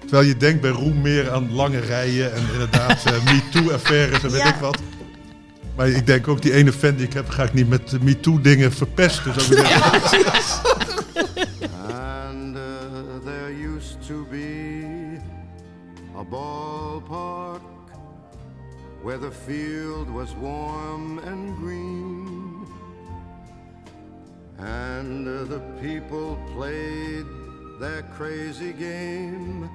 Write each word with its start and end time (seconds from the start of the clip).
Terwijl 0.00 0.22
je 0.28 0.36
denkt 0.36 0.60
bij 0.60 0.70
Roem 0.70 1.00
meer 1.00 1.30
aan 1.30 1.52
lange 1.52 1.78
rijen 1.78 2.32
en 2.34 2.42
inderdaad 2.52 3.04
uh, 3.06 3.24
MeToo-affaires 3.24 4.22
en 4.22 4.30
weet 4.30 4.40
Ja. 4.42 4.54
ik 4.54 4.60
wat. 4.60 4.78
Maar 5.76 5.88
ik 5.88 6.06
denk 6.06 6.28
ook, 6.28 6.42
die 6.42 6.52
ene 6.52 6.72
fan 6.72 6.94
die 6.94 7.06
ik 7.06 7.12
heb, 7.12 7.28
ga 7.28 7.42
ik 7.42 7.52
niet 7.52 7.68
met 7.68 8.02
MeToo-dingen 8.02 8.72
verpesten. 8.72 9.40
Zou 9.40 9.60
ik 9.60 9.68
zeggen. 10.06 10.78
And 11.82 12.56
uh, 12.56 12.62
there 13.24 13.52
used 13.76 13.96
to 14.06 14.26
be 14.30 15.18
a 16.16 16.24
ballpark 16.24 17.60
where 19.02 19.18
the 19.18 19.30
field 19.46 20.08
was 20.12 20.28
warm 20.40 21.18
and 21.18 21.56
green. 21.62 22.28
And 24.58 25.26
uh, 25.26 25.48
the 25.48 25.60
people 25.80 26.36
played 26.56 27.24
their 27.78 28.04
crazy 28.16 28.74
game 28.78 29.68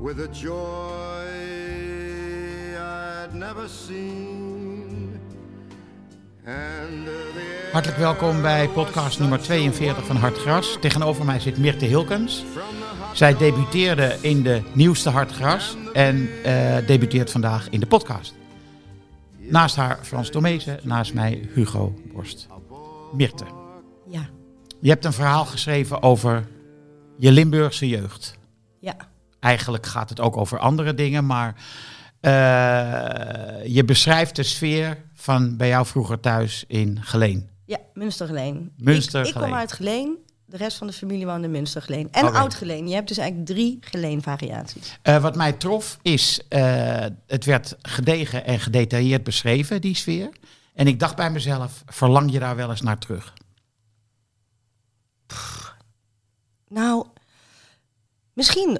with 0.00 0.18
a 0.18 0.28
joy 0.32 1.26
I'd 2.76 3.34
never 3.34 3.68
seen. 3.68 5.20
And 6.44 7.06
uh, 7.06 7.12
the 7.34 7.68
Hartelijk 7.72 7.98
welkom 7.98 8.42
bij 8.42 8.68
podcast 8.68 9.18
nummer 9.18 9.40
42 9.40 10.06
van 10.06 10.16
Hartgras. 10.16 10.76
Tegenover 10.80 11.24
mij 11.24 11.40
zit 11.40 11.58
Mirte 11.58 11.84
Hilkens. 11.84 12.44
Zij 13.14 13.36
debuteerde 13.36 14.16
in 14.20 14.42
de 14.42 14.62
nieuwste 14.72 15.10
Hartgras 15.10 15.76
en 15.92 16.28
eh, 16.44 16.86
debuteert 16.86 17.30
vandaag 17.30 17.70
in 17.70 17.80
de 17.80 17.86
podcast. 17.86 18.34
Naast 19.38 19.76
haar 19.76 19.98
Frans 20.02 20.30
Tomezen, 20.30 20.80
naast 20.82 21.14
mij 21.14 21.48
Hugo 21.54 21.94
Borst. 22.12 22.46
Mirte, 23.12 23.44
Ja, 24.06 24.28
je 24.80 24.88
hebt 24.88 25.04
een 25.04 25.12
verhaal 25.12 25.44
geschreven 25.44 26.02
over 26.02 26.46
je 27.18 27.30
Limburgse 27.32 27.88
jeugd. 27.88 28.38
ja. 28.80 29.09
Eigenlijk 29.40 29.86
gaat 29.86 30.08
het 30.08 30.20
ook 30.20 30.36
over 30.36 30.58
andere 30.58 30.94
dingen, 30.94 31.26
maar 31.26 31.54
eh, 32.20 32.32
je 33.66 33.84
beschrijft 33.84 34.36
de 34.36 34.42
sfeer 34.42 35.04
van 35.14 35.56
bij 35.56 35.68
jou 35.68 35.86
vroeger 35.86 36.20
thuis 36.20 36.64
in 36.66 36.98
Geleen. 37.02 37.50
Ja, 37.64 37.78
Münstergeleen. 37.94 38.72
Münstergeleen. 38.76 39.34
Ik, 39.34 39.42
ik 39.42 39.48
kom 39.48 39.58
uit 39.58 39.72
Geleen. 39.72 40.18
De 40.46 40.56
rest 40.56 40.76
van 40.76 40.86
de 40.86 40.92
familie 40.92 41.26
woonde 41.26 41.44
in 41.44 41.50
Münstergeleen. 41.50 42.08
En. 42.12 42.32
Oud-Geleen. 42.32 42.88
Je 42.88 42.94
hebt 42.94 43.08
dus 43.08 43.18
eigenlijk 43.18 43.50
drie 43.50 43.78
Geleen-variaties. 43.80 44.98
Eh, 45.02 45.22
wat 45.22 45.36
mij 45.36 45.52
trof 45.52 45.98
is, 46.02 46.40
eh, 46.48 47.06
het 47.26 47.44
werd 47.44 47.76
gedegen 47.82 48.44
en 48.44 48.60
gedetailleerd 48.60 49.24
beschreven, 49.24 49.80
die 49.80 49.96
sfeer. 49.96 50.30
En 50.74 50.86
ik 50.86 50.98
dacht 50.98 51.16
bij 51.16 51.30
mezelf, 51.30 51.82
verlang 51.86 52.32
je 52.32 52.38
daar 52.38 52.56
wel 52.56 52.70
eens 52.70 52.80
naar 52.80 52.98
terug? 52.98 53.32
Nou, 56.68 57.06
misschien 58.32 58.78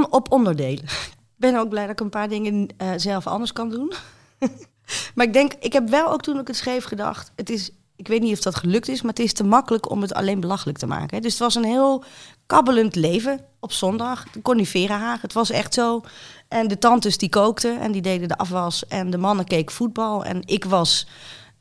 op 0.00 0.32
onderdelen. 0.32 0.84
Ik 0.84 1.48
ben 1.48 1.56
ook 1.56 1.68
blij 1.68 1.82
dat 1.82 1.92
ik 1.92 2.00
een 2.00 2.08
paar 2.08 2.28
dingen 2.28 2.68
eh, 2.76 2.90
zelf 2.96 3.26
anders 3.26 3.52
kan 3.52 3.68
doen. 3.68 3.92
maar 5.14 5.26
ik 5.26 5.32
denk, 5.32 5.52
ik 5.60 5.72
heb 5.72 5.88
wel 5.88 6.12
ook 6.12 6.22
toen 6.22 6.38
ik 6.38 6.46
het 6.46 6.56
schreef 6.56 6.84
gedacht... 6.84 7.32
Het 7.36 7.50
is, 7.50 7.70
ik 7.96 8.08
weet 8.08 8.20
niet 8.20 8.32
of 8.32 8.40
dat 8.40 8.54
gelukt 8.54 8.88
is, 8.88 9.02
maar 9.02 9.10
het 9.10 9.22
is 9.22 9.32
te 9.32 9.44
makkelijk 9.44 9.90
om 9.90 10.00
het 10.00 10.14
alleen 10.14 10.40
belachelijk 10.40 10.78
te 10.78 10.86
maken. 10.86 11.22
Dus 11.22 11.32
het 11.32 11.40
was 11.40 11.54
een 11.54 11.64
heel 11.64 12.04
kabbelend 12.46 12.94
leven 12.94 13.40
op 13.60 13.72
zondag. 13.72 14.30
De 14.30 14.42
Coniferenhaag, 14.42 15.22
het 15.22 15.32
was 15.32 15.50
echt 15.50 15.74
zo. 15.74 16.00
En 16.48 16.68
de 16.68 16.78
tantes 16.78 17.18
die 17.18 17.28
kookten 17.28 17.80
en 17.80 17.92
die 17.92 18.02
deden 18.02 18.28
de 18.28 18.36
afwas. 18.36 18.86
En 18.86 19.10
de 19.10 19.18
mannen 19.18 19.44
keken 19.44 19.74
voetbal. 19.74 20.24
En 20.24 20.42
ik 20.44 20.64
was 20.64 21.06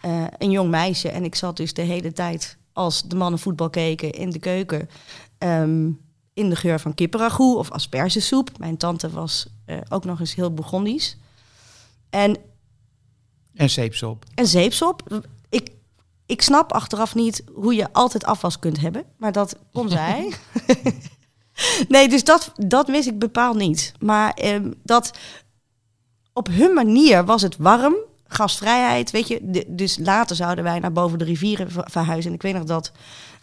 eh, 0.02 0.24
een 0.38 0.52
jong 0.52 0.70
meisje. 0.70 1.10
En 1.10 1.24
ik 1.24 1.36
zat 1.36 1.58
dus 1.58 1.74
de 1.74 1.82
hele 1.82 2.12
tijd, 2.14 2.58
als 2.74 3.02
de 3.02 3.16
mannen 3.16 3.40
voetbal 3.40 3.70
keken, 3.70 4.12
in 4.12 4.30
de 4.30 4.40
keuken. 4.40 4.90
ehm, 5.38 5.90
in 6.34 6.50
de 6.50 6.56
geur 6.56 6.80
van 6.80 6.94
kippenragout 6.94 7.56
of 7.58 7.72
aspergesoep. 7.72 8.50
Mijn 8.58 8.78
tante 8.78 9.10
was 9.10 9.48
eh, 9.66 9.78
ook 9.90 10.06
nog 10.06 10.20
eens 10.20 10.36
heel 10.36 10.54
Burgondisch. 10.54 11.18
En 12.10 12.38
En 13.54 13.70
zeepsop. 13.70 14.26
en 14.36 14.48
zeepsop. 14.48 15.22
Ik, 15.50 15.72
ik 16.26 16.42
snap 16.42 16.74
achteraf 16.74 17.16
niet 17.16 17.44
hoe 17.54 17.76
je 17.76 17.94
altijd 17.94 18.24
afwas 18.26 18.60
kunt 18.60 18.80
hebben. 18.80 19.04
Maar 19.18 19.32
dat 19.32 19.56
kon 19.74 19.90
zij. 19.90 20.34
nee, 21.88 22.10
dus 22.10 22.24
dat, 22.24 22.52
dat 22.56 22.88
mis 22.88 23.08
ik 23.08 23.20
bepaald 23.20 23.58
niet. 23.58 23.94
Maar 24.00 24.32
ehm, 24.34 24.72
dat 24.84 25.12
op 26.34 26.48
hun 26.48 26.74
manier 26.74 27.26
was 27.26 27.42
het 27.42 27.58
warm. 27.58 27.96
Gastvrijheid, 28.28 29.12
weet 29.12 29.28
je. 29.28 29.40
De- 29.44 29.66
dus 29.68 29.98
later 29.98 30.36
zouden 30.36 30.64
wij 30.64 30.80
naar 30.80 30.92
boven 30.92 31.18
de 31.18 31.26
rivieren 31.26 31.72
ver- 31.72 31.90
verhuizen. 31.92 32.30
En 32.30 32.36
ik 32.36 32.42
weet 32.42 32.54
nog 32.54 32.64
dat 32.64 32.92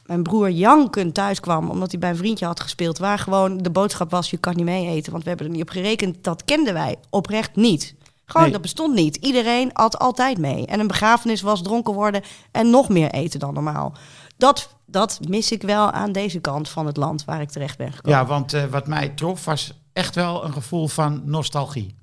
mijn 0.09 0.23
broer 0.23 0.51
jankend 0.51 1.15
thuis 1.15 1.41
kwam... 1.41 1.71
omdat 1.71 1.91
hij 1.91 2.01
bij 2.01 2.11
een 2.11 2.17
vriendje 2.17 2.47
had 2.47 2.61
gespeeld... 2.61 2.99
waar 2.99 3.19
gewoon 3.19 3.59
de 3.59 3.71
boodschap 3.71 4.11
was, 4.11 4.31
je 4.31 4.37
kan 4.37 4.57
niet 4.57 4.65
mee 4.65 4.87
eten... 4.89 5.13
want 5.13 5.23
we 5.23 5.29
hebben 5.29 5.47
er 5.47 5.53
niet 5.53 5.63
op 5.63 5.71
gerekend. 5.71 6.25
Dat 6.25 6.45
kenden 6.45 6.75
wij 6.75 6.97
oprecht 7.11 7.57
niet. 7.57 7.95
Gewoon, 8.25 8.43
Nee. 8.43 8.53
dat 8.53 8.63
bestond 8.63 8.95
niet. 8.95 9.17
Iedereen 9.17 9.71
had 9.73 9.99
altijd 9.99 10.39
mee. 10.39 10.67
En 10.67 10.81
een 10.81 10.87
begrafenis 10.87 11.41
was 11.41 11.63
dronken 11.63 11.95
worden 11.95 12.23
en 12.51 12.71
nog 12.71 12.89
meer 12.89 13.11
eten 13.11 13.41
dan 13.41 13.55
normaal. 13.55 13.93
Dat, 14.37 14.77
dat 14.87 15.21
mis 15.29 15.53
ik 15.53 15.63
wel 15.63 15.91
aan 15.91 16.13
deze 16.13 16.41
kant 16.41 16.69
van 16.69 16.87
het 16.87 16.97
land 16.97 17.25
waar 17.25 17.41
ik 17.41 17.51
terecht 17.51 17.79
ben 17.79 17.93
gekomen. 17.93 18.19
Ja, 18.19 18.27
want 18.27 18.53
eh, 18.53 18.65
wat 18.65 18.87
mij 18.87 19.09
trof 19.09 19.45
was 19.45 19.73
echt 19.93 20.15
wel 20.15 20.45
een 20.45 20.53
gevoel 20.53 20.89
van 20.89 21.23
nostalgie. 21.25 21.95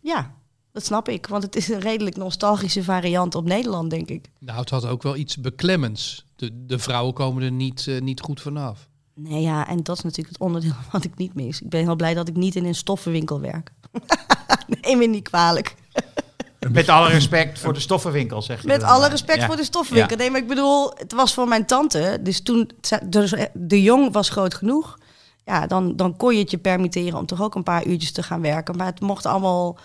Ja, 0.00 0.34
dat 0.72 0.84
snap 0.84 1.08
ik. 1.08 1.26
Want 1.26 1.42
het 1.42 1.56
is 1.56 1.68
een 1.68 1.80
redelijk 1.80 2.16
nostalgische 2.16 2.84
variant 2.84 3.34
op 3.34 3.44
Nederland, 3.44 3.90
denk 3.90 4.08
ik. 4.08 4.30
Nou, 4.38 4.60
het 4.60 4.70
had 4.70 4.86
ook 4.86 5.02
wel 5.02 5.16
iets 5.16 5.36
beklemmends. 5.36 6.25
De, 6.36 6.66
de 6.66 6.78
vrouwen 6.78 7.14
komen 7.14 7.42
er 7.42 7.50
niet, 7.52 7.86
eh, 7.86 8.00
niet 8.00 8.20
goed 8.20 8.40
vanaf. 8.40 8.88
Nee, 9.14 9.42
ja, 9.42 9.68
en 9.68 9.82
dat 9.82 9.96
is 9.96 10.02
natuurlijk 10.02 10.28
het 10.28 10.40
onderdeel 10.46 10.72
wat 10.92 11.04
ik 11.04 11.16
niet 11.16 11.34
mis. 11.34 11.60
Ik 11.60 11.68
ben 11.68 11.80
heel 11.84 11.96
blij 11.96 12.14
dat 12.14 12.28
ik 12.28 12.36
niet 12.36 12.54
in 12.56 12.64
een 12.64 12.74
stoffenwinkel 12.74 13.40
werk. 13.40 13.72
Neem 14.82 14.98
me 14.98 15.06
niet 15.06 15.28
kwalijk. 15.28 15.74
Met 16.70 16.88
alle 16.88 17.08
respect 17.08 17.58
voor 17.60 17.72
de 17.72 17.80
stoffenwinkel, 17.80 18.42
zeg 18.42 18.60
je 18.62 18.66
Met 18.66 18.80
dan. 18.80 18.88
alle 18.88 19.08
respect 19.08 19.40
Ja. 19.40 19.46
voor 19.46 19.56
de 19.56 19.64
stoffenwinkel. 19.64 20.16
Nee, 20.16 20.30
maar 20.30 20.40
ik 20.40 20.48
bedoel, 20.48 20.90
het 20.94 21.12
was 21.12 21.34
voor 21.34 21.48
mijn 21.48 21.66
tante. 21.66 22.18
Dus 22.22 22.40
toen 22.42 22.70
dus 23.06 23.34
de 23.54 23.82
jong 23.82 24.12
was 24.12 24.28
groot 24.28 24.54
genoeg. 24.54 24.98
Ja, 25.44 25.66
dan, 25.66 25.96
dan 25.96 26.16
kon 26.16 26.34
je 26.34 26.40
het 26.40 26.50
je 26.50 26.58
permitteren 26.58 27.18
om 27.18 27.26
toch 27.26 27.42
ook 27.42 27.54
een 27.54 27.62
paar 27.62 27.86
uurtjes 27.86 28.12
te 28.12 28.22
gaan 28.22 28.40
werken. 28.40 28.76
Maar 28.76 28.86
het 28.86 29.00
mocht 29.00 29.26
allemaal, 29.26 29.78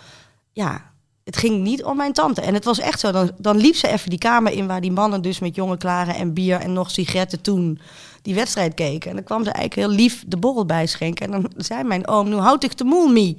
ja, 0.52 0.91
het 1.24 1.36
ging 1.36 1.62
niet 1.62 1.84
om 1.84 1.96
mijn 1.96 2.12
tante. 2.12 2.40
En 2.40 2.54
het 2.54 2.64
was 2.64 2.78
echt 2.78 3.00
zo, 3.00 3.12
dan, 3.12 3.30
dan 3.38 3.56
liep 3.56 3.74
ze 3.74 3.88
even 3.88 4.10
die 4.10 4.18
kamer 4.18 4.52
in 4.52 4.66
waar 4.66 4.80
die 4.80 4.92
mannen 4.92 5.22
dus 5.22 5.38
met 5.38 5.54
jonge 5.54 5.76
klaren 5.76 6.14
en 6.14 6.34
bier 6.34 6.60
en 6.60 6.72
nog 6.72 6.90
sigaretten 6.90 7.40
toen 7.40 7.78
die 8.22 8.34
wedstrijd 8.34 8.74
keken. 8.74 9.10
En 9.10 9.16
dan 9.16 9.24
kwam 9.24 9.44
ze 9.44 9.50
eigenlijk 9.50 9.88
heel 9.88 9.98
lief 9.98 10.24
de 10.26 10.36
borrel 10.36 10.66
bijschenken. 10.66 11.26
En 11.26 11.42
dan 11.42 11.50
zei 11.56 11.82
mijn 11.82 12.08
oom, 12.08 12.28
nu 12.28 12.34
houd 12.34 12.64
ik 12.64 12.78
de 12.78 12.84
moel 12.84 13.08
mee. 13.08 13.36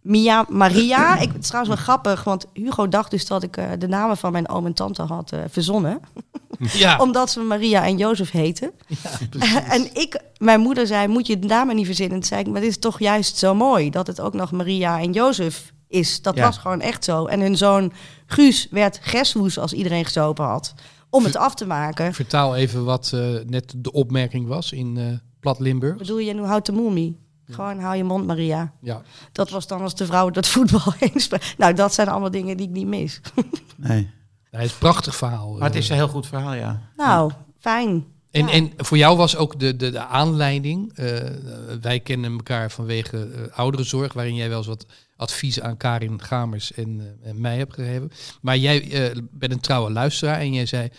Mia 0.00 0.46
Maria. 0.48 1.18
Ik, 1.18 1.32
het 1.32 1.42
is 1.42 1.46
trouwens 1.46 1.74
wel 1.74 1.84
grappig, 1.84 2.24
want 2.24 2.46
Hugo 2.52 2.88
dacht 2.88 3.10
dus 3.10 3.26
dat 3.26 3.42
ik 3.42 3.56
eh, 3.56 3.64
de 3.78 3.88
namen 3.88 4.16
van 4.16 4.32
mijn 4.32 4.48
oom 4.48 4.66
en 4.66 4.74
tante 4.74 5.02
had 5.02 5.32
eh, 5.32 5.40
verzonnen. 5.48 6.00
Ja, 6.58 6.98
Omdat 7.04 7.30
ze 7.30 7.40
Maria 7.40 7.84
en 7.84 7.96
Jozef 7.96 8.30
heten. 8.30 8.70
en 9.68 9.94
ik, 9.94 10.20
mijn 10.38 10.60
moeder 10.60 10.86
zei, 10.86 11.08
moet 11.08 11.26
je 11.26 11.38
de 11.38 11.46
namen 11.46 11.76
niet 11.76 11.86
verzinnen? 11.86 12.18
Toen 12.18 12.28
zei 12.28 12.40
ik, 12.40 12.48
maar 12.48 12.60
dit 12.60 12.70
is 12.70 12.78
toch 12.78 12.98
juist 12.98 13.36
zo 13.36 13.54
mooi 13.54 13.90
dat 13.90 14.06
het 14.06 14.20
ook 14.20 14.34
nog 14.34 14.52
Maria 14.52 15.00
en 15.00 15.12
Jozef 15.12 15.72
is. 15.90 16.22
Dat 16.22 16.36
Ja. 16.36 16.44
was 16.44 16.58
gewoon 16.58 16.80
echt 16.80 17.04
zo. 17.04 17.26
En 17.26 17.40
hun 17.40 17.56
zoon 17.56 17.92
Guus 18.26 18.68
werd 18.70 18.98
Greshoes 19.02 19.58
als 19.58 19.72
iedereen 19.72 20.04
gezopen 20.04 20.44
had. 20.44 20.74
Om 21.10 21.24
het 21.24 21.36
af 21.36 21.54
te 21.54 21.66
maken. 21.66 22.14
vertaal 22.14 22.56
even 22.56 22.84
wat 22.84 23.10
eh, 23.14 23.20
net 23.46 23.74
de 23.76 23.92
opmerking 23.92 24.46
was 24.46 24.72
in 24.72 24.96
eh 24.98 25.04
Plat 25.40 25.58
Limburg. 25.58 25.96
Bedoel 25.96 26.18
je, 26.18 26.32
nu 26.34 26.42
houdt 26.42 26.66
de 26.66 26.72
moemie? 26.72 27.18
Gewoon 27.50 27.78
hou 27.78 27.96
je 27.96 28.04
mond, 28.04 28.26
Maria. 28.26 28.72
Ja. 28.80 29.02
Dat 29.32 29.50
was 29.50 29.66
dan 29.66 29.80
als 29.80 29.94
de 29.94 30.06
vrouw 30.06 30.30
dat 30.30 30.46
voetbal 30.54 30.92
speelt. 31.14 31.42
Nou, 31.58 31.74
dat 31.74 31.94
zijn 31.94 32.08
allemaal 32.08 32.30
dingen 32.30 32.56
die 32.56 32.66
ik 32.66 32.72
niet 32.72 32.86
mis. 32.86 33.20
Nee. 33.76 34.10
Dat 34.50 34.60
is 34.60 34.72
een 34.72 34.78
prachtig 34.78 35.16
verhaal. 35.16 35.52
Maar 35.52 35.68
het 35.68 35.74
is 35.78 35.84
eh. 35.84 35.90
een 35.90 35.96
heel 35.96 36.08
goed 36.08 36.26
verhaal, 36.26 36.54
ja. 36.54 36.80
Nou, 36.96 37.32
fijn. 37.58 38.04
En, 38.30 38.46
Ja. 38.46 38.52
en 38.52 38.72
voor 38.76 38.96
jou 38.96 39.16
was 39.16 39.36
ook 39.36 39.58
de, 39.60 39.76
de, 39.76 39.90
de 39.90 40.04
aanleiding. 40.04 40.92
eh, 40.94 41.18
wij 41.80 42.00
kennen 42.00 42.32
elkaar 42.32 42.70
vanwege 42.70 43.28
eh, 43.30 43.58
ouderenzorg, 43.58 44.12
waarin 44.12 44.34
jij 44.34 44.48
wel 44.48 44.58
eens 44.58 44.66
wat 44.66 44.86
advies 45.20 45.60
aan 45.60 45.76
Karin 45.76 46.22
Gamers 46.22 46.72
en, 46.72 47.16
eh, 47.22 47.30
en 47.30 47.40
mij 47.40 47.56
hebt 47.56 47.74
gegeven. 47.74 48.10
Maar 48.40 48.56
jij 48.56 48.90
eh, 48.90 49.16
bent 49.30 49.52
een 49.52 49.60
trouwe 49.60 49.90
luisteraar 49.90 50.38
en 50.38 50.52
jij 50.52 50.66
zei. 50.66 50.90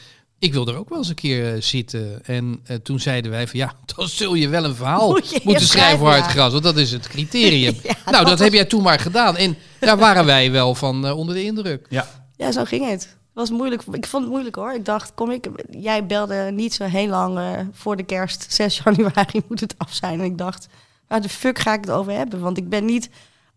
Ik 0.41 0.53
wil 0.53 0.67
er 0.67 0.77
ook 0.77 0.89
wel 0.89 0.97
eens 0.97 1.09
een 1.09 1.15
keer 1.15 1.53
eh, 1.53 1.61
zitten. 1.61 2.25
En 2.25 2.59
eh, 2.63 2.75
toen 2.75 2.99
zeiden 2.99 3.31
wij 3.31 3.47
van 3.47 3.59
ja, 3.59 3.73
dan 3.95 4.07
zul 4.07 4.33
je 4.33 4.49
wel 4.49 4.63
een 4.63 4.75
verhaal 4.75 5.09
Moet 5.09 5.29
je 5.29 5.41
moeten 5.43 5.67
schrijven 5.67 5.99
voor 5.99 6.13
het 6.13 6.25
gras. 6.25 6.51
Want 6.51 6.63
dat 6.63 6.77
is 6.77 6.91
het 6.91 7.07
criterium. 7.07 7.75
Ja, 7.83 7.95
nou, 8.05 8.17
dat, 8.17 8.27
dat 8.27 8.39
heb 8.39 8.53
jij 8.53 8.65
toen 8.65 8.81
maar 8.81 8.99
gedaan. 8.99 9.37
En 9.37 9.57
daar 9.79 9.97
waren 9.97 10.25
wij 10.25 10.51
wel 10.51 10.75
van 10.75 11.05
eh, 11.05 11.17
onder 11.17 11.35
de 11.35 11.43
indruk. 11.43 11.85
Ja. 11.89 12.07
Ja, 12.37 12.51
zo 12.51 12.63
ging 12.63 12.89
het. 12.89 13.01
Het 13.01 13.09
was 13.33 13.49
moeilijk. 13.49 13.81
Ik 13.91 14.05
vond 14.05 14.23
het 14.23 14.31
moeilijk 14.31 14.55
hoor. 14.55 14.73
Ik 14.73 14.85
dacht, 14.85 15.13
kom 15.13 15.31
ik. 15.31 15.47
Jij 15.69 16.05
belde 16.05 16.51
niet 16.53 16.73
zo 16.73 16.83
heel 16.83 17.07
lang 17.07 17.37
eh, 17.37 17.59
voor 17.71 17.95
de 17.95 18.03
kerst. 18.03 18.45
6 18.53 18.81
januari 18.83 19.41
moet 19.47 19.59
het 19.59 19.75
af 19.77 19.93
zijn. 19.93 20.19
En 20.19 20.25
ik 20.25 20.37
dacht, 20.37 20.67
waar 21.07 21.21
de 21.21 21.29
fuck 21.29 21.59
ga 21.59 21.73
ik 21.73 21.81
het 21.81 21.89
over 21.89 22.13
hebben? 22.13 22.39
Want 22.39 22.57
ik 22.57 22.69
ben 22.69 22.85
niet 22.85 23.09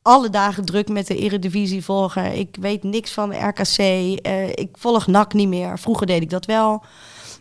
alle 0.04 0.30
dagen 0.30 0.64
druk 0.64 0.88
met 0.88 1.06
de 1.06 1.16
Eredivisie 1.16 1.84
volgen. 1.84 2.38
Ik 2.38 2.56
weet 2.60 2.82
niks 2.82 3.12
van 3.12 3.28
de 3.28 3.36
RKC. 3.36 3.78
Eh, 3.78 4.48
ik 4.48 4.68
volg 4.72 5.06
NAC 5.06 5.32
niet 5.32 5.48
meer. 5.48 5.78
Vroeger 5.78 6.06
deed 6.06 6.22
ik 6.22 6.30
dat 6.30 6.44
wel. 6.46 6.84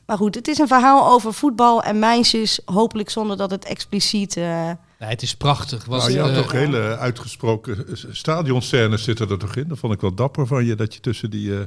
Maar 0.06 0.18
goed, 0.18 0.36
het 0.36 0.48
is 0.48 0.58
een 0.58 0.68
verhaal 0.68 1.12
over 1.12 1.34
voetbal 1.34 1.84
en 1.84 2.00
meisjes. 2.00 2.60
Hopelijk 2.66 3.10
zonder 3.10 3.38
dat 3.38 3.52
het 3.52 3.66
expliciet. 3.66 4.38
eh, 4.38 4.72
Nee, 5.00 5.10
het 5.10 5.22
is 5.22 5.36
prachtig. 5.36 5.86
Was, 5.86 6.02
Nou, 6.02 6.14
je 6.14 6.20
had 6.20 6.30
eh, 6.30 6.36
toch 6.36 6.52
hele 6.52 6.98
uitgesproken 6.98 7.86
stadionscènes 8.12 9.04
zitten 9.04 9.30
er 9.30 9.38
toch 9.40 9.56
in? 9.56 9.68
Dat 9.68 9.78
vond 9.78 9.94
ik 9.94 10.02
wel 10.02 10.14
dapper 10.14 10.48
van 10.48 10.66
je, 10.66 10.76
dat 10.76 10.94
je 10.94 11.00
tussen 11.00 11.30
die, 11.30 11.54
eh 11.58 11.62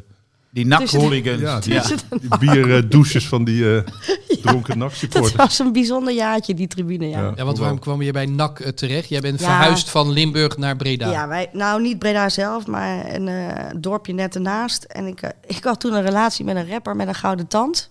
Die 0.51 0.67
NAC-hooligans. 0.67 1.41
ja, 1.41 1.61
die, 1.61 1.73
Ja. 1.73 1.83
die 2.21 2.39
bierdouches 2.39 3.29
van 3.29 3.45
die 3.45 3.77
eh, 3.77 3.83
dronken 4.43 4.79
dat 4.79 4.89
NAC-supporters. 4.89 5.35
was 5.35 5.59
een 5.59 5.73
bijzonder 5.73 6.15
jaartje, 6.15 6.55
die 6.55 6.67
tribune. 6.67 7.09
Ja. 7.09 7.33
Ja. 7.37 7.45
Want 7.45 7.59
waarom 7.59 7.79
kwam 7.79 8.03
je 8.03 8.13
bij 8.13 8.27
NAC 8.27 8.61
eh, 8.61 8.69
terecht? 8.73 9.09
Jij 9.09 9.21
bent 9.21 9.41
Ja. 9.41 9.47
verhuisd 9.47 9.91
van 9.91 10.11
Limburg 10.11 10.57
naar 10.57 10.77
Breda. 10.77 11.11
Ja, 11.11 11.29
wij, 11.29 11.49
nou 11.53 11.83
niet 11.83 11.99
Breda 11.99 12.29
zelf, 12.29 12.67
maar 12.67 13.15
een 13.15 13.29
eh, 13.29 13.71
dorpje 13.81 14.13
net 14.13 14.35
ernaast. 14.35 14.83
En 14.85 15.07
ik, 15.07 15.23
eh, 15.23 15.31
ik 15.47 15.65
had 15.65 15.81
toen 15.81 15.93
een 15.95 16.03
relatie 16.03 16.45
met 16.45 16.57
een 16.57 16.69
rapper 16.69 16.97
met 16.97 17.09
een 17.09 17.15
gouden 17.15 17.47
tand. 17.47 17.91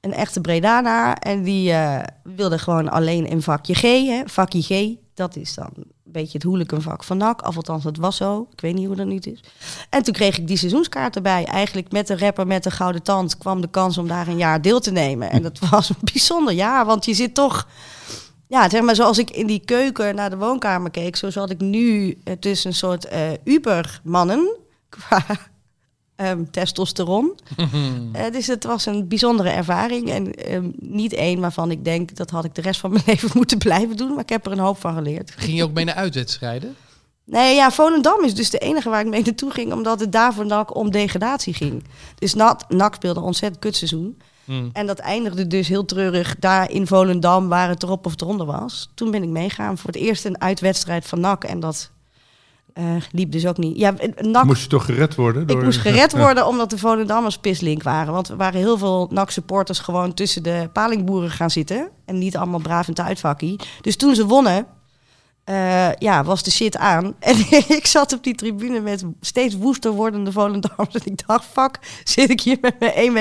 Een 0.00 0.12
echte 0.12 0.40
Bredanaar. 0.40 1.16
En 1.16 1.42
die 1.42 1.72
eh, 1.72 1.98
wilde 2.22 2.58
gewoon 2.58 2.88
alleen 2.88 3.26
in 3.26 3.42
vakje 3.42 3.74
G, 3.74 3.80
hè, 3.82 4.22
vakje 4.26 4.62
G. 4.62 4.96
Dat 5.14 5.36
is 5.36 5.54
dan 5.54 5.70
beetje 6.12 6.38
het 6.38 6.42
hooliganvak 6.42 7.04
van 7.04 7.16
NAC. 7.16 7.46
Of 7.46 7.56
althans, 7.56 7.82
dat 7.82 7.96
was 7.96 8.16
zo. 8.16 8.48
Ik 8.52 8.60
weet 8.60 8.74
niet 8.74 8.86
hoe 8.86 8.96
dat 8.96 9.06
nu 9.06 9.16
is. 9.16 9.40
En 9.90 10.02
toen 10.02 10.14
kreeg 10.14 10.38
ik 10.38 10.46
die 10.46 10.56
seizoenskaart 10.56 11.16
erbij. 11.16 11.44
Eigenlijk 11.44 11.92
met 11.92 12.06
de 12.06 12.18
rapper 12.18 12.46
met 12.46 12.62
de 12.62 12.70
gouden 12.70 13.02
tand 13.02 13.38
kwam 13.38 13.60
de 13.60 13.68
kans 13.70 13.98
om 13.98 14.08
daar 14.08 14.28
een 14.28 14.36
jaar 14.36 14.62
deel 14.62 14.80
te 14.80 14.90
nemen. 14.90 15.30
En 15.30 15.42
dat 15.42 15.58
was 15.70 15.88
een 15.88 15.96
bijzonder 16.12 16.54
jaar, 16.54 16.86
want 16.86 17.04
je 17.04 17.14
zit 17.14 17.34
toch... 17.34 17.68
Ja, 18.46 18.68
zeg 18.68 18.82
maar 18.82 18.94
zoals 18.94 19.18
ik 19.18 19.30
in 19.30 19.46
die 19.46 19.64
keuken 19.64 20.14
naar 20.14 20.30
de 20.30 20.36
woonkamer 20.36 20.90
keek, 20.90 21.16
zo 21.16 21.30
zat 21.30 21.50
ik 21.50 21.60
nu 21.60 22.18
eh, 22.24 22.34
tussen 22.34 22.70
een 22.70 22.76
soort 22.76 23.04
eh 23.04 23.20
ubermannen 23.44 24.56
qua 24.88 25.24
ehm, 26.18 26.44
testosteron. 26.50 27.32
Eh, 28.12 28.32
dus 28.32 28.46
het 28.46 28.64
was 28.64 28.86
een 28.86 29.08
bijzondere 29.08 29.48
ervaring 29.48 30.10
en 30.10 30.34
ehm, 30.34 30.70
niet 30.78 31.12
één 31.12 31.40
waarvan 31.40 31.70
ik 31.70 31.84
denk 31.84 32.16
dat 32.16 32.30
had 32.30 32.44
ik 32.44 32.54
de 32.54 32.60
rest 32.60 32.80
van 32.80 32.90
mijn 32.90 33.02
leven 33.12 33.30
moeten 33.34 33.58
blijven 33.58 33.96
doen, 33.96 34.08
maar 34.08 34.22
ik 34.22 34.28
heb 34.28 34.46
er 34.46 34.52
een 34.52 34.58
hoop 34.58 34.80
van 34.80 34.94
geleerd. 34.94 35.32
Ging 35.36 35.56
je 35.56 35.64
ook 35.64 35.72
mee 35.72 35.84
naar 35.84 35.94
uitwedstrijden? 35.94 36.76
Nee, 37.24 37.54
ja, 37.54 37.70
Volendam 37.70 38.24
is 38.24 38.34
dus 38.34 38.50
de 38.50 38.58
enige 38.58 38.88
waar 38.88 39.00
ik 39.00 39.06
mee 39.06 39.22
naartoe 39.22 39.50
ging, 39.50 39.72
omdat 39.72 40.00
het 40.00 40.12
daar 40.12 40.34
voor 40.34 40.46
NAC 40.46 40.76
om 40.76 40.90
degradatie 40.90 41.54
ging. 41.54 41.84
Dus 42.18 42.34
NAC, 42.34 42.94
speelde 42.94 43.20
een 43.20 43.26
ontzettend 43.26 43.60
kutseizoen. 43.60 44.18
Hmm. 44.44 44.70
En 44.72 44.86
dat 44.86 44.98
eindigde 44.98 45.46
dus 45.46 45.68
heel 45.68 45.84
treurig 45.84 46.36
daar 46.38 46.70
in 46.70 46.86
Volendam, 46.86 47.48
waar 47.48 47.68
het 47.68 47.82
erop 47.82 48.06
of 48.06 48.20
eronder 48.20 48.46
was. 48.46 48.90
Toen 48.94 49.10
ben 49.10 49.22
ik 49.22 49.28
meegaan 49.28 49.78
voor 49.78 49.90
het 49.90 50.00
eerst 50.00 50.24
een 50.24 50.40
uitwedstrijd 50.40 51.06
van 51.06 51.20
NAC. 51.20 51.44
En 51.44 51.60
dat 51.60 51.90
eh, 52.78 52.84
liep 53.12 53.32
dus 53.32 53.46
ook 53.46 53.56
niet. 53.56 53.78
Ja, 53.78 53.94
NAC, 54.16 54.44
Moest 54.44 54.62
je 54.62 54.68
toch 54.68 54.84
gered 54.84 55.14
worden? 55.14 55.42
ik 55.42 55.48
door- 55.48 55.64
moest 55.64 55.78
gered 55.80 56.12
worden 56.24 56.46
omdat 56.46 56.70
de 56.70 56.78
Volendammers 56.78 57.38
pislink 57.38 57.82
waren. 57.82 58.12
Want 58.12 58.28
er 58.28 58.36
waren 58.36 58.60
heel 58.60 58.78
veel 58.78 59.08
NAC-supporters 59.10 59.78
gewoon 59.78 60.14
tussen 60.14 60.42
de 60.42 60.70
palingboeren 60.72 61.30
gaan 61.30 61.50
zitten. 61.50 61.88
En 62.04 62.18
niet 62.18 62.36
allemaal 62.36 62.60
braaf 62.60 62.88
in 62.88 62.92
het 62.96 63.06
uitvakkie. 63.06 63.60
Dus 63.80 63.96
toen 63.96 64.14
ze 64.14 64.26
wonnen, 64.26 64.66
eh, 65.44 65.92
ja, 65.92 66.24
was 66.24 66.42
de 66.42 66.50
shit 66.50 66.76
aan. 66.76 67.14
En 67.18 67.36
ik 67.68 67.86
zat 67.86 68.12
op 68.12 68.22
die 68.24 68.34
tribune 68.34 68.80
met 68.80 69.04
steeds 69.20 69.56
woester 69.56 69.90
wordende 69.92 70.32
Volendammers. 70.32 70.94
En 70.94 71.12
ik 71.12 71.26
dacht, 71.26 71.44
fuck, 71.52 71.78
zit 72.04 72.30
ik 72.30 72.40
hier 72.40 72.58
met 72.60 72.74
mijn 72.78 72.92
1,58 72.92 73.12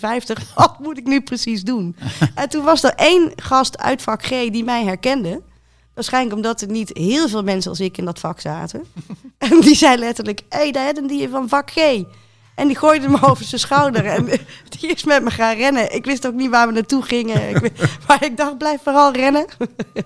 meter? 0.00 0.42
Wat 0.54 0.78
moet 0.78 0.98
ik 0.98 1.04
nu 1.06 1.20
precies 1.20 1.62
doen? 1.62 1.96
en 2.34 2.48
toen 2.48 2.64
was 2.64 2.82
er 2.82 2.94
één 2.96 3.32
gast 3.36 3.78
uit 3.78 4.02
vak 4.02 4.24
G 4.26 4.28
die 4.28 4.64
mij 4.64 4.84
herkende. 4.84 5.42
Waarschijnlijk 5.94 6.34
omdat 6.36 6.60
er 6.60 6.68
niet 6.70 6.90
heel 6.92 7.28
veel 7.28 7.42
mensen 7.42 7.70
als 7.70 7.80
ik 7.80 7.98
in 7.98 8.04
dat 8.04 8.18
vak 8.18 8.40
zaten. 8.40 8.84
en 9.38 9.60
die 9.60 9.74
zei 9.74 9.98
letterlijk, 9.98 10.40
hé, 10.48 10.58
hey, 10.58 10.72
daar 10.72 10.84
hebben 10.84 11.06
die 11.06 11.28
van 11.28 11.48
vak 11.48 11.70
G. 11.70 11.76
En 12.54 12.66
die 12.66 12.76
gooide 12.76 13.08
me 13.08 13.18
over 13.28 13.44
zijn 13.44 13.60
schouder. 13.60 14.04
En 14.06 14.28
eh, 14.28 14.38
die 14.80 14.90
is 14.90 15.04
met 15.04 15.22
me 15.24 15.30
gaan 15.30 15.56
rennen. 15.56 15.94
Ik 15.94 16.04
wist 16.04 16.26
ook 16.26 16.34
niet 16.34 16.50
waar 16.50 16.66
we 16.66 16.72
naartoe 16.72 17.02
gingen. 17.02 17.48
Ik, 17.48 17.56
weet- 17.56 17.80
maar 18.08 18.24
ik 18.24 18.36
dacht, 18.36 18.58
blijf 18.58 18.80
vooral 18.82 19.12
rennen. 19.12 19.46
Ja, 19.94 20.02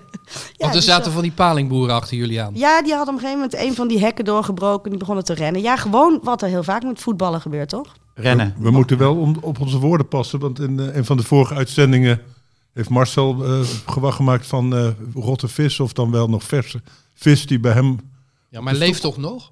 Want 0.57 0.71
er 0.71 0.71
dus 0.71 0.85
zaten 0.85 1.03
dat- 1.03 1.13
van 1.13 1.21
die 1.21 1.31
palingboeren 1.31 1.95
achter 1.95 2.17
jullie 2.17 2.41
aan. 2.41 2.51
ja, 2.55 2.81
die 2.81 2.93
had 2.93 3.07
op 3.07 3.13
een 3.13 3.19
gegeven 3.19 3.39
moment 3.39 3.57
een 3.59 3.75
van 3.75 3.87
die 3.87 3.99
hekken 3.99 4.25
doorgebroken. 4.25 4.89
Die 4.89 4.99
begonnen 4.99 5.23
te 5.23 5.33
rennen. 5.33 5.61
Ja, 5.61 5.75
gewoon 5.75 6.19
wat 6.23 6.41
er 6.41 6.47
heel 6.47 6.63
vaak 6.63 6.83
met 6.83 7.01
voetballen 7.01 7.41
gebeurt, 7.41 7.69
toch? 7.69 7.95
Rennen. 8.13 8.53
We, 8.57 8.63
we 8.63 8.71
moeten 8.71 8.97
wel 8.97 9.15
om, 9.15 9.35
op 9.41 9.59
onze 9.59 9.79
woorden 9.79 10.07
passen, 10.07 10.39
want 10.39 10.59
in 10.59 10.79
eh, 10.79 10.95
een 10.95 11.05
van 11.05 11.17
de 11.17 11.23
vorige 11.23 11.53
uitzendingen 11.53 12.21
heeft 12.79 12.91
Marcel 12.91 13.45
eh 13.45 13.59
gewacht 13.85 14.15
gemaakt 14.15 14.47
van 14.47 14.75
eh, 14.75 14.89
rotte 15.13 15.47
vis, 15.47 15.79
of 15.79 15.93
dan 15.93 16.11
wel 16.11 16.29
nog 16.29 16.43
verse 16.43 16.81
vis 17.13 17.45
die 17.47 17.59
bij 17.59 17.73
hem... 17.73 17.99
Ja, 18.49 18.61
maar 18.61 18.73
leeft 18.73 19.01
toch 19.01 19.17
nog, 19.17 19.51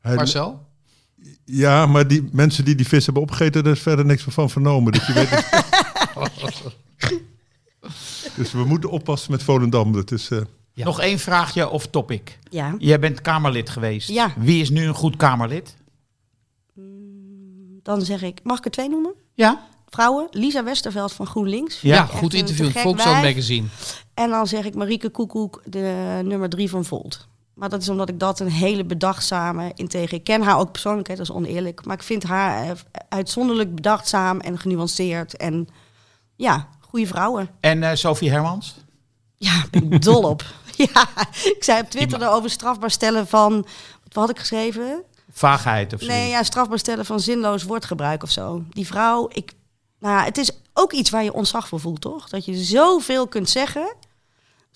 hij- 0.00 0.14
Marcel? 0.14 0.64
Ja, 1.44 1.86
maar 1.86 2.08
die 2.08 2.28
mensen 2.32 2.64
die 2.64 2.74
die 2.74 2.88
vis 2.88 3.04
hebben 3.04 3.22
opgegeten, 3.22 3.64
daar 3.64 3.72
is 3.72 3.80
verder 3.80 4.04
niks 4.04 4.24
meer 4.24 4.34
van 4.34 4.50
vernomen. 4.50 4.92
Dus, 4.92 5.06
je 5.06 5.12
weet 5.12 5.30
het. 5.30 5.64
dus 8.36 8.52
we 8.52 8.64
moeten 8.64 8.90
oppassen 8.90 9.30
met 9.30 9.42
Volendam. 9.42 9.92
Dat 9.92 10.10
is, 10.12 10.30
eh, 10.30 10.40
Ja. 10.72 10.84
Nog 10.84 11.00
één 11.00 11.18
vraagje 11.18 11.68
of 11.68 11.86
topic. 11.86 12.38
Ja. 12.50 12.74
Jij 12.78 12.98
bent 12.98 13.20
Kamerlid 13.20 13.70
geweest. 13.70 14.08
Ja. 14.08 14.32
Wie 14.36 14.60
is 14.60 14.70
nu 14.70 14.86
een 14.86 14.94
goed 14.94 15.16
Kamerlid? 15.16 15.76
Dan 17.82 18.02
zeg 18.02 18.22
ik, 18.22 18.40
mag 18.42 18.58
ik 18.58 18.64
er 18.64 18.70
twee 18.70 18.88
noemen? 18.88 19.14
Ja. 19.34 19.66
Vrouwen, 19.96 20.26
Lisa 20.30 20.64
Westerveld 20.64 21.12
van 21.12 21.26
GroenLinks. 21.26 21.80
Ja, 21.80 22.04
goed 22.04 22.34
interview 22.34 22.66
in 22.66 22.72
het 22.72 22.80
Volkswagen. 22.80 23.22
Magazine. 23.22 23.66
En 24.14 24.30
dan 24.30 24.46
zeg 24.46 24.64
ik 24.64 24.74
Marieke 24.74 25.08
Koekoek, 25.08 25.62
de 25.64 26.20
nummer 26.24 26.48
drie 26.48 26.70
van 26.70 26.84
Volt. 26.84 27.26
Maar 27.54 27.68
dat 27.68 27.82
is 27.82 27.88
omdat 27.88 28.08
ik 28.08 28.20
dat 28.20 28.40
een 28.40 28.50
hele 28.50 28.84
bedachtzame 28.84 29.72
integer... 29.74 30.12
Ik 30.12 30.24
ken 30.24 30.42
haar 30.42 30.58
ook 30.58 30.72
persoonlijk, 30.72 31.08
hè, 31.08 31.14
dat 31.14 31.28
is 31.28 31.34
oneerlijk. 31.34 31.84
Maar 31.84 31.96
ik 31.96 32.02
vind 32.02 32.22
haar 32.22 32.64
eh, 32.64 32.72
uitzonderlijk 33.08 33.74
bedachtzaam 33.74 34.40
en 34.40 34.58
genuanceerd. 34.58 35.36
En 35.36 35.68
ja, 36.34 36.68
goede 36.80 37.06
vrouwen. 37.06 37.48
En 37.60 37.82
eh, 37.82 37.94
Sophie 37.94 38.30
Hermans? 38.30 38.76
Ja, 39.36 39.64
ben 39.70 39.92
ik 39.92 40.02
dol 40.02 40.22
op. 40.22 40.44
Ja, 40.76 41.06
ik 41.56 41.64
zei 41.64 41.80
op 41.80 41.90
Twitter 41.90 42.22
erover 42.22 42.50
strafbaar 42.50 42.90
stellen 42.90 43.26
van... 43.26 43.66
Wat 44.02 44.14
had 44.14 44.30
ik 44.30 44.38
geschreven? 44.38 45.02
Vaagheid 45.32 45.92
of 45.92 46.00
zo. 46.00 46.06
Nee, 46.06 46.28
ja, 46.28 46.42
strafbaar 46.42 46.78
stellen 46.78 47.04
van 47.04 47.20
zinloos 47.20 47.62
woordgebruik 47.62 48.22
of 48.22 48.30
zo. 48.30 48.64
Die 48.70 48.86
vrouw, 48.86 49.28
ik, 49.32 49.52
nou 49.98 50.18
ja, 50.18 50.24
het 50.24 50.38
is 50.38 50.50
ook 50.72 50.92
iets 50.92 51.10
waar 51.10 51.24
je 51.24 51.32
ontzag 51.32 51.68
voor 51.68 51.80
voelt, 51.80 52.00
toch? 52.00 52.28
Dat 52.28 52.44
je 52.44 52.56
zoveel 52.56 53.26
kunt 53.26 53.50
zeggen 53.50 53.94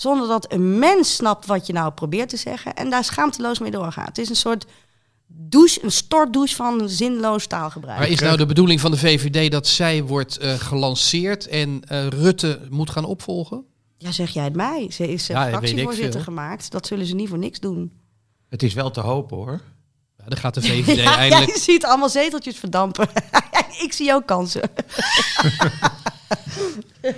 zonder 0.01 0.29
dat 0.29 0.53
een 0.53 0.79
mens 0.79 1.15
snapt 1.15 1.47
wat 1.47 1.67
je 1.67 1.73
nou 1.73 1.93
probeert 1.93 2.29
te 2.29 2.37
zeggen 2.37 2.75
en 2.75 2.91
daar 2.91 3.05
schaamteloos 3.05 3.59
mee 3.59 3.71
doorgaat. 3.71 4.07
Het 4.07 4.19
is 4.19 4.29
een 4.29 4.37
soort 4.37 4.67
douche, 5.27 5.85
een 5.85 5.93
stortdouche 5.93 6.57
van 6.57 6.89
zinloos 6.89 7.47
taalgebruik. 7.47 7.99
Maar 7.99 8.09
is 8.09 8.21
nou 8.21 8.37
de 8.37 8.47
bedoeling 8.47 8.81
van 8.81 8.91
de 8.91 8.97
VVD 8.97 9.51
dat 9.51 9.67
zij 9.67 10.05
wordt 10.05 10.39
eh, 10.39 10.55
gelanceerd 10.55 11.47
en 11.47 11.83
eh, 11.87 12.07
Rutte 12.07 12.61
moet 12.71 12.91
gaan 12.91 13.05
opvolgen? 13.05 13.65
Ja, 13.99 14.13
zeg 14.13 14.31
jij 14.31 14.45
het 14.45 14.57
mij. 14.57 14.91
Ze 14.91 15.13
is 15.13 15.27
Ja, 15.27 15.45
ik 15.45 15.49
fractievoorzitter 15.49 16.21
gemaakt. 16.21 16.71
Dat 16.71 16.87
zullen 16.87 17.07
ze 17.07 17.15
niet 17.15 17.29
voor 17.29 17.39
niks 17.39 17.61
doen. 17.61 17.93
Het 18.49 18.63
is 18.63 18.75
wel 18.75 18.91
te 18.91 19.01
hopen 19.01 19.37
hoor. 19.37 19.61
Dan 20.31 20.39
gaat 20.39 20.55
de 20.55 20.63
VVD 20.69 20.97
Ja, 20.97 21.17
eindelijk... 21.17 21.49
jij 21.51 21.59
ziet 21.59 21.85
allemaal 21.85 22.09
zeteltjes 22.09 22.57
verdampen. 22.57 23.09
ik 23.85 23.93
zie 23.93 24.13
ook 24.15 24.27
kansen. 24.27 24.63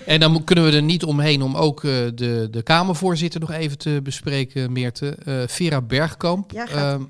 En 0.07 0.21
dan 0.21 0.45
kunnen 0.45 0.65
we 0.65 0.71
er 0.77 0.83
niet 0.83 1.05
omheen 1.05 1.43
om 1.43 1.57
ook 1.57 1.85
eh, 1.85 1.91
de, 2.15 2.49
de 2.51 2.63
Kamervoorzitter 2.63 3.41
nog 3.41 3.51
even 3.51 3.79
te 3.79 4.01
bespreken, 4.03 4.73
Meerte. 4.73 5.17
Eh, 5.25 5.35
Vera 5.47 5.81
Bergkamp, 5.81 6.51
Ja, 6.51 6.67
gaat- 6.67 7.01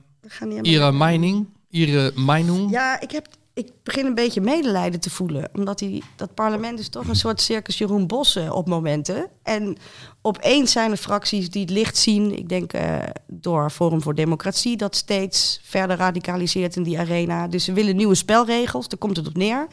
ehm, 0.40 0.58
Ira 0.62 0.90
Meining, 0.90 1.46
Ira 1.70 2.10
Meinung. 2.14 2.70
Ja, 2.70 3.00
ik, 3.00 3.10
heb, 3.10 3.26
ik 3.54 3.72
begin 3.82 4.06
een 4.06 4.14
beetje 4.14 4.40
medelijden 4.40 5.00
te 5.00 5.10
voelen. 5.10 5.48
Omdat 5.54 5.78
die, 5.78 6.04
dat 6.16 6.34
parlement 6.34 6.78
is 6.78 6.88
toch 6.88 7.08
een 7.08 7.16
soort 7.16 7.40
circus 7.40 7.78
Jeroen 7.78 8.06
Bossen 8.06 8.52
op 8.52 8.68
momenten. 8.68 9.26
En 9.42 9.76
opeens 10.22 10.72
zijn 10.72 10.90
er 10.90 10.96
fracties 10.96 11.50
die 11.50 11.62
het 11.62 11.70
licht 11.70 11.96
zien. 11.96 12.38
Ik 12.38 12.48
denk 12.48 12.72
eh, 12.72 12.98
door 13.26 13.70
Forum 13.70 14.02
voor 14.02 14.14
Democratie 14.14 14.76
dat 14.76 14.96
steeds 14.96 15.60
verder 15.62 15.96
radicaliseert 15.96 16.76
in 16.76 16.82
die 16.82 16.98
arena. 16.98 17.48
Dus 17.48 17.64
ze 17.64 17.72
willen 17.72 17.96
nieuwe 17.96 18.14
spelregels, 18.14 18.88
daar 18.88 18.98
komt 18.98 19.16
het 19.16 19.28
op 19.28 19.36
neer. 19.36 19.66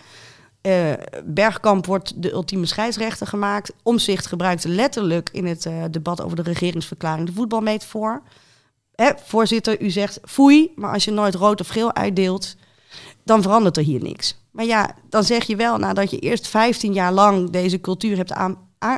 Eh, 0.62 0.94
Bergkamp 1.26 1.86
wordt 1.86 2.22
de 2.22 2.32
ultieme 2.32 2.66
scheidsrechter 2.66 3.28
gemaakt. 3.28 3.74
Omzicht 3.84 4.26
gebruikte 4.26 4.70
letterlijk 4.70 5.30
in 5.32 5.46
het 5.46 5.66
eh, 5.66 5.84
debat 5.92 6.22
over 6.22 6.36
de 6.36 6.42
regeringsverklaring 6.42 7.28
de 7.28 7.34
voetbalmetafoor. 7.34 8.22
Hè, 8.96 9.12
voorzitter, 9.24 9.82
u 9.82 9.90
zegt 9.90 10.20
foei, 10.24 10.72
maar 10.76 10.94
als 10.94 11.04
je 11.04 11.12
nooit 11.12 11.36
rood 11.36 11.62
of 11.62 11.68
geel 11.68 11.96
uitdeelt, 11.96 12.56
dan 13.30 13.42
verandert 13.42 13.78
er 13.78 13.84
hier 13.84 14.02
niks. 14.02 14.36
Maar 14.52 14.66
ja, 14.66 14.96
dan 15.10 15.24
zeg 15.24 15.44
je 15.44 15.56
wel, 15.56 15.78
nadat 15.78 16.12
je 16.12 16.20
eerst 16.20 16.48
15 16.48 16.94
jaar 16.94 17.12
lang 17.12 17.50
deze 17.50 17.82
cultuur 17.82 18.18
hebt 18.18 18.32
aan, 18.32 18.58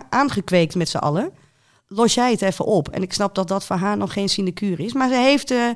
aangekweekt 0.09 0.75
met 0.75 0.89
z'n 0.89 0.97
allen, 0.97 1.31
los 1.87 2.13
jij 2.13 2.31
het 2.31 2.41
even 2.41 2.65
op. 2.65 2.89
En 2.89 3.01
ik 3.01 3.13
snap 3.13 3.35
dat 3.35 3.47
dat 3.47 3.65
voor 3.65 3.75
haar 3.75 3.97
nog 3.97 4.13
geen 4.13 4.29
sinecure 4.29 4.83
is. 4.83 4.93
Maar 4.93 5.09
ze 5.09 5.15
heeft 5.15 5.51
eh, 5.51 5.69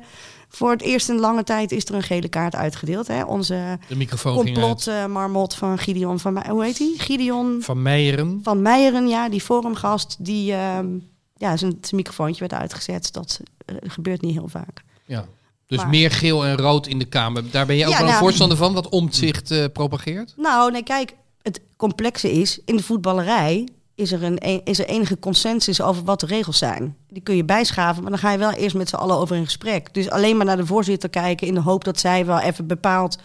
voor 0.48 0.70
het 0.70 0.82
eerst 0.82 1.08
in 1.08 1.18
lange 1.18 1.44
tijd 1.44 1.72
is 1.72 1.84
er 1.84 1.94
een 1.94 2.02
gele 2.02 2.28
kaart 2.28 2.54
uitgedeeld. 2.54 3.06
Hè? 3.06 3.22
Onze 3.22 3.78
De 3.88 3.96
microfoon 3.96 4.34
complot 4.34 4.86
eh, 4.86 5.06
marmot 5.06 5.54
van 5.54 5.78
Gideon 5.78 6.18
van 6.18 6.48
hoe 6.48 6.64
heet 6.64 6.78
hij? 6.78 6.94
Gideon 6.96 7.58
Van 7.62 7.82
Meijeren. 7.82 8.40
van 8.42 8.62
Meijeren, 8.62 9.08
ja, 9.08 9.28
die 9.28 9.40
forumgast, 9.40 10.16
die 10.18 10.52
ehm, 10.52 10.88
ja, 11.36 11.56
zijn, 11.56 11.78
zijn 11.80 11.96
microfoontje 11.96 12.40
werd 12.40 12.60
uitgezet. 12.60 13.12
Dat 13.12 13.40
eh, 13.64 13.76
gebeurt 13.80 14.20
niet 14.20 14.34
heel 14.34 14.48
vaak. 14.48 14.82
Ja. 15.04 15.26
Dus 15.66 15.78
Maar- 15.78 15.88
meer 15.88 16.10
geel 16.10 16.44
en 16.44 16.56
rood 16.56 16.86
in 16.86 16.98
de 16.98 17.04
Kamer. 17.04 17.50
Daar 17.50 17.66
ben 17.66 17.76
je 17.76 17.84
ook 17.84 17.90
Ja, 17.90 17.96
wel 17.96 18.06
een 18.06 18.12
nou- 18.12 18.24
voorstander 18.24 18.56
van, 18.56 18.74
wat 18.74 18.88
omzicht 18.88 19.50
eh 19.50 19.64
propageert? 19.72 20.34
Nou, 20.36 20.70
nee, 20.72 20.82
kijk, 20.82 21.14
het 21.42 21.60
complexe 21.76 22.32
is, 22.32 22.60
in 22.64 22.76
de 22.76 22.82
voetballerij 22.82 23.68
is 23.94 24.12
er, 24.12 24.22
een, 24.22 24.38
is 24.64 24.78
er 24.78 24.86
enige 24.86 25.18
consensus 25.18 25.80
over 25.82 26.04
wat 26.04 26.20
de 26.20 26.26
regels 26.26 26.58
zijn. 26.58 26.96
Die 27.08 27.22
kun 27.22 27.36
je 27.36 27.44
bijschaven, 27.44 28.02
maar 28.02 28.10
dan 28.10 28.20
ga 28.20 28.30
je 28.32 28.38
wel 28.38 28.50
eerst 28.52 28.76
met 28.76 28.88
z'n 28.88 28.94
allen 28.96 29.16
over 29.16 29.36
in 29.36 29.44
gesprek. 29.44 29.94
Dus 29.94 30.10
alleen 30.10 30.36
maar 30.36 30.46
naar 30.46 30.56
de 30.56 30.66
voorzitter 30.66 31.08
kijken 31.08 31.46
in 31.46 31.54
de 31.54 31.60
hoop 31.60 31.84
dat 31.84 32.00
zij 32.00 32.26
wel 32.26 32.38
even 32.40 32.66
bepaalt 32.66 33.18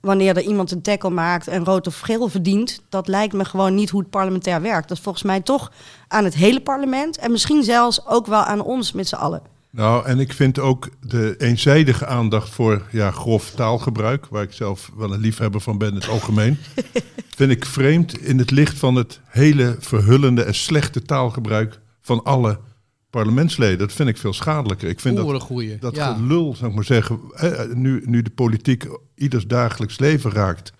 wanneer 0.00 0.36
er 0.36 0.42
iemand 0.42 0.70
een 0.70 0.82
tackle 0.82 1.10
maakt 1.10 1.48
en 1.48 1.64
rood 1.64 1.86
of 1.86 1.98
geel 2.00 2.28
verdient. 2.28 2.80
Dat 2.88 3.08
lijkt 3.08 3.32
me 3.34 3.44
gewoon 3.44 3.74
niet 3.74 3.90
hoe 3.90 4.00
het 4.00 4.10
parlementair 4.10 4.62
werkt. 4.62 4.88
Dat 4.88 4.96
is 4.96 5.02
volgens 5.02 5.24
mij 5.24 5.40
toch 5.40 5.72
aan 6.08 6.24
het 6.24 6.34
hele 6.34 6.60
parlement 6.60 7.18
en 7.18 7.30
misschien 7.30 7.62
zelfs 7.62 8.06
ook 8.06 8.26
wel 8.26 8.42
aan 8.42 8.60
ons 8.60 8.92
met 8.92 9.08
z'n 9.08 9.14
allen. 9.14 9.42
Nou, 9.70 10.06
en 10.06 10.18
ik 10.18 10.32
vind 10.32 10.58
ook 10.58 10.88
de 11.00 11.34
eenzijdige 11.38 12.06
aandacht 12.06 12.50
voor 12.50 12.82
ja, 12.90 13.10
grof 13.10 13.50
taalgebruik, 13.50 14.26
waar 14.26 14.42
ik 14.42 14.52
zelf 14.52 14.90
wel 14.96 15.12
een 15.12 15.20
liefhebber 15.20 15.60
van 15.60 15.78
ben 15.78 15.88
in 15.88 15.94
het 15.94 16.08
algemeen, 16.08 16.58
vind 17.36 17.50
ik 17.50 17.64
vreemd 17.64 18.18
in 18.18 18.38
het 18.38 18.50
licht 18.50 18.78
van 18.78 18.94
het 18.94 19.20
hele 19.24 19.76
verhullende 19.78 20.42
en 20.42 20.54
slechte 20.54 21.02
taalgebruik 21.02 21.80
van 22.00 22.24
alle 22.24 22.58
parlementsleden. 23.10 23.78
Dat 23.78 23.92
vind 23.92 24.08
ik 24.08 24.16
veel 24.16 24.32
schadelijker. 24.32 24.88
Ik 24.88 25.00
vind 25.00 25.18
Oeh, 25.18 25.32
dat, 25.32 25.42
goeie. 25.42 25.78
dat 25.78 25.94
ja. 25.94 26.14
gelul, 26.14 26.54
zou 26.54 26.70
ik 26.70 26.76
maar 26.76 26.84
zeggen, 26.84 27.20
hè, 27.32 27.74
nu, 27.74 28.02
nu 28.04 28.22
de 28.22 28.30
politiek 28.30 28.86
ieders 29.14 29.46
dagelijks 29.46 29.98
leven 29.98 30.30
raakt 30.30 30.72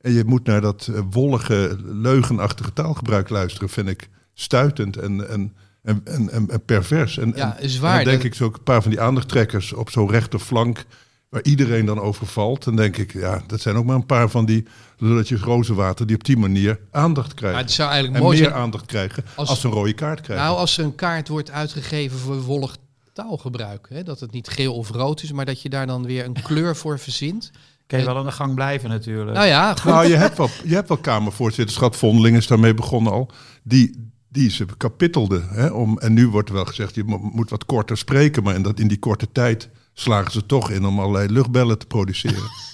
en 0.00 0.12
je 0.12 0.24
moet 0.24 0.44
naar 0.44 0.60
dat 0.60 0.90
eh, 0.92 1.00
wollige, 1.10 1.76
leugenachtige 1.84 2.72
taalgebruik 2.72 3.28
luisteren, 3.28 3.68
vind 3.68 3.88
ik 3.88 4.08
stuitend 4.34 4.96
en, 4.96 5.28
en, 5.28 5.56
en, 5.82 6.00
en, 6.04 6.30
en, 6.30 6.50
en 6.50 6.64
pervers. 6.64 7.18
En, 7.18 7.32
Ja, 7.36 7.56
en- 7.56 7.62
is 7.62 7.74
en 7.74 7.80
waar. 7.80 7.94
dan 7.96 8.04
denk 8.04 8.16
Dat- 8.16 8.26
ik 8.26 8.34
zo 8.34 8.44
ook 8.44 8.56
een 8.56 8.62
paar 8.62 8.82
van 8.82 8.90
die 8.90 9.00
aandachttrekkers 9.00 9.72
op 9.72 9.90
zo'n 9.90 10.10
rechterflank, 10.10 10.84
waar 11.28 11.42
iedereen 11.42 11.84
dan 11.86 12.00
over 12.00 12.26
valt. 12.26 12.64
Dan 12.64 12.76
denk 12.76 12.96
ik, 12.96 13.12
ja, 13.12 13.42
dat 13.46 13.60
zijn 13.60 13.76
ook 13.76 13.84
maar 13.84 13.94
een 13.96 14.06
paar 14.06 14.28
van 14.30 14.44
die 14.44 14.66
lulletjes 14.98 15.40
rozenwater 15.40 16.06
die 16.06 16.16
op 16.16 16.24
die 16.24 16.36
manier 16.36 16.78
aandacht 16.90 17.26
Maar 17.26 17.36
krijgen. 17.36 17.60
het 17.60 17.70
zou 17.72 17.88
eigenlijk 17.88 18.18
en 18.18 18.24
mooi 18.24 18.38
meer 18.40 18.48
zijn. 18.48 18.60
aandacht 18.60 18.86
krijgen 18.86 19.24
als- 19.34 19.48
als, 19.48 19.60
ze 19.60 19.66
een 19.66 19.72
rode 19.72 19.92
kaart 19.92 20.20
krijgen. 20.20 20.44
Nou, 20.46 20.58
als 20.58 20.78
er 20.78 20.84
een 20.84 20.94
kaart 20.94 21.28
wordt 21.28 21.50
uitgegeven 21.50 22.18
voor 22.18 22.40
wollig 22.42 22.76
taalgebruik. 23.12 23.86
Hè, 23.90 24.02
dat 24.02 24.20
het 24.20 24.32
niet 24.32 24.48
geel 24.48 24.74
of 24.74 24.90
rood 24.90 25.22
is, 25.22 25.32
maar 25.32 25.44
dat 25.44 25.62
je 25.62 25.68
daar 25.68 25.86
dan 25.86 26.06
weer 26.06 26.24
een 26.24 26.42
kleur 26.42 26.76
voor 26.76 26.98
verzint. 26.98 27.50
Kan 27.86 27.98
je 27.98 28.04
wel 28.04 28.16
aan 28.18 28.24
de 28.24 28.32
gang 28.32 28.54
blijven 28.54 28.88
natuurlijk. 28.88 29.36
Nou 29.36 29.48
ja, 29.48 29.74
goed. 29.74 29.84
Nou, 29.92 30.06
je 30.06 30.14
hebt 30.16 30.36
wel, 30.38 30.48
je 30.64 30.74
hebt 30.74 30.88
wel 30.88 30.96
Kamervoorzitterschap. 30.98 31.94
Vondeling 31.94 32.36
is 32.36 32.46
daarmee 32.46 32.74
begonnen 32.74 33.12
al. 33.12 33.30
Die, 33.62 34.10
die 34.28 34.50
ze 34.50 34.66
kapittelden. 34.76 35.48
Hè, 35.48 35.66
om, 35.66 35.98
en 35.98 36.12
nu 36.12 36.28
wordt 36.28 36.48
er 36.48 36.54
wel 36.54 36.64
gezegd, 36.64 36.94
je 36.94 37.04
mo- 37.04 37.30
moet 37.32 37.50
wat 37.50 37.66
korter 37.66 37.98
spreken. 37.98 38.42
Maar 38.42 38.54
in, 38.54 38.62
dat, 38.62 38.78
in 38.80 38.88
die 38.88 38.98
korte 38.98 39.28
tijd 39.32 39.68
slagen 39.94 40.32
ze 40.32 40.46
toch 40.46 40.70
in 40.70 40.84
om 40.86 41.00
allerlei 41.00 41.28
luchtbellen 41.32 41.78
te 41.78 41.86
produceren. 41.86 42.42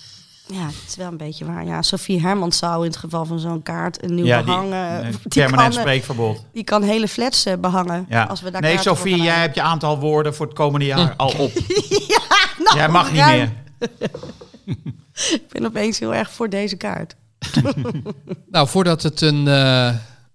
Ja, 0.47 0.67
het 0.67 0.85
is 0.89 0.97
wel 0.97 1.09
een 1.09 1.17
beetje 1.17 1.45
waar. 1.45 1.65
Ja, 1.65 1.83
Sophie 1.83 2.21
Hermans 2.21 2.59
zou 2.59 2.85
in 2.85 2.91
het 2.91 2.97
geval 2.97 3.25
van 3.25 3.39
zo'n 3.39 3.63
kaart 3.63 4.03
een 4.05 4.15
nieuw 4.15 4.25
ja, 4.25 4.37
die, 4.37 4.45
behang... 4.47 4.73
eh, 4.73 4.97
een 5.07 5.11
die 5.11 5.29
permanent 5.29 5.73
kan, 5.75 5.83
spreekverbod. 5.83 6.45
Die 6.53 6.65
kan 6.65 6.83
hele 6.83 7.09
flats 7.09 7.45
eh, 7.45 7.57
behangen. 7.57 8.07
Ja. 8.09 8.23
Als 8.25 8.41
we 8.41 8.51
daar 8.51 8.61
Nee, 8.61 8.79
gaan 8.79 9.19
jij 9.23 9.41
hebt 9.41 9.55
je 9.55 9.63
aantal 9.63 9.99
woorden 9.99 10.35
voor 10.35 10.47
het 10.47 10.55
komende 10.55 10.87
jaar 10.87 11.15
al 11.17 11.33
op. 11.39 11.53
Nou, 12.65 12.77
jij 12.77 12.89
mag 12.89 13.13
niet 13.13 13.25
meer. 13.25 13.53
Ik 15.33 15.49
ben 15.49 15.67
opeens 15.67 15.99
heel 15.99 16.15
erg 16.15 16.31
voor 16.31 16.49
deze 16.49 16.77
kaart. 16.77 17.17
nou, 18.51 18.69
voordat 18.69 19.03
het 19.03 19.21
een, 19.21 19.49
eh 19.49 19.95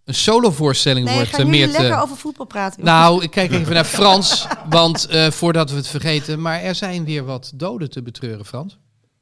een 0.10 0.16
solo-voorstelling 0.16 1.06
Nee, 1.06 1.16
wordt, 1.16 1.30
gaan 1.30 1.40
eh, 1.40 1.46
jullie 1.46 1.66
Meerte. 1.66 1.82
lekker 1.82 2.02
over 2.02 2.18
voetbal 2.18 2.46
praten? 2.46 2.84
Nou, 2.84 3.24
ik 3.24 3.32
kijk 3.32 3.52
even 3.52 3.74
naar 3.74 3.86
Frans, 3.86 4.48
want 4.70 5.06
eh, 5.08 5.32
voordat 5.32 5.70
we 5.70 5.76
het 5.76 5.88
vergeten. 5.88 6.42
Maar 6.42 6.62
er 6.62 6.76
zijn 6.76 7.06
weer 7.06 7.24
wat 7.26 7.52
doden 7.56 7.90
te 7.90 8.02
betreuren, 8.02 8.46
Frans. 8.46 8.78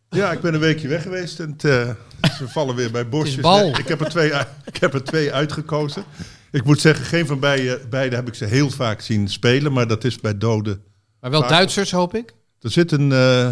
ja, 0.10 0.32
ik 0.32 0.42
ben 0.42 0.54
een 0.54 0.60
weekje 0.60 0.88
weg 0.88 1.02
geweest. 1.02 1.40
En 1.40 1.50
eh, 1.58 1.90
ze 2.38 2.48
vallen 2.58 2.76
weer 2.76 2.92
bij 2.92 3.10
bosjes. 3.10 3.44
Nee, 3.46 3.70
ik, 3.72 3.88
heb 3.88 4.02
er 4.02 4.10
twee, 4.10 4.32
ik 4.66 4.78
heb 4.78 4.94
er 4.94 5.04
twee 5.04 5.34
uitgekozen. 5.34 6.04
Ik 6.52 6.64
moet 6.64 6.80
zeggen, 6.80 7.06
geen 7.06 7.26
van 7.28 7.40
beide, 7.40 7.82
beide 7.90 8.16
heb 8.16 8.28
ik 8.28 8.34
ze 8.36 8.46
heel 8.46 8.70
vaak 8.70 9.02
zien 9.02 9.28
spelen. 9.28 9.74
Maar 9.74 9.88
dat 9.88 10.04
is 10.04 10.20
bij 10.20 10.38
doden. 10.38 10.82
Maar 11.22 11.32
wel 11.32 11.40
Vaak. 11.40 11.50
Duitsers, 11.50 11.92
hoop 11.92 12.16
ik. 12.16 12.34
Er 12.62 12.72
zit 12.72 12.92
een... 12.92 13.12
eh, 13.12 13.50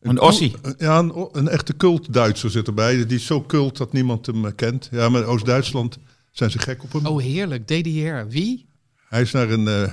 Een 0.00 0.20
Ossie. 0.20 0.54
Een- 0.62 0.74
Ja, 0.78 0.98
een, 0.98 1.28
een 1.32 1.48
echte 1.48 1.76
cult-Duitser 1.76 2.50
zit 2.50 2.66
erbij. 2.66 3.06
Die 3.06 3.16
is 3.18 3.26
zo 3.26 3.42
cult 3.42 3.76
dat 3.76 3.92
niemand 3.92 4.26
hem 4.26 4.46
eh, 4.46 4.52
kent. 4.56 4.88
Ja, 4.90 5.08
maar 5.08 5.24
Oost-Duitsland 5.24 5.98
zijn 6.30 6.50
ze 6.50 6.58
gek 6.58 6.82
op 6.82 6.92
hem. 6.92 7.06
Oh, 7.06 7.20
heerlijk. 7.22 7.66
DDR. 7.66 8.28
Wie? 8.28 8.66
Hij 9.08 9.20
is 9.22 9.32
naar 9.32 9.50
een 9.50 9.68
eh, 9.68 9.88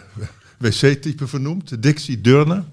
wc-type 0.57 1.27
vernoemd, 1.27 1.81
Dixie 1.83 2.21
Durner. 2.21 2.63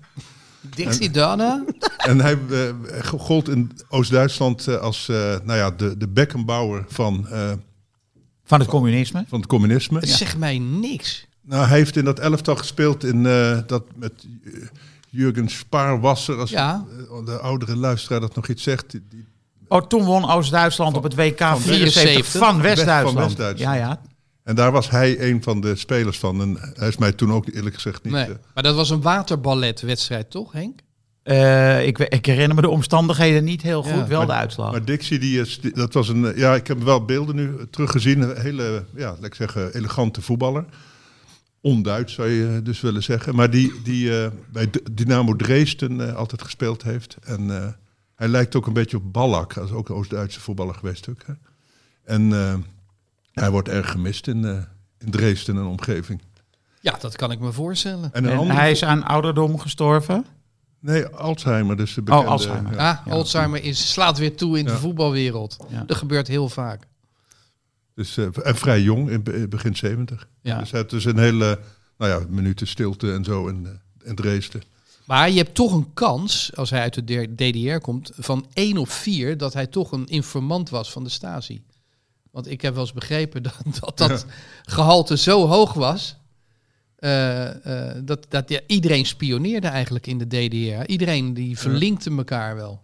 Dixie 0.61 1.11
Donna? 1.11 1.64
En 1.97 2.21
hij 2.21 2.38
eh, 2.50 3.04
gold 3.04 3.49
in 3.49 3.71
Oost-Duitsland 3.88 4.66
eh, 4.68 4.76
als 4.76 5.09
eh, 5.09 5.16
nou 5.44 5.59
ja, 5.59 5.71
de, 5.71 5.97
de 5.97 6.09
Beckenbauer 6.09 6.85
van, 6.88 7.28
eh, 7.28 7.52
Van 8.44 8.61
het 8.61 8.68
communisme. 8.68 9.25
van 9.28 9.38
het 9.38 9.49
communisme. 9.49 9.99
Het 9.99 10.09
zegt 10.09 10.37
mij 10.38 10.59
niks. 10.59 11.26
Nou, 11.40 11.66
hij 11.66 11.78
heeft 11.78 11.97
in 11.97 12.04
dat 12.04 12.18
elftal 12.18 12.56
gespeeld 12.56 13.04
in 13.04 13.26
eh, 13.26 13.59
dat 13.66 13.85
met 13.97 14.26
Jurgen 15.11 15.49
Spaarwasser. 15.49 16.37
Als 16.38 16.50
Ja. 16.50 16.85
de 17.25 17.38
oudere 17.38 17.76
luisteraar 17.76 18.21
dat 18.21 18.35
nog 18.35 18.49
iets 18.49 18.62
zegt. 18.62 18.90
Die, 18.90 19.02
die- 19.09 19.25
Oh, 19.75 19.87
toen 19.87 20.04
won 20.04 20.31
Oost-Duitsland 20.31 20.97
op 20.97 21.02
het 21.02 21.14
WK 21.14 21.38
74 21.38 21.62
74. 21.62 22.33
van 22.40 22.61
West-Duitsland. 22.62 23.59
Ja, 23.59 23.75
ja. 23.75 24.00
en 24.45 24.54
daar 24.54 24.73
was 24.73 24.90
hij 24.90 25.31
een 25.31 25.43
van 25.43 25.61
de 25.61 25.76
spelers 25.76 26.19
van. 26.19 26.40
En 26.40 26.57
hij 26.75 26.88
is 26.88 26.97
mij 26.97 27.12
toen 27.12 27.33
ook 27.33 27.47
eerlijk 27.54 27.75
gezegd 27.75 28.02
niet... 28.04 28.12
Nee. 28.12 28.25
eh, 28.25 28.35
Maar 28.54 28.62
dat 28.62 28.75
was 28.75 28.90
een 28.90 29.00
waterballetwedstrijd, 29.02 30.31
toch, 30.31 30.52
Henk? 30.52 30.81
Eh, 31.23 31.87
ik, 31.87 31.99
ik 31.99 32.26
herinner 32.26 32.54
me 32.54 32.61
de 32.62 32.69
omstandigheden 32.69 33.45
niet 33.45 33.62
heel 33.62 33.87
Ja, 33.87 33.95
goed, 33.95 34.07
wel 34.09 34.19
maar- 34.19 34.26
de 34.26 34.33
uitslag. 34.33 34.71
Maar 34.71 34.85
Dixie, 34.85 35.19
die 35.19 35.40
is, 35.40 35.61
die- 35.61 35.73
dat 35.75 35.93
was 35.95 36.09
een, 36.09 36.25
eh, 36.26 36.37
ja, 36.38 36.54
ik 36.54 36.66
heb 36.66 36.83
wel 36.83 37.04
beelden 37.04 37.37
nu 37.37 37.50
teruggezien. 37.71 38.21
Een 38.21 38.40
hele, 38.40 38.85
ja, 38.97 39.07
laat 39.09 39.25
ik 39.25 39.35
zeggen, 39.35 39.75
elegante 39.75 40.23
voetballer. 40.23 40.64
Onduits 41.61 42.12
zou 42.14 42.28
je 42.28 42.61
dus 42.62 42.81
willen 42.81 43.02
zeggen. 43.02 43.35
Maar 43.35 43.50
die, 43.50 43.73
die 43.85 44.21
eh, 44.23 44.31
bij 44.52 44.71
Dynamo 44.93 45.37
Dresden 45.37 46.09
eh, 46.09 46.14
altijd 46.16 46.43
gespeeld 46.43 46.83
heeft. 46.83 47.16
En 47.25 47.62
eh, 47.62 47.69
hij 48.14 48.28
lijkt 48.28 48.56
ook 48.56 48.66
een 48.66 48.73
beetje 48.73 48.97
op 48.97 49.12
Ballack. 49.12 49.54
Dat 49.54 49.64
is 49.64 49.71
ook 49.71 49.88
een 49.88 49.94
Oost-Duitse 49.94 50.40
voetballer 50.40 50.75
geweest. 50.75 51.09
Ook, 51.09 51.23
hè. 51.26 51.33
En 52.04 52.33
eh, 52.33 52.54
hij 53.33 53.50
wordt 53.50 53.68
erg 53.68 53.90
gemist 53.90 54.26
in, 54.26 54.44
eh, 54.44 54.59
in 54.99 55.11
Dresden 55.11 55.56
en 55.56 55.64
omgeving. 55.64 56.23
Ja, 56.80 56.97
dat 57.00 57.16
kan 57.16 57.30
ik 57.30 57.40
me 57.40 57.52
voorstellen. 57.52 58.12
En 58.12 58.25
hij 58.50 58.71
is 58.71 58.85
aan 58.85 59.02
ouderdom 59.04 59.59
gestorven. 59.59 60.26
Nee, 60.80 61.06
Alzheimer. 61.06 61.76
Dus 61.76 61.94
de 61.94 62.02
bekende, 62.02 62.26
Alzheimer. 62.26 62.73
ja. 62.75 63.02
Ah, 63.06 63.12
Alzheimer 63.12 63.62
is, 63.64 63.92
slaat 63.92 64.18
weer 64.18 64.37
toe 64.37 64.59
in 64.59 64.64
de 64.64 64.76
voetbalwereld. 64.76 65.56
Ja. 65.68 65.85
Dat 65.87 65.97
gebeurt 65.97 66.28
heel 66.28 66.49
vaak. 66.49 66.87
Dus, 67.94 68.16
eh, 68.16 68.26
en 68.42 68.56
vrij 68.56 68.80
jong, 68.83 69.11
in 69.11 69.23
be- 69.23 69.49
begin 69.49 69.76
70. 69.76 70.28
Ja. 70.40 70.59
Dus 70.59 70.71
het 70.71 70.92
is 70.92 71.04
een 71.04 71.18
hele, 71.18 71.59
nou 71.99 72.11
ja, 72.21 72.26
minuten 72.28 72.66
stilte 72.66 73.12
en 73.12 73.25
zo 73.25 73.47
in, 73.49 73.66
eh, 73.66 74.09
in 74.09 74.14
Dresden. 74.14 74.62
Maar 75.04 75.30
je 75.30 75.37
hebt 75.37 75.54
toch 75.54 75.73
een 75.73 75.92
kans, 75.94 76.56
als 76.56 76.70
hij 76.70 76.80
uit 76.80 77.06
de 77.06 77.34
DDR 77.34 77.78
komt, 77.78 78.11
van 78.14 78.46
1 78.52 78.76
op 78.76 78.88
4 78.88 79.37
dat 79.37 79.52
hij 79.52 79.66
toch 79.66 79.92
een 79.92 80.06
informant 80.06 80.70
was 80.70 80.92
van 80.92 81.04
de 81.04 81.11
Stasi. 81.11 81.64
Want 82.30 82.50
ik 82.50 82.61
heb 82.61 82.75
wel 82.75 82.82
eens 82.82 82.92
begrepen 82.92 83.42
dat 83.42 83.54
dat, 83.80 83.99
dat 83.99 84.26
gehalte 84.62 85.16
zo 85.16 85.46
hoog 85.46 85.73
was. 85.73 86.16
eh, 86.96 87.88
eh, 87.90 88.04
dat 88.04 88.26
dat 88.28 88.49
ja, 88.49 88.61
iedereen 88.66 89.06
spioneerde 89.06 89.68
eigenlijk 89.68 90.06
in 90.06 90.18
de 90.18 90.26
DDR. 90.26 90.90
Iedereen 90.90 91.34
die 91.34 91.58
verlinkte 91.58 92.11
elkaar 92.11 92.56
wel. 92.56 92.82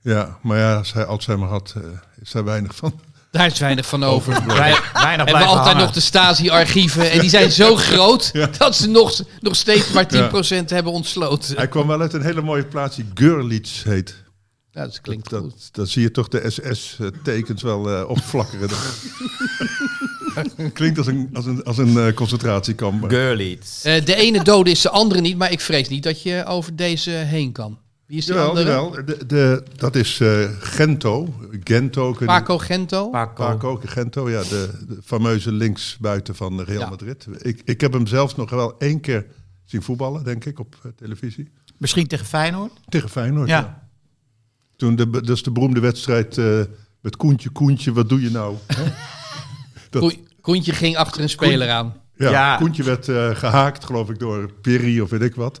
Ja, 0.00 0.38
maar 0.42 0.58
ja, 0.58 0.76
als 0.76 0.92
hij 0.92 1.04
Alzheimer 1.04 1.48
had, 1.48 1.74
eh, 1.76 1.82
is 2.20 2.30
daar 2.30 2.44
weinig 2.44 2.76
van. 2.76 3.00
Daar 3.34 3.46
is 3.46 3.58
weinig 3.58 3.86
van 3.86 4.04
over. 4.04 4.32
Wei- 4.46 4.56
weinig 4.56 4.80
Hebben 5.16 5.24
we 5.26 5.32
altijd 5.44 5.66
hangen. 5.66 5.76
nog 5.82 5.90
de 5.92 6.00
Stasi-archieven. 6.00 7.10
En 7.10 7.20
die 7.20 7.28
zijn 7.30 7.50
zo 7.52 7.76
groot 7.90 8.32
dat 8.58 8.76
ze 8.76 8.88
nog, 8.88 9.20
nog 9.40 9.56
steeds 9.56 9.90
maar 9.92 10.06
10% 10.14 10.64
hebben 10.66 10.92
ontsloten. 10.92 11.56
Hij 11.56 11.68
kwam 11.68 11.86
wel 11.86 12.00
uit 12.00 12.12
een 12.12 12.22
hele 12.22 12.42
mooie 12.42 12.64
plaats 12.66 12.96
die 12.96 13.06
Görlitz 13.14 13.82
heet. 13.82 14.22
Ja, 14.72 14.82
dat 14.84 15.00
klinkt 15.00 15.30
dat, 15.30 15.40
goed. 15.42 15.68
Dan 15.72 15.86
zie 15.86 16.02
je 16.02 16.10
toch 16.10 16.28
de 16.28 16.50
SS-tekens 16.50 17.62
wel 17.62 17.90
eh, 17.90 18.08
opflakkeren. 18.08 18.68
Klinkt 20.72 20.98
als 20.98 21.06
een, 21.06 21.30
als 21.32 21.46
een, 21.46 21.62
als 21.64 21.78
een 21.78 21.98
eh, 21.98 22.14
concentratiekamp. 22.14 23.08
Girlies. 23.08 23.80
Eh, 23.82 24.04
de 24.04 24.14
ene 24.14 24.42
dode 24.44 24.70
is 24.70 24.80
de 24.80 24.90
andere 24.90 25.20
niet, 25.20 25.36
maar 25.38 25.52
ik 25.52 25.60
vrees 25.60 25.88
niet 25.88 26.02
dat 26.02 26.22
je 26.22 26.44
over 26.46 26.76
deze 26.76 27.10
heen 27.10 27.52
kan. 27.52 27.78
Wie 28.06 28.18
is 28.18 28.24
die 28.26 28.34
Jawel, 28.34 28.48
andere? 28.48 28.68
jawel. 28.70 28.90
De, 29.04 29.26
de, 29.26 29.62
dat 29.76 29.96
is 29.96 30.20
eh, 30.20 30.48
Gento. 30.58 31.34
Gento. 31.64 32.10
kun 32.12 32.20
je- 32.20 32.26
Paco 32.26 32.58
Gento. 32.58 33.10
Paco. 33.10 33.44
Paco 33.44 33.80
Gento, 33.84 34.30
ja, 34.30 34.42
de, 34.42 34.70
de 34.88 34.98
fameuze 35.04 35.52
linksbuiten 35.52 36.34
van 36.34 36.60
Real 36.60 36.80
Ja. 36.80 36.88
Madrid. 36.88 37.26
Ik, 37.38 37.62
ik 37.64 37.80
heb 37.80 37.92
hem 37.92 38.06
zelf 38.06 38.36
nog 38.36 38.50
wel 38.50 38.78
één 38.78 39.00
keer 39.00 39.26
zien 39.64 39.82
voetballen, 39.82 40.24
denk 40.24 40.44
ik, 40.44 40.58
op 40.58 40.76
eh, 40.82 40.90
televisie. 40.96 41.50
Misschien 41.78 42.06
tegen 42.06 42.26
Feyenoord? 42.26 42.72
Tegen 42.88 43.08
Feyenoord, 43.08 43.48
ja. 43.48 43.58
Ja. 43.58 43.88
Toen 44.76 44.96
de, 44.96 45.10
dat 45.10 45.28
is 45.28 45.42
de 45.42 45.50
beroemde 45.50 45.80
wedstrijd 45.80 46.38
eh, 46.38 46.60
met 47.00 47.16
Koentje, 47.16 47.50
Koentje, 47.50 47.92
wat 47.92 48.08
doe 48.08 48.20
je 48.20 48.30
nou? 48.30 48.56
Dat- 49.90 50.16
Koentje 50.40 50.72
ging 50.72 50.96
achter 50.96 51.22
een 51.22 51.28
speler 51.28 51.70
aan. 51.70 51.94
Ja, 52.16 52.30
Ja. 52.30 52.56
Koentje 52.56 52.82
werd 52.82 53.08
eh, 53.08 53.30
gehaakt, 53.36 53.84
geloof 53.84 54.10
ik, 54.10 54.18
door 54.18 54.52
Piri 54.52 55.00
of 55.00 55.10
weet 55.10 55.20
ik 55.22 55.34
wat. 55.34 55.60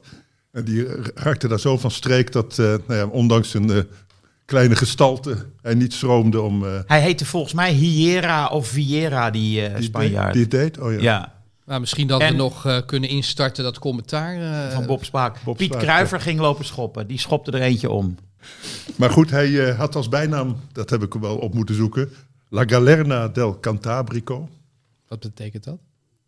En 0.54 0.64
die 0.64 0.86
raakte 1.14 1.48
daar 1.48 1.60
zo 1.60 1.78
van 1.78 1.90
streek 1.90 2.32
dat, 2.32 2.58
eh, 2.58 2.64
nou 2.66 2.94
ja, 2.94 3.06
ondanks 3.06 3.50
zijn 3.50 3.70
eh, 3.70 3.78
kleine 4.44 4.76
gestalte, 4.76 5.46
hij 5.62 5.74
niet 5.74 5.92
schroomde 5.92 6.40
om... 6.40 6.64
eh, 6.64 6.78
Hij 6.86 7.00
heette 7.00 7.24
volgens 7.24 7.52
mij 7.54 7.72
Hiera 7.72 8.46
of 8.48 8.66
Viera, 8.68 9.30
die 9.30 9.66
eh 9.66 9.74
die, 9.74 9.84
Spanjaard. 9.84 10.32
die 10.32 10.42
het 10.42 10.50
deed. 10.50 10.78
Oh 10.78 10.92
ja. 10.92 11.00
ja. 11.00 11.32
Maar 11.64 11.80
misschien 11.80 12.06
dat 12.06 12.20
En- 12.20 12.30
we 12.30 12.36
nog 12.36 12.66
eh, 12.66 12.78
kunnen 12.86 13.08
instarten 13.10 13.64
dat 13.64 13.78
commentaar. 13.78 14.34
eh, 14.68 14.74
van 14.74 14.86
Bob 14.86 15.04
Spaak. 15.04 15.36
Bob 15.44 15.56
Piet 15.56 15.76
Kruiver 15.76 16.20
ging 16.20 16.40
lopen 16.40 16.64
schoppen. 16.64 17.06
Die 17.06 17.18
schopte 17.18 17.50
er 17.50 17.60
eentje 17.60 17.90
om. 17.90 18.14
Maar 18.96 19.10
goed, 19.10 19.30
hij 19.30 19.68
eh, 19.68 19.78
had 19.78 19.94
als 19.96 20.08
bijnaam, 20.08 20.56
dat 20.72 20.90
heb 20.90 21.02
ik 21.02 21.14
wel 21.14 21.36
op 21.36 21.54
moeten 21.54 21.74
zoeken, 21.74 22.10
La 22.48 22.62
Galerna 22.66 23.28
del 23.28 23.60
Cantabrico. 23.60 24.48
Wat 25.08 25.20
betekent 25.20 25.64
dat? 25.64 25.78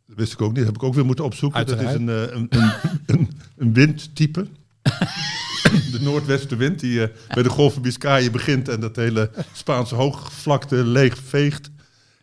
Dat 0.07 0.17
wist 0.17 0.33
ik 0.33 0.41
ook 0.41 0.49
niet, 0.49 0.57
dat 0.57 0.67
heb 0.67 0.77
ik 0.77 0.83
ook 0.83 0.95
weer 0.95 1.05
moeten 1.07 1.25
opzoeken. 1.25 1.67
Dat 1.67 1.81
is 1.81 1.93
een, 1.95 2.09
eh, 2.09 2.23
een, 2.23 2.47
een, 2.49 2.73
een, 3.07 3.31
een 3.57 3.73
windtype. 3.73 4.47
de 5.93 5.99
noordwestenwind 6.01 6.81
die 6.81 7.03
eh, 7.03 7.17
bij 7.35 7.43
de 7.43 7.49
Golf 7.49 7.73
van 7.73 7.83
Biscayen 7.83 8.33
begint 8.33 8.69
en 8.69 8.81
dat 8.81 8.97
hele 8.97 9.31
Spaanse 9.53 9.95
hoogvlakte 9.95 10.85
leeg 10.85 11.19
veegt. 11.19 11.71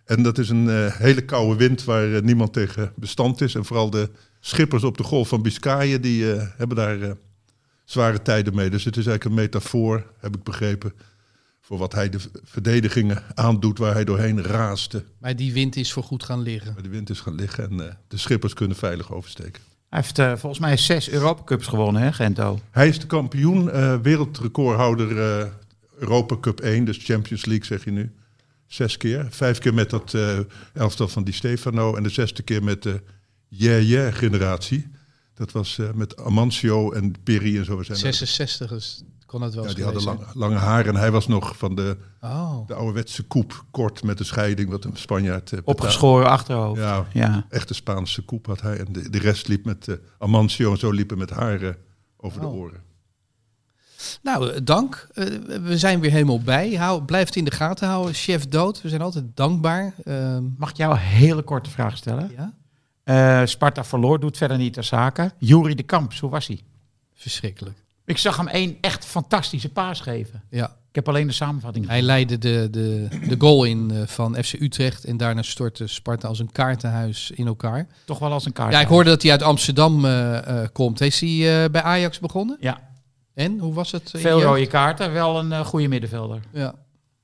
En 0.06 0.24
dat 0.24 0.38
is 0.38 0.50
een 0.50 0.70
eh, 0.70 0.96
hele 0.96 1.22
koude 1.22 1.56
wind 1.56 1.84
waar 1.84 2.24
niemand 2.24 2.54
tegen 2.54 2.92
bestand 2.96 3.42
is. 3.42 3.56
En 3.56 3.66
vooral 3.66 3.90
de 3.90 4.10
schippers 4.40 4.84
op 4.84 4.98
de 4.98 5.04
Golf 5.04 5.28
van 5.28 5.42
Biscayen 5.42 6.02
die 6.02 6.26
hebben 6.58 6.78
daar 6.78 7.16
zware 7.86 8.22
tijden 8.22 8.56
mee. 8.56 8.70
Dus 8.70 8.84
het 8.84 8.98
is 8.98 9.06
eigenlijk 9.06 9.36
een 9.36 9.44
metafoor, 9.44 10.12
heb 10.20 10.36
ik 10.36 10.44
begrepen, 10.44 10.94
voor 11.64 11.78
wat 11.78 11.94
hij 11.94 12.10
de 12.10 12.20
verdedigingen 12.44 13.24
aandoet 13.34 13.78
waar 13.78 13.94
hij 13.94 14.04
doorheen 14.04 14.42
raaste. 14.42 15.04
Maar 15.20 15.36
die 15.36 15.54
wind 15.54 15.76
is 15.76 15.94
voor 15.94 16.04
goed 16.04 16.24
gaan 16.24 16.42
liggen. 16.42 16.74
Maar 16.74 16.84
de 16.84 16.90
wind 16.90 17.10
is 17.10 17.20
gaan 17.20 17.36
liggen 17.36 17.70
en 17.70 17.88
eh, 17.88 17.94
de 18.08 18.18
schippers 18.18 18.54
kunnen 18.54 18.78
veilig 18.78 19.12
oversteken. 19.12 19.62
Hij 19.90 20.02
heeft 20.02 20.20
eh, 20.20 20.36
volgens 20.36 20.60
mij 20.60 20.78
zes 20.78 21.10
Europa 21.10 21.44
Cups 21.44 21.68
gewonnen, 21.68 22.02
hè, 22.02 22.14
Gento? 22.14 22.60
Hij 22.72 22.88
is 22.88 23.00
de 23.00 23.08
kampioen, 23.08 23.72
eh, 23.72 23.96
wereldrecordhouder 24.02 25.20
eh, 25.20 25.48
Europa 26.00 26.38
Cup 26.40 26.60
1, 26.60 26.86
dus 26.86 26.98
Champions 27.06 27.46
League 27.46 27.66
zeg 27.66 27.84
je 27.84 27.92
nu. 27.92 28.12
Zes 28.74 28.98
keer. 28.98 29.28
Vijf 29.30 29.58
keer 29.58 29.74
met 29.74 29.90
dat 29.90 30.14
eh, 30.14 30.40
elftal 30.74 31.08
van 31.08 31.24
Di 31.24 31.32
Stefano 31.32 31.96
en 31.96 32.04
de 32.04 32.10
zesde 32.10 32.44
keer 32.44 32.64
met 32.64 32.84
de 32.84 33.02
Yeah 33.48 33.88
Yeah 33.88 34.16
generatie. 34.16 34.88
Dat 35.34 35.52
was 35.52 35.80
eh, 35.80 35.92
met 35.94 36.18
Amancio 36.18 36.92
en 36.92 37.14
Peri 37.24 37.58
en 37.58 37.66
zo. 37.66 37.78
We 37.78 37.84
zijn 37.84 37.98
66 37.98 38.72
is, 38.72 39.04
kon 39.34 39.42
het 39.42 39.54
wel 39.54 39.68
ja, 39.68 39.74
die 39.74 39.84
hadden 39.84 40.04
lang, 40.04 40.20
lange 40.34 40.56
haar 40.56 40.86
en 40.86 40.96
hij 40.96 41.12
was 41.12 41.28
nog 41.28 41.58
van 41.58 41.76
de. 41.76 41.98
Oh. 42.22 42.68
de 42.68 42.74
ouderwetse 42.74 43.24
koep, 43.24 43.66
kort 43.72 44.04
met 44.04 44.18
de 44.18 44.24
scheiding, 44.24 44.70
wat 44.70 44.84
een 44.86 44.96
Spanjaard 44.96 45.44
betaalt. 45.44 45.66
Opgeschoren 45.68 46.30
achterhoofd. 46.30 46.80
Ja, 46.82 47.06
Ja. 47.14 47.46
echte 47.50 47.74
Spaanse 47.74 48.22
koep 48.22 48.46
had 48.46 48.62
hij. 48.62 48.78
En 48.80 48.88
de, 48.94 49.10
de 49.10 49.20
rest 49.20 49.48
liep 49.48 49.66
met 49.66 49.88
eh, 49.88 49.96
Amancio 50.18 50.72
en 50.72 50.78
zo 50.78 50.92
liepen 50.92 51.18
met 51.18 51.30
haren 51.30 51.78
over 52.18 52.40
de 52.42 52.48
Oh. 52.48 52.54
oren. 52.56 52.82
Nou, 54.22 54.52
eh, 54.52 54.60
dank. 54.64 55.08
Eh, 55.14 55.26
we 55.62 55.78
zijn 55.78 56.00
weer 56.00 56.12
helemaal 56.12 56.40
bij. 56.42 56.74
Hou, 56.74 57.04
blijf 57.04 57.26
het 57.26 57.36
in 57.36 57.46
de 57.46 57.52
gaten 57.52 57.88
houden. 57.88 58.14
Chef 58.14 58.48
dood. 58.48 58.82
We 58.82 58.90
zijn 58.90 59.02
altijd 59.02 59.26
dankbaar. 59.34 59.94
Ehm, 60.04 60.44
Mag 60.58 60.70
ik 60.70 60.78
jou 60.78 60.92
een 60.94 61.00
hele 61.00 61.42
korte 61.42 61.70
vraag 61.70 61.98
stellen? 61.98 62.32
ja, 62.36 62.54
Eh, 63.04 63.46
Sparta 63.46 63.84
verloor, 63.84 64.20
doet 64.20 64.38
verder 64.38 64.58
niet 64.58 64.74
ter 64.74 64.84
zake. 64.84 65.32
Jury 65.38 65.76
de 65.76 65.84
Kamp, 65.84 66.14
hoe 66.14 66.30
was 66.30 66.48
hij? 66.48 66.62
verschrikkelijk. 67.14 67.83
Ik 68.06 68.18
zag 68.18 68.38
hem 68.38 68.48
één 68.48 68.78
echt 68.82 69.06
fantastische 69.06 69.70
paas 69.70 70.00
geven. 70.00 70.44
Ja. 70.50 70.78
Ik 70.94 71.00
heb 71.06 71.08
alleen 71.08 71.28
de 71.28 71.34
samenvatting 71.34 71.88
Hij 71.88 72.02
leidde 72.02 72.38
de, 72.38 72.68
de, 72.72 73.08
de 73.28 73.36
goal 73.38 73.64
in 73.64 73.92
eh, 73.92 74.08
van 74.08 74.44
FC 74.44 74.54
Utrecht. 74.54 75.06
En 75.06 75.18
daarna 75.18 75.42
stortte 75.42 75.88
Sparta 75.88 76.28
als 76.28 76.40
een 76.40 76.52
kaartenhuis 76.52 77.32
in 77.32 77.48
elkaar. 77.48 77.88
Toch 78.06 78.20
wel 78.20 78.32
als 78.32 78.46
een 78.46 78.52
kaart. 78.52 78.74
Ja, 78.74 78.82
ik 78.82 78.88
hoorde 78.88 79.10
dat 79.10 79.22
hij 79.22 79.32
uit 79.32 79.42
Amsterdam 79.42 80.06
eh, 80.06 80.62
eh, 80.64 80.70
komt. 80.74 81.02
Is 81.02 81.20
hij 81.20 81.72
bij 81.72 81.82
Ajax 81.82 82.20
begonnen? 82.20 82.58
Ja, 82.60 82.90
En 83.34 83.60
hoe 83.60 83.74
was 83.74 83.92
het? 83.92 84.12
veel 84.16 84.42
rode 84.42 84.68
kaarten. 84.68 85.14
Wel 85.14 85.40
een 85.40 85.66
goede 85.66 85.88
middenvelder. 85.88 86.42
Ja. 86.52 86.76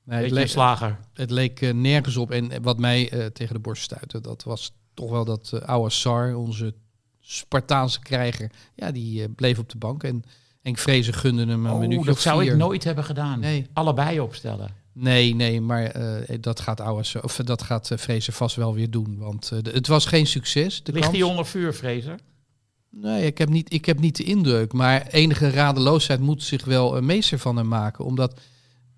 Nee, 0.04 0.22
het, 0.22 0.30
leek, 0.30 0.48
slager. 0.48 0.98
het 1.14 1.30
leek 1.30 1.74
nergens 1.74 2.16
op. 2.16 2.30
En 2.30 2.62
wat 2.62 2.78
mij 2.78 3.30
tegen 3.32 3.54
de 3.54 3.60
borst 3.60 3.82
stuitte, 3.82 4.20
dat 4.20 4.42
was 4.42 4.72
toch 4.94 5.10
wel 5.10 5.24
dat 5.24 5.50
uh, 5.54 5.60
oude 5.60 5.90
Sar, 5.90 6.34
onze 6.34 6.74
Spartaanse 7.20 8.00
krijger, 8.00 8.50
ja, 8.74 8.90
die 8.90 9.28
bleef 9.28 9.58
op 9.58 9.68
de 9.68 9.78
bank. 9.78 10.02
En 10.02 10.24
Henk 10.70 10.82
Vrezen 10.82 11.14
gunde 11.14 11.46
hem 11.46 11.66
een 11.66 11.72
Oh, 11.72 11.78
minuutje 11.78 12.04
dat 12.06 12.20
zou 12.20 12.42
vier. 12.42 12.52
ik 12.52 12.58
nooit 12.58 12.84
hebben 12.84 13.04
gedaan. 13.04 13.40
Nee. 13.40 13.66
Allebei 13.72 14.20
opstellen. 14.20 14.68
Nee, 14.92 15.34
nee, 15.34 15.60
maar 15.60 15.84
eh, 15.84 16.38
dat 16.40 16.60
gaat 16.60 16.80
oude, 16.80 17.04
Sar- 17.04 17.22
of 17.24 17.38
eh, 17.38 17.46
dat 17.46 17.62
gaat 17.62 17.90
eh, 17.90 17.98
Vrezen 17.98 18.32
vast 18.32 18.56
wel 18.56 18.74
weer 18.74 18.90
doen. 18.90 19.16
Want 19.18 19.50
eh, 19.52 19.72
het 19.72 19.86
was 19.86 20.06
geen 20.06 20.26
succes. 20.26 20.82
De 20.82 20.92
Ligt 20.92 21.04
kans. 21.04 21.18
hij 21.18 21.26
onder 21.28 21.46
vuur? 21.46 22.14
Nee, 22.90 23.26
ik 23.26 23.38
heb, 23.38 23.48
niet, 23.48 23.72
ik 23.72 23.84
heb 23.84 23.98
niet 24.00 24.16
de 24.16 24.22
indruk. 24.24 24.72
Maar 24.72 25.06
enige 25.06 25.50
radeloosheid 25.50 26.20
moet 26.20 26.42
zich 26.42 26.64
wel 26.64 26.96
een 26.96 27.04
meester 27.06 27.38
van 27.38 27.56
hem 27.56 27.68
maken. 27.68 28.04
Omdat 28.04 28.40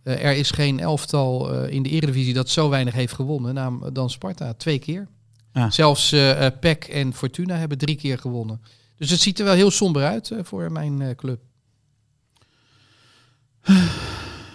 eh, 0.02 0.24
er 0.24 0.36
is 0.36 0.50
geen 0.50 0.80
elftal 0.80 1.52
eh, 1.54 1.72
in 1.74 1.82
de 1.82 1.88
Eredivisie 1.88 2.34
dat 2.34 2.48
zo 2.48 2.68
weinig 2.68 2.94
heeft 2.94 3.12
gewonnen 3.14 3.54
naam, 3.54 3.82
dan 3.92 4.10
Sparta. 4.10 4.52
Twee 4.54 4.78
keer. 4.78 5.08
Ja. 5.52 5.70
Zelfs 5.70 6.12
eh 6.12 6.46
eh, 6.46 6.52
PEC 6.60 6.84
en 6.84 7.14
Fortuna 7.14 7.56
hebben 7.56 7.78
drie 7.78 7.96
keer 7.96 8.18
gewonnen. 8.18 8.60
Dus 8.96 9.10
het 9.10 9.20
ziet 9.20 9.38
er 9.38 9.44
wel 9.44 9.54
heel 9.54 9.70
somber 9.70 10.04
uit 10.04 10.30
eh, 10.30 10.38
voor 10.42 10.72
mijn 10.72 11.02
eh, 11.02 11.14
club. 11.16 11.40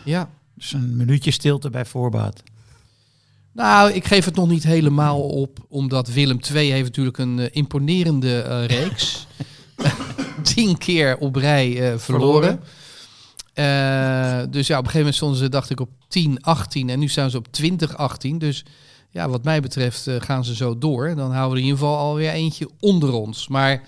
Ja. 0.04 0.30
Dus 0.54 0.74
een 0.74 0.96
minuutje 0.96 1.32
stilte 1.32 1.70
bij 1.70 1.86
voorbaat. 1.86 2.44
Nou, 3.52 3.92
ik 3.92 4.06
geef 4.06 4.26
het 4.26 4.36
nog 4.36 4.48
niet 4.48 4.64
helemaal 4.64 5.22
op, 5.22 5.66
omdat 5.70 6.08
Willem 6.08 6.40
II 6.54 6.72
heeft 6.72 6.84
natuurlijk 6.84 7.18
een 7.18 7.40
eh, 7.40 7.48
imponerende 7.52 8.42
eh, 8.42 8.66
reeks. 8.66 9.28
Tien 10.54 10.78
keer 10.78 11.18
op 11.18 11.36
rij 11.36 11.92
eh, 11.92 11.98
verloren. 11.98 12.60
Eh, 13.54 14.42
dus 14.50 14.68
ja, 14.68 14.78
op 14.78 14.84
een 14.84 14.92
gegeven 14.92 14.98
moment 14.98 15.16
stonden 15.16 15.38
ze, 15.38 15.50
dacht 15.50 15.70
ik, 15.70 15.80
op 15.80 15.90
10, 16.08 16.42
18 16.42 16.90
en 16.90 17.00
nu 17.00 17.08
staan 17.08 17.30
ze 17.30 17.38
op 17.38 17.52
20, 17.52 17.98
18. 17.98 18.38
Dus 18.38 18.66
ja, 19.10 19.30
wat 19.30 19.44
mij 19.44 19.62
betreft 19.62 20.10
gaan 20.20 20.46
ze 20.46 20.56
zo 20.56 20.78
door. 20.78 21.16
Dan 21.16 21.32
houden 21.32 21.50
we 21.50 21.56
er 21.56 21.58
in 21.58 21.64
ieder 21.64 21.80
geval 21.80 21.98
alweer 21.98 22.32
eentje 22.32 22.70
onder 22.80 23.14
ons. 23.14 23.48
Maar 23.48 23.82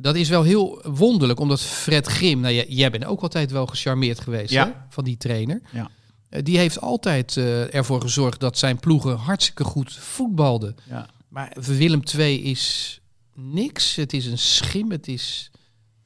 dat 0.00 0.16
is 0.16 0.28
wel 0.28 0.42
heel 0.42 0.82
wonderlijk, 0.82 1.40
omdat 1.40 1.60
Fred 1.60 2.06
Grim, 2.06 2.40
nou 2.40 2.54
jij, 2.54 2.66
jij 2.68 2.90
bent 2.90 3.04
ook 3.04 3.20
altijd 3.20 3.50
wel 3.50 3.66
gecharmeerd 3.66 4.20
geweest 4.20 4.50
Ja. 4.52 4.66
hè, 4.66 4.72
van 4.88 5.04
die 5.04 5.16
trainer. 5.16 5.60
Ja. 5.72 5.90
Eh, 6.28 6.42
Die 6.42 6.58
heeft 6.58 6.80
altijd 6.80 7.36
eh, 7.36 7.74
ervoor 7.74 8.00
gezorgd 8.00 8.40
dat 8.40 8.58
zijn 8.58 8.78
ploegen 8.80 9.16
hartstikke 9.16 9.64
goed 9.64 9.92
voetbalden. 9.92 10.74
Ja. 10.88 11.08
Maar 11.28 11.56
Willem 11.60 12.02
II 12.16 12.42
is 12.42 13.00
niks. 13.34 13.94
Het 13.96 14.12
is 14.12 14.26
een 14.26 14.38
schim. 14.38 14.90
Het 14.90 15.08
is 15.08 15.50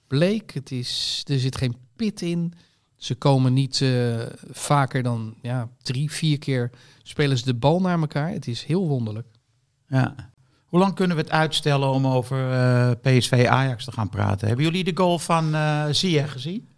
bleek. 0.06 0.54
Het 0.54 0.70
is, 0.70 1.22
er 1.30 1.38
zit 1.38 1.56
geen 1.56 1.76
pit 1.96 2.22
in. 2.22 2.52
Ze 2.96 3.14
komen 3.14 3.52
niet 3.52 3.80
eh, 3.80 4.20
vaker 4.50 5.02
dan 5.02 5.34
ja, 5.42 5.68
drie, 5.82 6.10
vier 6.10 6.38
keer 6.38 6.70
spelen 7.02 7.38
ze 7.38 7.44
de 7.44 7.54
bal 7.54 7.80
naar 7.80 7.98
elkaar. 8.00 8.30
Het 8.30 8.46
is 8.48 8.62
heel 8.64 8.88
wonderlijk. 8.88 9.26
Ja. 9.88 10.32
Hoe 10.68 10.78
lang 10.80 10.94
kunnen 10.94 11.16
we 11.16 11.22
het 11.22 11.30
uitstellen 11.30 11.88
om 11.88 12.06
over 12.06 12.52
eh, 12.52 12.90
PSV 13.02 13.46
Ajax 13.50 13.84
te 13.84 13.92
gaan 13.92 14.08
praten? 14.08 14.46
Hebben 14.46 14.64
jullie 14.64 14.84
de 14.84 14.92
goal 14.94 15.18
van 15.18 15.54
eh 15.54 15.84
Ziyech 15.90 16.32
gezien? 16.32 16.68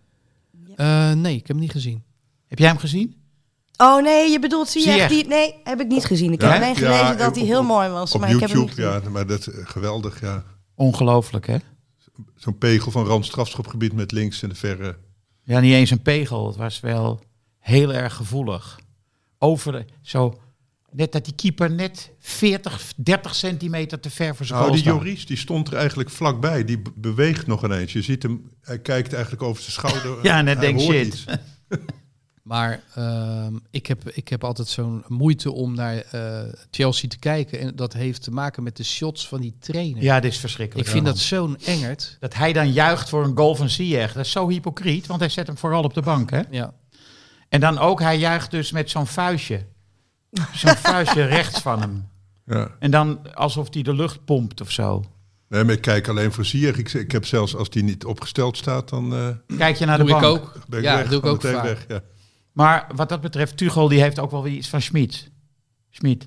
Eh, 0.77 1.13
nee, 1.13 1.33
ik 1.35 1.39
heb 1.39 1.49
hem 1.49 1.59
niet 1.59 1.71
gezien. 1.71 2.03
Heb 2.47 2.59
jij 2.59 2.69
hem 2.69 2.79
gezien? 2.79 3.15
Oh 3.77 4.03
nee, 4.03 4.31
je 4.31 4.39
bedoelt 4.39 4.69
Ziyech. 4.69 5.09
die... 5.09 5.27
Nee, 5.27 5.55
heb 5.65 5.81
ik 5.81 5.87
niet 5.89 6.05
gezien. 6.05 6.33
Ik 6.33 6.41
Ja? 6.43 6.49
heb 6.53 6.63
alleen 6.63 6.77
gelezen 6.77 6.97
Ja, 7.07 7.15
dat 7.15 7.37
hij 7.37 7.45
heel 7.45 7.61
op- 7.61 7.67
mooi 7.67 7.89
was. 7.89 8.13
Op 8.15 8.21
maar 8.21 8.31
ik 8.31 8.41
heb 8.41 8.51
hem 8.51 8.59
niet 8.61 8.75
YouTube, 8.77 9.01
ja, 9.05 9.11
maar 9.11 9.27
dat 9.27 9.39
is 9.47 9.49
geweldig, 9.65 10.21
ja. 10.21 10.45
Ongelooflijk, 10.75 11.47
hè? 11.47 11.57
Zo'n 12.37 12.59
pegel 12.59 12.91
van 12.91 13.05
rand 13.07 13.25
strafschopgebied 13.27 13.93
met 13.93 14.13
links 14.13 14.43
in 14.43 14.49
de 14.49 14.55
verre. 14.55 14.97
Ja, 15.43 15.61
niet 15.61 15.73
eens 15.73 15.91
een 15.91 16.03
pegel. 16.03 16.47
Het 16.47 16.57
was 16.57 16.81
wel 16.81 17.21
heel 17.59 17.93
erg 17.93 18.15
gevoelig. 18.15 18.81
Over 19.39 19.73
de, 19.73 19.85
zo, 20.03 20.39
net 20.93 21.13
dat 21.13 21.25
die 21.25 21.35
keeper 21.35 21.71
net 21.71 22.11
40, 22.19 22.93
30 22.97 23.35
centimeter 23.35 24.01
te 24.01 24.11
ver 24.11 24.37
voor 24.37 24.47
zijn 24.47 24.61
Nou, 24.61 24.73
die. 24.73 24.83
Joris 24.83 25.27
die 25.27 25.37
stond 25.37 25.69
er 25.69 25.75
eigenlijk 25.75 26.11
vlakbij. 26.11 26.65
Die 26.65 26.79
be- 26.79 26.91
beweegt 26.95 27.47
nog 27.47 27.65
ineens. 27.65 27.93
Je 27.93 28.03
ziet 28.03 28.23
hem, 28.23 28.51
hij 28.63 28.79
kijkt 28.79 29.13
eigenlijk 29.13 29.43
over 29.43 29.63
zijn 29.63 29.73
schouder. 29.73 30.19
Ja, 30.27 30.39
en 30.39 30.47
Hij 30.47 30.55
denkt, 30.57 30.83
hoort 30.83 30.97
shit. 30.97 31.07
iets. 31.07 31.25
Maar 32.43 32.83
ehm, 32.95 33.55
ik, 33.71 33.87
heb, 33.87 34.09
ik 34.11 34.29
heb 34.29 34.45
altijd 34.45 34.69
zo'n 34.69 35.05
moeite 35.09 35.53
om 35.53 35.75
naar 35.75 35.97
eh, 35.97 36.41
Chelsea 36.71 37.09
te 37.09 37.19
kijken. 37.19 37.59
En 37.61 37.77
dat 37.77 37.93
heeft 37.93 38.23
te 38.23 38.31
maken 38.31 38.63
met 38.63 38.77
de 38.77 38.85
shots 38.85 39.29
van 39.29 39.41
die 39.41 39.57
trainer. 39.59 40.03
Ja, 40.03 40.21
dit 40.21 40.33
is 40.33 40.39
verschrikkelijk. 40.39 40.87
ik 40.89 40.93
vind 40.95 41.07
dat 41.07 41.19
zo'n 41.19 41.59
engert. 41.65 42.17
Dat 42.21 42.35
hij 42.35 42.53
dan 42.53 42.73
juicht 42.73 43.09
voor 43.09 43.25
een 43.25 43.37
goal 43.37 43.55
van 43.55 43.69
Ziyech. 43.71 44.13
Dat 44.13 44.25
is 44.25 44.31
zo 44.31 44.49
hypocriet, 44.49 45.07
want 45.07 45.21
hij 45.21 45.29
zet 45.29 45.47
hem 45.47 45.59
vooral 45.59 45.83
op 45.83 45.95
de 45.95 46.03
bank, 46.03 46.31
hè? 46.31 46.41
Ja. 46.51 46.75
En 47.49 47.61
dan 47.61 47.79
ook, 47.79 48.01
hij 48.01 48.19
juicht 48.19 48.51
dus 48.51 48.71
met 48.71 48.91
zo'n 48.91 49.07
vuistje. 49.07 49.67
Zo'n 50.55 50.77
vuistje 50.77 51.25
rechts 51.25 51.61
van 51.61 51.81
hem. 51.81 52.09
Ja. 52.47 52.71
En 52.79 52.91
dan 52.91 53.35
alsof 53.35 53.69
hij 53.75 53.83
de 53.83 53.95
lucht 53.95 54.25
pompt 54.25 54.61
of 54.61 54.71
zo. 54.71 55.05
Nee, 55.49 55.65
maar 55.65 55.75
ik 55.75 55.81
kijk 55.81 56.09
alleen 56.09 56.33
voor 56.33 56.45
Ziyech. 56.45 56.77
Ik, 56.79 56.93
ik 56.93 57.13
heb 57.13 57.27
zelfs, 57.27 57.57
als 57.57 57.71
die 57.71 57.83
niet 57.83 58.05
opgesteld 58.05 58.57
staat, 58.57 58.89
dan 58.89 59.15
eh, 59.15 59.57
Kijk 59.59 59.77
je 59.77 59.85
naar 59.85 59.99
de 59.99 60.05
Doe 60.05 60.15
ik 60.15 60.21
bank. 60.21 60.37
ook. 60.39 60.53
ben 60.69 60.79
ik 60.79 60.85
Ja, 60.85 60.97
weg. 60.97 61.09
doe 61.09 61.19
ik 61.19 61.27
ook 61.27 61.41
vaak. 61.43 61.63
weg. 61.63 61.85
Ja. 61.89 62.01
Maar 62.53 62.87
wat 62.95 63.09
dat 63.09 63.21
betreft, 63.21 63.57
Tuchel 63.57 63.89
die 63.89 64.01
heeft 64.01 64.19
ook 64.19 64.31
wel 64.31 64.43
weer 64.43 64.53
iets 64.53 64.69
van 64.69 64.81
Schmid. 64.83 65.31
Schmid. 65.91 66.27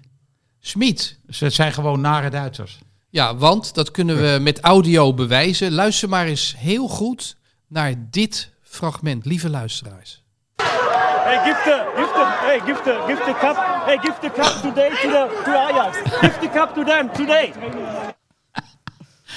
Smit. 0.59 1.19
Dus 1.25 1.39
het 1.39 1.53
zijn 1.53 1.73
gewoon 1.73 2.01
nare 2.01 2.29
Duitsers. 2.29 2.79
Ja, 3.09 3.35
want 3.35 3.73
dat 3.73 3.91
kunnen 3.91 4.15
we 4.21 4.39
met 4.41 4.59
audio 4.59 5.13
bewijzen. 5.13 5.71
Luister 5.71 6.09
maar 6.09 6.25
eens 6.25 6.55
heel 6.57 6.87
goed 6.87 7.37
naar 7.67 7.93
dit 8.09 8.51
fragment, 8.61 9.25
lieve 9.25 9.49
luisteraars. 9.49 10.22
Hey, 11.23 11.39
give 11.45 11.61
the, 11.63 11.77
give 11.95 12.11
the, 12.13 12.25
hey, 12.45 12.59
give 12.65 12.81
the, 12.83 13.03
give 13.07 13.19
the 13.25 13.33
cup, 13.39 13.55
hey, 13.85 13.97
give 14.01 14.15
the 14.21 14.29
cup 14.29 14.61
today 14.61 14.89
to 14.89 15.07
the, 15.09 15.41
to 15.45 15.51
Ajax. 15.57 15.97
Give 16.21 16.39
the 16.39 16.49
cup 16.49 16.73
to 16.75 16.83
them 16.83 17.11
today. 17.13 17.53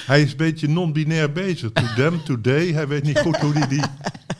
Hij 0.05 0.21
is 0.21 0.31
een 0.31 0.37
beetje 0.37 0.67
non-binair 0.67 1.31
bezig. 1.31 1.71
To 1.71 1.83
them, 1.95 2.23
today. 2.23 2.71
Hij 2.73 2.87
weet 2.87 3.03
niet 3.03 3.19
goed 3.19 3.37
hoe 3.37 3.53
hij 3.53 3.67
die... 3.67 3.83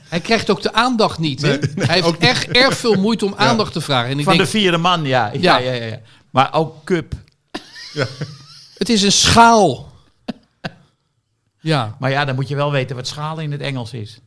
Hij 0.09 0.19
krijgt 0.19 0.49
ook 0.49 0.61
de 0.61 0.73
aandacht 0.73 1.19
niet. 1.19 1.41
Hè? 1.41 1.47
Nee, 1.47 1.59
nee, 1.75 1.85
hij 1.85 2.01
heeft 2.01 2.17
echt 2.17 2.47
erg 2.47 2.77
veel 2.77 2.93
moeite 2.95 3.25
om 3.25 3.33
aandacht 3.37 3.73
te 3.73 3.81
vragen. 3.81 4.09
En 4.09 4.17
ik 4.19 4.23
Van 4.23 4.33
denk, 4.33 4.45
de 4.45 4.57
vierde 4.57 4.77
man, 4.77 5.03
ja. 5.05 5.25
Ja, 5.33 5.39
Ja. 5.39 5.57
ja. 5.57 5.71
ja, 5.73 5.85
ja. 5.85 5.99
Maar 6.31 6.53
ook 6.53 6.83
Cup. 6.83 7.13
het 8.77 8.89
is 8.89 9.03
een 9.03 9.11
schaal. 9.11 9.85
Ja, 11.59 11.95
Maar 11.99 12.11
ja, 12.11 12.25
dan 12.25 12.35
moet 12.35 12.47
je 12.47 12.55
wel 12.55 12.71
weten 12.71 12.95
wat 12.95 13.07
schalen 13.07 13.43
in 13.43 13.51
het 13.51 13.61
Engels 13.61 13.93
is. 13.93 14.19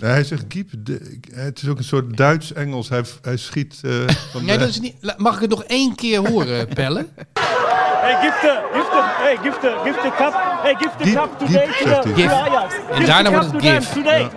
Nee, 0.00 0.10
hij 0.10 0.24
zegt 0.24 0.46
keep. 0.46 0.68
de- 0.78 1.18
het 1.34 1.62
is 1.62 1.68
ook 1.68 1.78
een 1.78 1.84
soort 1.84 2.16
Duits-Engels. 2.16 2.88
Hij, 2.88 3.04
hij 3.22 3.36
schiet 3.36 3.80
eh, 3.82 3.90
van 4.30 4.44
nee, 4.44 4.52
de- 4.52 4.58
dat 4.64 4.68
is 4.68 4.80
niet, 4.80 4.94
mag 5.16 5.34
ik 5.34 5.40
het 5.40 5.50
nog 5.50 5.64
één 5.64 5.94
keer 5.94 6.28
horen, 6.28 6.68
Pelle? 6.74 7.06
Hey, 7.34 8.14
give 8.20 8.38
the, 8.40 8.68
give 8.72 8.88
the, 8.90 9.02
hey, 9.22 9.36
give 9.42 9.58
the, 9.60 9.80
give 9.84 10.00
the 10.00 10.12
cup, 10.16 10.32
hey, 10.62 10.74
give 10.74 10.90
the 10.98 11.04
Diep, 11.04 11.14
cup 11.14 11.38
today 11.38 11.66
diep, 11.66 11.92
to, 11.92 12.00
the, 12.02 12.14
Give. 12.14 12.32
Ajax. 12.34 12.74
Give 12.92 13.04
daarna 13.06 13.22
the 13.30 13.30
wordt 13.36 13.50
cup 13.50 13.62
het 13.62 13.84
give. 13.84 13.94
today. 13.94 14.30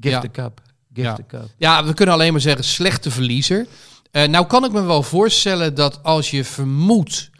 Give 0.00 0.14
Ja. 0.14 0.20
the 0.20 0.30
cup. 0.30 0.60
Give 0.94 1.06
Ja. 1.08 1.14
the 1.14 1.26
cup. 1.26 1.46
Ja, 1.56 1.84
we 1.84 1.94
kunnen 1.94 2.14
alleen 2.14 2.32
maar 2.32 2.40
zeggen 2.40 2.64
slechte 2.64 3.10
verliezer. 3.10 3.66
Eh, 4.10 4.28
nou 4.28 4.46
kan 4.46 4.64
ik 4.64 4.72
me 4.72 4.82
wel 4.82 5.02
voorstellen 5.02 5.74
dat 5.74 6.02
als 6.02 6.30
je 6.30 6.44
vermoedt 6.44 7.30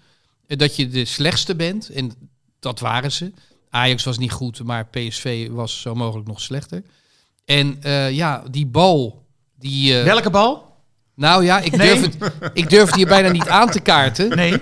eh, 0.46 0.58
dat 0.58 0.76
je 0.76 0.88
de 0.88 1.04
slechtste 1.04 1.56
bent, 1.56 1.88
en 1.88 2.12
dat 2.60 2.80
waren 2.80 3.12
ze. 3.12 3.32
Ajax 3.70 4.04
was 4.04 4.18
niet 4.18 4.32
goed, 4.32 4.62
maar 4.64 4.86
PSV 4.86 5.48
was 5.50 5.80
zo 5.80 5.94
mogelijk 5.94 6.28
nog 6.28 6.40
slechter. 6.40 6.82
En 7.44 7.76
eh, 7.82 8.10
ja, 8.10 8.42
die 8.50 8.66
bal, 8.66 9.26
die... 9.58 9.98
eh, 9.98 10.04
Welke 10.04 10.30
bal? 10.30 10.68
nou 11.14 11.44
ja, 11.44 11.60
ik 11.60 11.76
Nee. 11.76 12.00
durf, 12.00 12.00
het, 12.00 12.50
ik 12.54 12.70
durf 12.70 12.86
het 12.86 12.94
hier 12.96 13.06
bijna 13.06 13.28
niet 13.30 13.48
aan 13.48 13.70
te 13.70 13.80
kaarten. 13.80 14.36
Nee. 14.36 14.52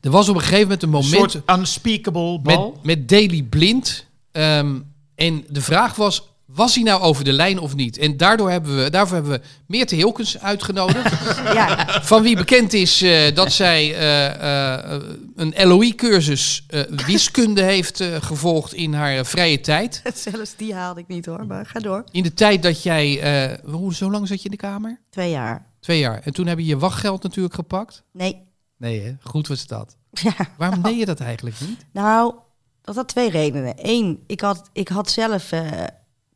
Er 0.00 0.10
was 0.10 0.28
op 0.28 0.34
een 0.34 0.40
gegeven 0.40 0.62
moment 0.62 0.82
een 0.82 0.88
Een 0.88 0.94
moment 1.04 1.30
soort 1.30 1.58
unspeakable 1.58 2.40
bal. 2.40 2.70
met, 2.72 2.82
met 2.84 3.08
Daily 3.08 3.42
Blind. 3.42 4.06
Ehm, 4.32 4.80
en 5.14 5.44
de 5.48 5.60
vraag 5.60 5.94
was, 5.96 6.28
was 6.54 6.74
hij 6.74 6.84
nou 6.84 7.00
over 7.00 7.24
de 7.24 7.32
lijn 7.32 7.58
of 7.58 7.74
niet? 7.74 7.98
En 7.98 8.16
daardoor 8.16 8.50
hebben 8.50 8.76
we, 8.82 8.90
daarvoor 8.90 9.14
hebben 9.14 9.32
we 9.32 9.46
Meerte 9.66 9.94
Hilkens 9.94 10.38
uitgenodigd. 10.38 11.16
Ja, 11.54 12.02
van 12.02 12.22
wie 12.22 12.36
bekend 12.36 12.72
is 12.72 13.02
eh, 13.02 13.34
dat 13.34 13.52
zij 13.52 13.94
eh, 13.94 14.84
eh, 14.94 15.02
een 15.36 15.68
LOE-cursus 15.68 16.64
eh, 16.68 16.80
wiskunde 17.06 17.62
heeft 17.62 18.04
gevolgd 18.20 18.72
in 18.72 18.92
haar 18.92 19.26
vrije 19.26 19.60
tijd. 19.60 20.02
zelfs 20.14 20.56
die 20.56 20.74
haalde 20.74 21.00
ik 21.00 21.08
niet 21.08 21.26
hoor, 21.26 21.46
maar 21.46 21.66
ga 21.66 21.80
door. 21.80 22.04
In 22.10 22.22
de 22.22 22.34
tijd 22.34 22.62
dat 22.62 22.82
jij... 22.82 23.60
hoe, 23.64 23.94
zo 23.94 24.10
lang 24.10 24.28
zat 24.28 24.38
je 24.38 24.44
in 24.44 24.50
de 24.50 24.56
kamer? 24.56 25.00
Twee 25.10 25.30
jaar. 25.30 25.66
Twee 25.80 25.98
jaar. 25.98 26.20
En 26.24 26.32
toen 26.32 26.46
heb 26.46 26.58
je 26.58 26.64
je 26.64 26.78
wachtgeld 26.78 27.22
natuurlijk 27.22 27.54
gepakt. 27.54 28.02
Nee. 28.12 28.42
Nee, 28.76 29.00
hè? 29.00 29.12
Goed 29.20 29.48
was 29.48 29.66
dat. 29.66 29.96
Ja. 30.22 30.34
Waarom 30.56 30.82
deed 30.82 30.98
je 30.98 31.04
dat 31.04 31.20
eigenlijk 31.20 31.60
niet? 31.60 31.86
Nou, 31.92 32.34
dat 32.82 32.94
had 32.94 33.08
twee 33.08 33.30
redenen. 33.30 33.74
Eén, 33.76 34.22
ik 34.26 34.40
had, 34.40 34.70
ik 34.72 34.88
had 34.88 35.10
zelf 35.10 35.50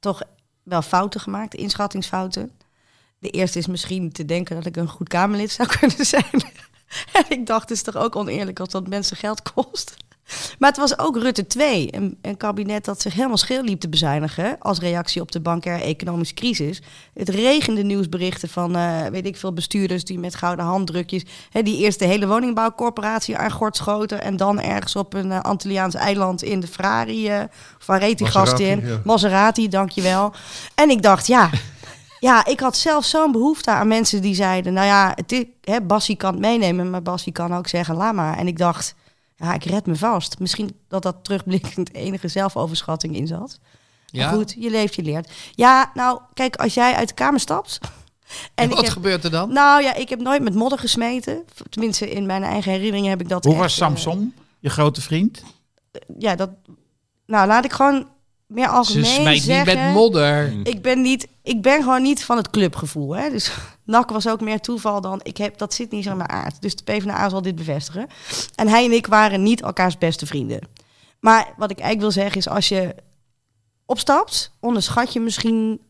toch 0.02 0.22
wel 0.62 0.82
fouten 0.82 1.20
gemaakt, 1.20 1.54
inschattingsfouten. 1.54 2.50
De 3.18 3.30
eerste 3.30 3.58
is 3.58 3.66
misschien 3.66 4.12
te 4.12 4.24
denken 4.24 4.56
dat 4.56 4.66
ik 4.66 4.76
een 4.76 4.88
goed 4.88 5.08
Kamerlid 5.08 5.50
zou 5.50 5.68
kunnen 5.78 6.06
zijn. 6.06 6.42
en 7.12 7.24
ik 7.28 7.46
dacht, 7.46 7.68
het 7.68 7.70
is 7.70 7.82
toch 7.82 7.96
ook 7.96 8.16
oneerlijk 8.16 8.60
als 8.60 8.68
dat 8.68 8.88
mensen 8.88 9.16
geld 9.16 9.52
kost. 9.52 9.96
Maar 10.58 10.68
het 10.68 10.78
was 10.78 10.98
ook 10.98 11.16
Rutte 11.16 11.46
2, 11.46 11.88
een, 11.94 12.18
een 12.22 12.36
kabinet 12.36 12.84
dat 12.84 13.00
zich 13.00 13.14
helemaal 13.14 13.36
scheel 13.36 13.62
liep 13.62 13.80
te 13.80 13.88
bezuinigen 13.88 14.56
als 14.58 14.78
reactie 14.78 15.20
op 15.20 15.32
de 15.32 15.40
bankaire 15.40 15.84
economische 15.84 16.34
crisis. 16.34 16.82
Het 17.14 17.28
regende 17.28 17.82
nieuwsberichten 17.82 18.48
van, 18.48 18.76
eh, 18.76 19.06
weet 19.06 19.26
ik 19.26 19.36
veel, 19.36 19.52
bestuurders 19.52 20.04
die 20.04 20.18
met 20.18 20.34
gouden 20.34 20.64
handdrukjes, 20.64 21.24
hè, 21.50 21.62
die 21.62 21.78
eerst 21.78 21.98
de 21.98 22.04
hele 22.04 22.26
woningbouwcorporatie 22.26 23.36
aan 23.36 23.50
gort 23.50 23.76
schoten 23.76 24.22
en 24.22 24.36
dan 24.36 24.60
ergens 24.60 24.96
op 24.96 25.14
een 25.14 25.32
eh, 25.32 25.40
Antilliaans 25.40 25.94
eiland 25.94 26.42
in 26.42 26.60
de 26.60 26.66
Ferrari, 26.66 27.28
eh 27.28 27.40
of 27.80 27.86
waar 27.86 27.98
reed 27.98 28.18
die 28.18 28.26
gast 28.26 28.52
Maserati, 28.52 28.80
in? 28.80 28.88
ja. 28.88 29.00
Maserati, 29.04 29.68
dankjewel. 29.68 30.32
En 30.74 30.90
ik 30.90 31.02
dacht, 31.02 31.26
ja, 31.26 31.50
ja, 32.20 32.44
ik 32.46 32.60
had 32.60 32.76
zelf 32.76 33.04
zo'n 33.04 33.32
behoefte 33.32 33.70
aan 33.70 33.88
mensen 33.88 34.22
die 34.22 34.34
zeiden... 34.34 34.72
nou 34.72 34.86
ja, 34.86 35.12
het 35.14 35.32
is, 35.32 35.44
hè, 35.60 35.80
Bassie 35.80 36.16
kan 36.16 36.32
het 36.32 36.40
meenemen, 36.40 36.90
maar 36.90 37.02
Bassie 37.02 37.32
kan 37.32 37.54
ook 37.54 37.68
zeggen... 37.68 37.94
laat 37.94 38.14
maar. 38.14 38.38
En 38.38 38.46
ik 38.46 38.58
dacht, 38.58 38.94
ja, 39.42 39.54
ik 39.54 39.64
red 39.64 39.86
me 39.86 39.96
vast. 39.96 40.38
Misschien 40.38 40.80
dat 40.88 41.02
dat 41.02 41.16
terugblikkend 41.22 41.94
enige 42.06 42.28
zelfoverschatting 42.28 43.16
in 43.16 43.26
zat. 43.26 43.58
Maar 44.12 44.28
goed, 44.28 44.54
je 44.58 44.70
leeft, 44.70 44.94
je 44.94 45.02
leert. 45.02 45.30
Ja, 45.54 45.90
nou, 45.94 46.20
kijk, 46.34 46.56
als 46.56 46.74
jij 46.74 46.94
uit 46.94 47.08
de 47.08 47.14
kamer 47.14 47.40
stapt... 47.40 47.78
En 48.54 48.68
wat 48.68 48.80
heb, 48.80 48.92
gebeurt 48.92 49.24
er 49.24 49.30
dan? 49.30 49.52
nou 49.52 49.82
ja, 49.82 49.94
ik 49.94 50.08
heb 50.08 50.20
nooit 50.20 50.42
met 50.42 50.54
modder 50.54 50.78
gesmeten. 50.78 51.44
Tenminste, 51.68 52.10
in 52.10 52.26
mijn 52.26 52.42
eigen 52.42 52.72
herinnering 52.72 53.06
heb 53.06 53.20
ik 53.20 53.28
dat 53.28 53.44
Hoe 53.44 53.52
echt, 53.52 53.62
was 53.62 53.72
eh, 53.72 53.86
Samson, 53.86 54.34
je 54.58 54.70
grote 54.70 55.00
vriend? 55.00 55.42
ja, 56.18 56.34
dat... 56.34 56.50
Nou, 57.26 57.46
laat 57.46 57.64
ik 57.64 57.72
gewoon 57.72 58.08
meer 58.46 58.64
Ze 58.64 58.70
algemeen 58.70 59.04
smijt 59.04 59.34
niet 59.34 59.42
zeggen... 59.42 59.82
met 59.84 59.92
modder. 59.92 60.52
Ik 60.64 60.82
ben, 60.82 61.02
niet, 61.02 61.28
ik 61.42 61.62
ben 61.62 61.82
gewoon 61.82 62.02
niet 62.02 62.24
van 62.24 62.36
het 62.36 62.50
clubgevoel. 62.50 63.16
Hè? 63.16 63.30
Dus 63.30 63.52
NAC 63.84 64.10
was 64.10 64.28
ook 64.28 64.40
meer 64.40 64.60
toeval 64.60 65.00
dan... 65.00 65.20
Ik 65.22 65.36
heb, 65.36 65.58
dat 65.58 65.74
zit 65.74 65.90
niet 65.90 66.04
zo 66.04 66.10
in 66.10 66.16
mijn 66.16 66.28
aard. 66.28 66.62
Dus 66.62 66.76
de 66.76 66.82
PvdA 66.82 67.28
zal 67.28 67.42
dit 67.42 67.54
bevestigen. 67.54 68.06
En 68.54 68.68
hij 68.68 68.84
en 68.84 68.92
ik 68.92 69.06
waren 69.06 69.42
niet 69.42 69.62
elkaars 69.62 69.98
beste 69.98 70.26
vrienden. 70.26 70.60
Maar 71.20 71.54
wat 71.56 71.70
ik 71.70 71.78
eigenlijk 71.78 72.00
wil 72.14 72.22
zeggen 72.22 72.38
is... 72.38 72.48
Als 72.48 72.68
je 72.68 72.94
opstapt, 73.86 74.52
onderschat 74.60 75.12
je 75.12 75.20
misschien... 75.20 75.80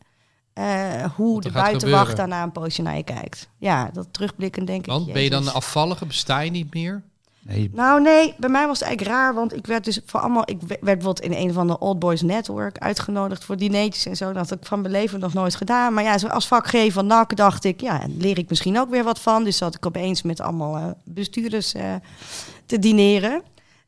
eh, 0.53 1.03
hoe 1.15 1.41
de 1.41 1.51
buitenwacht 1.51 2.17
daarna 2.17 2.43
een 2.43 2.51
poosje 2.51 2.81
naar 2.81 2.97
je 2.97 3.03
kijkt. 3.03 3.49
Ja, 3.57 3.89
dat 3.93 4.07
terugblikken 4.11 4.65
denk 4.65 4.79
ik... 4.79 4.85
Want 4.85 5.13
ben 5.13 5.21
je 5.23 5.29
dan 5.29 5.39
Jezus. 5.39 5.55
afvallige? 5.55 6.05
Besta 6.05 6.39
je 6.39 6.51
niet 6.51 6.73
meer? 6.73 7.03
Nou 7.71 8.01
nee, 8.01 8.35
bij 8.37 8.49
mij 8.49 8.67
was 8.67 8.79
het 8.79 8.87
eigenlijk 8.87 9.17
raar, 9.17 9.33
want 9.33 9.55
ik 9.55 9.67
werd 9.67 9.83
dus 9.83 9.99
voor 10.05 10.19
allemaal, 10.19 10.43
ik 10.45 10.61
werd 10.61 10.79
bijvoorbeeld 10.79 11.21
in 11.21 11.33
een 11.33 11.53
van 11.53 11.67
de 11.67 11.79
Old 11.79 11.99
Boys 11.99 12.21
Network 12.21 12.77
uitgenodigd 12.77 13.43
voor 13.43 13.57
dineetjes 13.57 14.05
en 14.05 14.15
zo. 14.15 14.33
Dat 14.33 14.49
had 14.49 14.59
ik 14.59 14.65
van 14.65 14.81
mijn 14.81 14.93
leven 14.93 15.19
nog 15.19 15.33
nooit 15.33 15.55
gedaan. 15.55 15.93
Maar 15.93 16.03
ja, 16.03 16.15
als 16.29 16.47
vakgever 16.47 16.91
van 16.91 17.07
NAC 17.07 17.35
dacht 17.35 17.63
ik, 17.63 17.81
ja, 17.81 18.01
leer 18.17 18.37
ik 18.37 18.49
misschien 18.49 18.79
ook 18.79 18.89
weer 18.89 19.03
wat 19.03 19.19
van. 19.19 19.43
Dus 19.43 19.57
zat 19.57 19.75
ik 19.75 19.85
opeens 19.85 20.21
met 20.21 20.41
allemaal 20.41 20.75
eh, 20.75 20.85
bestuurders 21.03 21.73
eh, 21.73 21.93
te 22.65 22.79
dineren. 22.79 23.41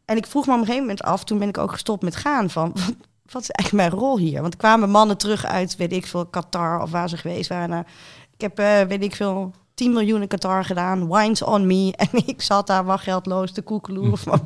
En 0.06 0.18
ik 0.18 0.26
vroeg 0.26 0.46
me 0.46 0.54
op 0.54 0.60
een 0.60 0.66
gegeven 0.66 0.88
moment 0.88 1.04
af, 1.04 1.24
toen 1.24 1.40
ben 1.40 1.48
ik 1.48 1.58
ook 1.58 1.72
gestopt 1.72 2.04
met 2.04 2.16
gaan 2.16 2.50
van, 2.50 2.74
wat 3.32 3.42
is 3.42 3.50
eigenlijk 3.50 3.90
mijn 3.90 4.02
rol 4.02 4.18
hier? 4.18 4.42
Want 4.42 4.58
kwamen 4.58 4.90
mannen 4.90 5.18
terug 5.18 5.46
uit, 5.46 5.76
weet 5.76 5.94
ik 5.94 6.06
veel, 6.06 6.26
Qatar 6.26 6.82
of 6.82 6.92
waar 6.92 7.10
ze 7.10 7.18
geweest 7.18 7.50
waren. 7.50 7.86
Ik 8.34 8.42
heb, 8.42 8.60
eh, 8.60 8.82
weet 8.82 9.04
ik 9.04 9.16
veel, 9.16 9.54
10 9.76 9.94
miljoen 9.94 10.22
in 10.22 10.28
Qatar 10.28 10.66
gedaan. 10.66 11.12
Wines 11.12 11.42
on 11.42 11.68
me. 11.68 11.94
En 12.12 12.28
ik 12.28 12.42
zat 12.42 12.68
daar 12.68 12.86
wachtgeldloos 12.86 13.52
te 13.52 13.62
koekeloeren. 13.62 14.18
van, 14.18 14.42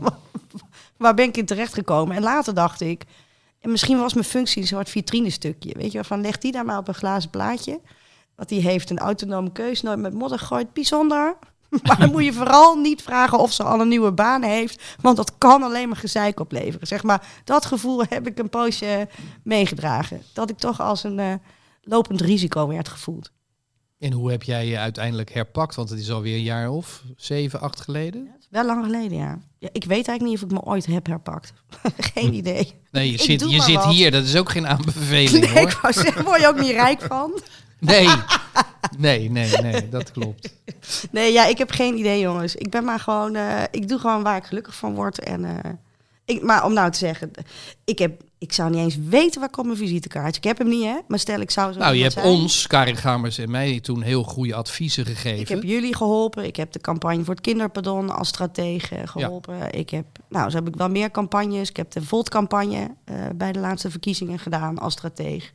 waar 0.97 1.13
ben 1.13 1.27
ik 1.27 1.37
in 1.37 1.45
terecht 1.45 1.73
gekomen? 1.73 2.15
En 2.15 2.21
later 2.21 2.53
dacht 2.53 2.81
ik... 2.81 3.05
En 3.59 3.71
misschien 3.71 3.99
was 3.99 4.13
mijn 4.13 4.25
functie 4.25 4.61
een 4.61 4.67
soort 4.67 4.89
vitrinestukje. 4.89 5.73
Weet 5.77 5.91
je, 5.91 6.03
van 6.03 6.21
leg 6.21 6.37
die 6.37 6.51
daar 6.51 6.65
maar 6.65 6.77
op 6.77 6.87
een 6.87 6.93
glazen 6.93 7.29
plaatje. 7.29 7.79
Want 8.35 8.49
die 8.49 8.61
heeft 8.61 8.89
een 8.89 8.99
autonome 8.99 9.51
keus, 9.51 9.81
nooit 9.81 9.99
met 9.99 10.13
modder 10.13 10.39
gegooid. 10.39 10.73
Bijzonder. 10.73 11.37
Maar 11.83 11.99
dan 11.99 12.11
moet 12.11 12.25
je 12.25 12.33
vooral 12.33 12.75
niet 12.75 13.01
vragen 13.01 13.39
of 13.39 13.53
ze 13.53 13.63
al 13.63 13.79
een 13.79 13.87
nieuwe 13.87 14.11
baan 14.11 14.43
heeft. 14.43 14.97
Want 15.01 15.17
dat 15.17 15.37
kan 15.37 15.63
alleen 15.63 15.87
maar 15.87 15.97
gezeik 15.97 16.39
opleveren. 16.39 16.87
Zeg 16.87 17.03
maar, 17.03 17.27
dat 17.43 17.65
gevoel 17.65 18.03
heb 18.09 18.27
ik 18.27 18.39
een 18.39 18.49
poosje 18.49 19.07
meegedragen. 19.43 20.21
Dat 20.33 20.49
ik 20.49 20.57
toch 20.57 20.81
als 20.81 21.03
een 21.03 21.19
eh, 21.19 21.33
lopend 21.81 22.21
risico 22.21 22.67
werd 22.67 22.87
gevoeld. 22.87 23.31
En 23.99 24.11
hoe 24.11 24.31
heb 24.31 24.43
jij 24.43 24.67
je 24.67 24.77
uiteindelijk 24.77 25.33
herpakt? 25.33 25.75
Want 25.75 25.89
het 25.89 25.99
is 25.99 26.11
alweer 26.11 26.35
een 26.35 26.43
jaar 26.43 26.69
of 26.69 27.03
zeven, 27.17 27.61
acht 27.61 27.81
geleden. 27.81 28.29
Wel 28.49 28.65
lang 28.65 28.85
geleden, 28.85 29.17
ja. 29.17 29.39
ja. 29.57 29.69
Ik 29.71 29.83
weet 29.83 30.07
eigenlijk 30.07 30.21
niet 30.21 30.35
of 30.35 30.41
ik 30.43 30.51
me 30.51 30.71
ooit 30.71 30.85
heb 30.85 31.05
herpakt. 31.07 31.53
Geen 32.13 32.33
idee. 32.33 32.73
Nee, 32.91 33.07
je 33.07 33.13
Ik 33.13 33.21
zit, 33.21 33.49
je 33.49 33.61
zit 33.61 33.83
hier. 33.85 34.11
Dat 34.11 34.23
is 34.23 34.35
ook 34.35 34.49
geen 34.49 34.67
aanbeveling 34.67 35.31
Nee, 35.45 35.49
hoor. 35.53 35.69
ik 35.69 35.77
wou 35.81 35.93
zeggen, 35.93 36.23
word 36.23 36.41
je 36.41 36.47
ook 36.47 36.59
niet 36.59 36.71
rijk 36.71 37.01
van? 37.01 37.31
Nee. 37.79 38.09
Nee, 38.97 39.31
nee, 39.31 39.51
nee, 39.61 39.89
dat 39.89 40.11
klopt. 40.11 40.53
Nee, 41.11 41.31
ja, 41.33 41.45
ik 41.45 41.57
heb 41.57 41.71
geen 41.71 41.97
idee, 41.97 42.19
jongens. 42.19 42.55
Ik 42.55 42.69
ben 42.69 42.83
maar 42.83 42.99
gewoon... 42.99 43.35
eh, 43.35 43.63
ik 43.71 43.87
doe 43.87 43.99
gewoon 43.99 44.23
waar 44.23 44.37
ik 44.37 44.43
gelukkig 44.43 44.75
van 44.75 44.95
word. 44.95 45.19
En, 45.19 45.45
eh, 45.45 45.71
ik, 46.29 46.43
maar 46.43 46.65
om 46.65 46.73
nou 46.73 46.91
te 46.91 46.97
zeggen... 46.97 47.31
Ik, 47.85 47.99
heb, 47.99 48.21
ik 48.37 48.53
zou 48.53 48.69
niet 48.69 48.79
eens 48.79 48.97
weten 49.09 49.39
waar 49.39 49.49
komt 49.49 49.65
mijn 49.65 49.77
visitekaart. 49.77 50.35
Ik 50.35 50.43
heb 50.43 50.57
hem 50.57 50.67
niet, 50.67 50.83
hè. 50.83 50.97
Maar 51.07 51.19
stel, 51.19 51.39
ik 51.39 51.51
zou 51.51 51.73
zo 51.73 51.79
Nou, 51.79 51.95
je 51.95 52.01
hebt 52.01 52.13
zijn. 52.13 52.25
ons, 52.25 52.67
Karin 52.67 52.95
Gamers 52.95 53.37
en 53.37 53.51
mij, 53.51 53.79
toen 53.79 54.01
heel 54.01 54.23
goede 54.23 54.55
adviezen 54.55 55.05
gegeven. 55.05 55.39
Ik 55.39 55.47
heb 55.47 55.63
jullie 55.63 55.95
geholpen. 55.95 56.45
Ik 56.45 56.55
heb 56.55 56.71
de 56.71 56.79
campagne 56.79 57.23
voor 57.23 57.33
het 57.33 57.43
kinderpardon 57.43 58.09
als 58.09 58.27
stratege 58.27 59.07
geholpen. 59.07 59.73
Ik 59.73 59.89
heb, 59.89 60.05
nou, 60.29 60.49
zo 60.49 60.57
heb 60.57 60.67
ik 60.67 60.75
wel 60.75 60.89
meer 60.89 61.11
campagnes. 61.11 61.69
Ik 61.69 61.77
heb 61.77 61.91
de 61.91 62.01
Volt-campagne 62.01 62.95
eh, 63.05 63.15
bij 63.35 63.51
de 63.51 63.59
laatste 63.59 63.91
verkiezingen 63.91 64.39
gedaan 64.39 64.77
als 64.79 64.93
strateeg. 64.93 65.51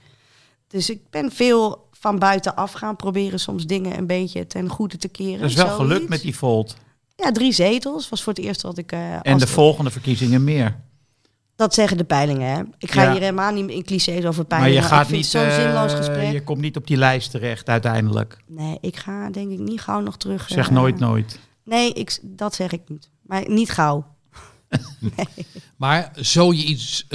Dus 0.69 0.91
ik 0.91 1.01
ben 1.11 1.33
veel 1.33 1.89
van 1.93 2.19
buitenaf 2.19 2.73
gaan 2.73 2.97
proberen 2.97 3.41
soms 3.41 3.67
dingen 3.67 3.99
een 3.99 4.07
beetje 4.07 4.47
ten 4.47 4.69
goede 4.69 4.97
te 4.97 5.09
keren. 5.09 5.41
Dat 5.41 5.51
is 5.51 5.57
wel 5.57 5.69
gelukt 5.69 6.09
met 6.09 6.21
die 6.21 6.37
Volt. 6.37 6.77
Ja, 7.17 7.33
drie 7.33 7.53
zetels 7.53 8.09
was 8.09 8.23
voor 8.23 8.33
het 8.33 8.43
eerst 8.45 8.63
wat 8.63 8.79
ik... 8.79 8.93
eh, 8.93 9.15
En 9.23 9.39
de 9.39 9.47
volgende 9.47 9.91
verkiezingen 9.91 10.45
meer. 10.45 10.81
Dat 11.57 11.75
zeggen 11.75 11.97
de 11.97 12.05
peilingen, 12.05 12.49
hè. 12.55 12.63
Ik 12.79 12.91
ga 12.93 13.03
Ja. 13.03 13.11
hier 13.13 13.21
helemaal 13.21 13.53
niet 13.53 13.69
in 13.71 13.83
clichés 13.85 14.25
over 14.25 14.45
Maar 14.49 14.59
peilingen. 14.59 14.83
je 14.83 14.89
gaat 14.89 15.11
niet, 15.11 15.27
zo'n 15.27 15.43
eh, 15.43 15.55
zinloos 15.55 15.93
gesprek. 15.93 16.33
je 16.33 16.43
komt 16.43 16.61
niet 16.61 16.77
op 16.77 16.87
die 16.87 16.97
lijst 16.97 17.31
terecht 17.31 17.69
uiteindelijk. 17.69 18.37
Nee, 18.47 18.79
ik 18.81 18.97
ga 18.97 19.31
denk 19.31 19.51
ik 19.51 19.59
niet 19.59 19.81
gauw 19.81 20.01
nog 20.01 20.17
terug. 20.17 20.49
Zeg 20.49 20.67
eh, 20.69 20.75
nooit 20.75 20.99
nooit. 20.99 21.39
Nee, 21.65 21.93
ik, 21.93 22.19
dat 22.23 22.55
zeg 22.55 22.73
ik 22.73 22.83
niet. 22.89 23.11
Maar 23.23 23.49
niet 23.49 23.71
gauw. 23.71 24.07
Maar 25.77 26.11
zo 26.21 26.53
je 26.53 26.65
iets 26.65 27.07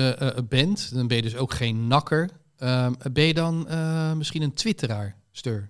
bent, 0.49 0.93
dan 0.93 1.07
ben 1.07 1.17
je 1.17 1.23
dus 1.23 1.35
ook 1.35 1.53
geen 1.53 1.87
nakker. 1.87 2.29
Ehm, 2.57 2.93
ben 3.11 3.23
je 3.23 3.33
dan 3.33 3.67
eh, 3.67 4.13
misschien 4.13 4.41
een 4.41 4.53
twitteraar, 4.53 5.15
Stur? 5.31 5.69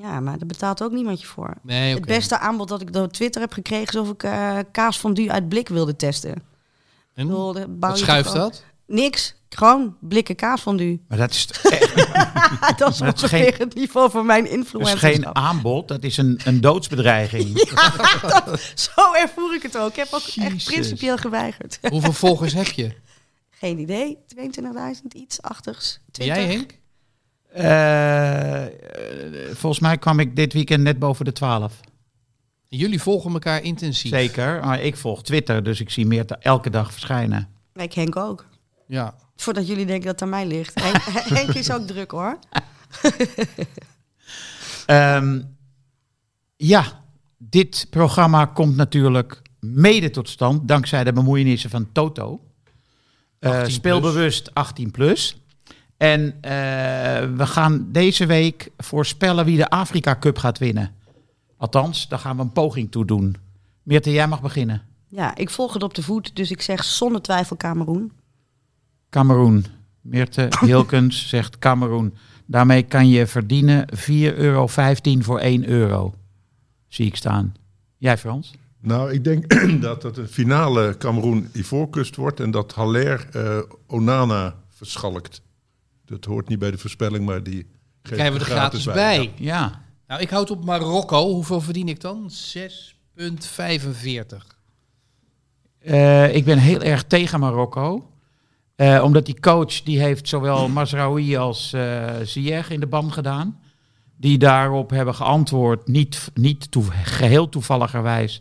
Ja, 0.00 0.20
maar 0.20 0.38
daar 0.38 0.46
betaalt 0.46 0.82
ook 0.82 0.92
niemand 0.92 1.20
je 1.20 1.26
voor. 1.26 1.54
Nee. 1.62 1.94
Het 1.94 2.04
beste 2.04 2.38
aanbod 2.38 2.68
dat 2.68 2.80
ik 2.80 2.92
door 2.92 3.08
Twitter 3.08 3.40
heb 3.40 3.52
gekregen... 3.52 3.86
is 3.94 4.00
of 4.00 4.10
ik 4.10 4.22
eh 4.22 4.58
kaas 4.72 4.96
fondue 4.98 5.30
uit 5.32 5.48
blik 5.48 5.68
wilde 5.68 5.96
testen. 5.96 6.42
En? 7.14 7.26
bedoel, 7.26 7.56
Wat 7.78 7.98
schuift 7.98 8.32
dat? 8.32 8.64
Niks. 8.86 9.34
Gewoon 9.48 9.96
blikken 10.00 10.36
kaas 10.36 10.60
fondue. 10.60 11.00
Maar 11.08 11.18
dat 11.18 11.30
is, 11.30 11.46
echt, 11.62 12.78
dat 12.78 12.92
is 12.92 13.00
ongeveer 13.00 13.28
geen- 13.28 13.54
het 13.58 13.74
niveau 13.74 14.10
van 14.10 14.26
mijn 14.26 14.44
dat 14.72 14.80
is 14.80 14.92
geen 14.94 15.34
aanbod, 15.34 15.88
dat 15.88 16.04
is 16.04 16.16
een, 16.16 16.40
een 16.44 16.60
doodsbedreiging. 16.60 17.58
Zo 18.94 19.12
ervoer 19.14 19.54
ik 19.54 19.62
het 19.62 19.76
ook. 19.78 19.90
Ik 19.90 19.96
heb 19.96 20.08
ook 20.12 20.26
echt 20.36 20.64
principieel 20.64 21.16
geweigerd. 21.16 21.78
Hoeveel 21.90 22.12
volgers 22.12 22.52
heb 22.52 22.66
je? 22.66 22.92
Geen 23.60 23.78
idee. 23.78 24.18
22.000, 24.36 25.02
iets 25.12 25.42
achtigs. 25.42 26.00
Ben 26.18 26.26
jij, 26.26 26.46
Henk? 26.46 26.78
Eh, 27.56 28.64
eh, 28.64 28.70
volgens 29.52 29.80
mij 29.80 29.98
kwam 29.98 30.20
ik 30.20 30.36
dit 30.36 30.52
weekend 30.52 30.82
net 30.82 30.98
boven 30.98 31.24
de 31.24 31.32
12. 31.32 31.80
Jullie 32.68 33.02
volgen 33.02 33.32
elkaar 33.32 33.62
intensief. 33.62 34.10
Zeker, 34.10 34.64
maar 34.64 34.80
ik 34.82 34.96
volg 34.96 35.22
Twitter, 35.22 35.62
dus 35.62 35.80
ik 35.80 35.90
zie 35.90 36.06
meer 36.06 36.26
te- 36.26 36.36
elke 36.36 36.70
dag 36.70 36.92
verschijnen. 36.92 37.48
Ik 37.74 37.92
Henk 37.92 38.16
ook. 38.16 38.46
Ja. 38.86 39.14
Voordat 39.36 39.66
jullie 39.66 39.86
denken 39.86 40.04
dat 40.04 40.12
het 40.12 40.22
aan 40.22 40.28
mij 40.28 40.46
ligt. 40.46 40.80
Henk, 40.82 40.96
Henk 41.38 41.48
is 41.54 41.70
ook 41.72 41.86
druk 41.86 42.10
hoor. 42.10 42.38
Ehm, 44.86 45.40
ja, 46.56 47.02
dit 47.38 47.86
programma 47.90 48.44
komt 48.44 48.76
natuurlijk 48.76 49.42
mede 49.60 50.10
tot 50.10 50.28
stand 50.28 50.68
dankzij 50.68 51.04
de 51.04 51.12
bemoeienissen 51.12 51.70
van 51.70 51.92
Toto. 51.92 52.40
Eh 53.38 53.50
18 53.50 53.62
plus. 53.64 53.74
speelbewust 53.74 54.54
18 54.54 54.90
plus. 54.90 55.36
En 55.96 56.34
eh, 56.40 56.50
we 57.36 57.46
gaan 57.46 57.88
deze 57.92 58.26
week 58.26 58.70
voorspellen 58.76 59.44
wie 59.44 59.56
de 59.56 59.68
Afrika 59.68 60.16
Cup 60.20 60.38
gaat 60.38 60.58
winnen. 60.58 60.94
Althans, 61.56 62.08
daar 62.08 62.18
gaan 62.18 62.36
we 62.36 62.42
een 62.42 62.52
poging 62.52 62.90
toe 62.90 63.04
doen. 63.04 63.36
Meerte, 63.82 64.12
jij 64.12 64.28
mag 64.28 64.42
beginnen. 64.42 64.82
Ja, 65.08 65.36
ik 65.36 65.50
volg 65.50 65.72
het 65.72 65.82
op 65.82 65.94
de 65.94 66.02
voet, 66.02 66.36
dus 66.36 66.50
ik 66.50 66.62
zeg 66.62 66.84
zonder 66.84 67.22
twijfel 67.22 67.56
Cameroen. 67.56 68.12
Cameroen. 69.10 69.64
Meerte 70.00 70.48
Hilkens 70.64 71.28
zegt 71.28 71.58
Cameroen. 71.58 72.14
Daarmee 72.46 72.82
kan 72.82 73.08
je 73.08 73.26
verdienen 73.26 73.88
4,15 73.96 74.00
euro 74.14 74.66
voor 75.20 75.38
1 75.38 75.68
euro. 75.68 76.14
Zie 76.88 77.06
ik 77.06 77.16
staan. 77.16 77.54
Jij 77.96 78.18
Frans? 78.18 78.54
Nou, 78.80 79.12
ik 79.12 79.24
denk 79.24 79.54
dat 79.80 80.02
het 80.02 80.16
een 80.16 80.28
finale 80.28 80.96
Cameroen-Ivoorkust 80.98 82.16
wordt 82.16 82.40
en 82.40 82.50
dat 82.50 82.72
Haller 82.72 83.28
eh, 83.32 83.58
Onana 83.86 84.54
verschalkt. 84.68 85.42
Dat 86.06 86.24
hoort 86.24 86.48
niet 86.48 86.58
bij 86.58 86.70
de 86.70 86.78
voorspelling, 86.78 87.26
maar 87.26 87.42
die 87.42 87.66
Krijgen 88.02 88.32
we 88.32 88.38
er 88.38 88.44
gratis 88.44 88.84
bij. 88.84 89.32
Ja. 89.36 89.58
Ja. 89.58 89.84
Nou, 90.06 90.20
ik 90.20 90.30
houd 90.30 90.50
op 90.50 90.64
Marokko. 90.64 91.32
Hoeveel 91.32 91.60
verdien 91.60 91.88
ik 91.88 92.00
dan? 92.00 92.30
6,45. 92.30 92.36
Eh, 95.78 96.34
ik 96.34 96.44
ben 96.44 96.58
heel 96.58 96.82
erg 96.82 97.04
tegen 97.04 97.40
Marokko. 97.40 98.10
Eh, 98.76 99.02
omdat 99.04 99.26
die 99.26 99.40
coach, 99.40 99.82
die 99.82 100.00
heeft 100.00 100.28
zowel 100.28 100.68
Mazraoui 100.68 101.36
als 101.36 101.72
eh 101.72 102.14
Ziyech 102.22 102.70
in 102.70 102.80
de 102.80 102.86
ban 102.86 103.12
gedaan. 103.12 103.60
Die 104.16 104.38
daarop 104.38 104.90
hebben 104.90 105.14
geantwoord, 105.14 105.88
niet, 105.88 106.30
niet 106.34 106.70
toe, 106.70 106.84
geheel 107.04 107.48
toevalligerwijs, 107.48 108.40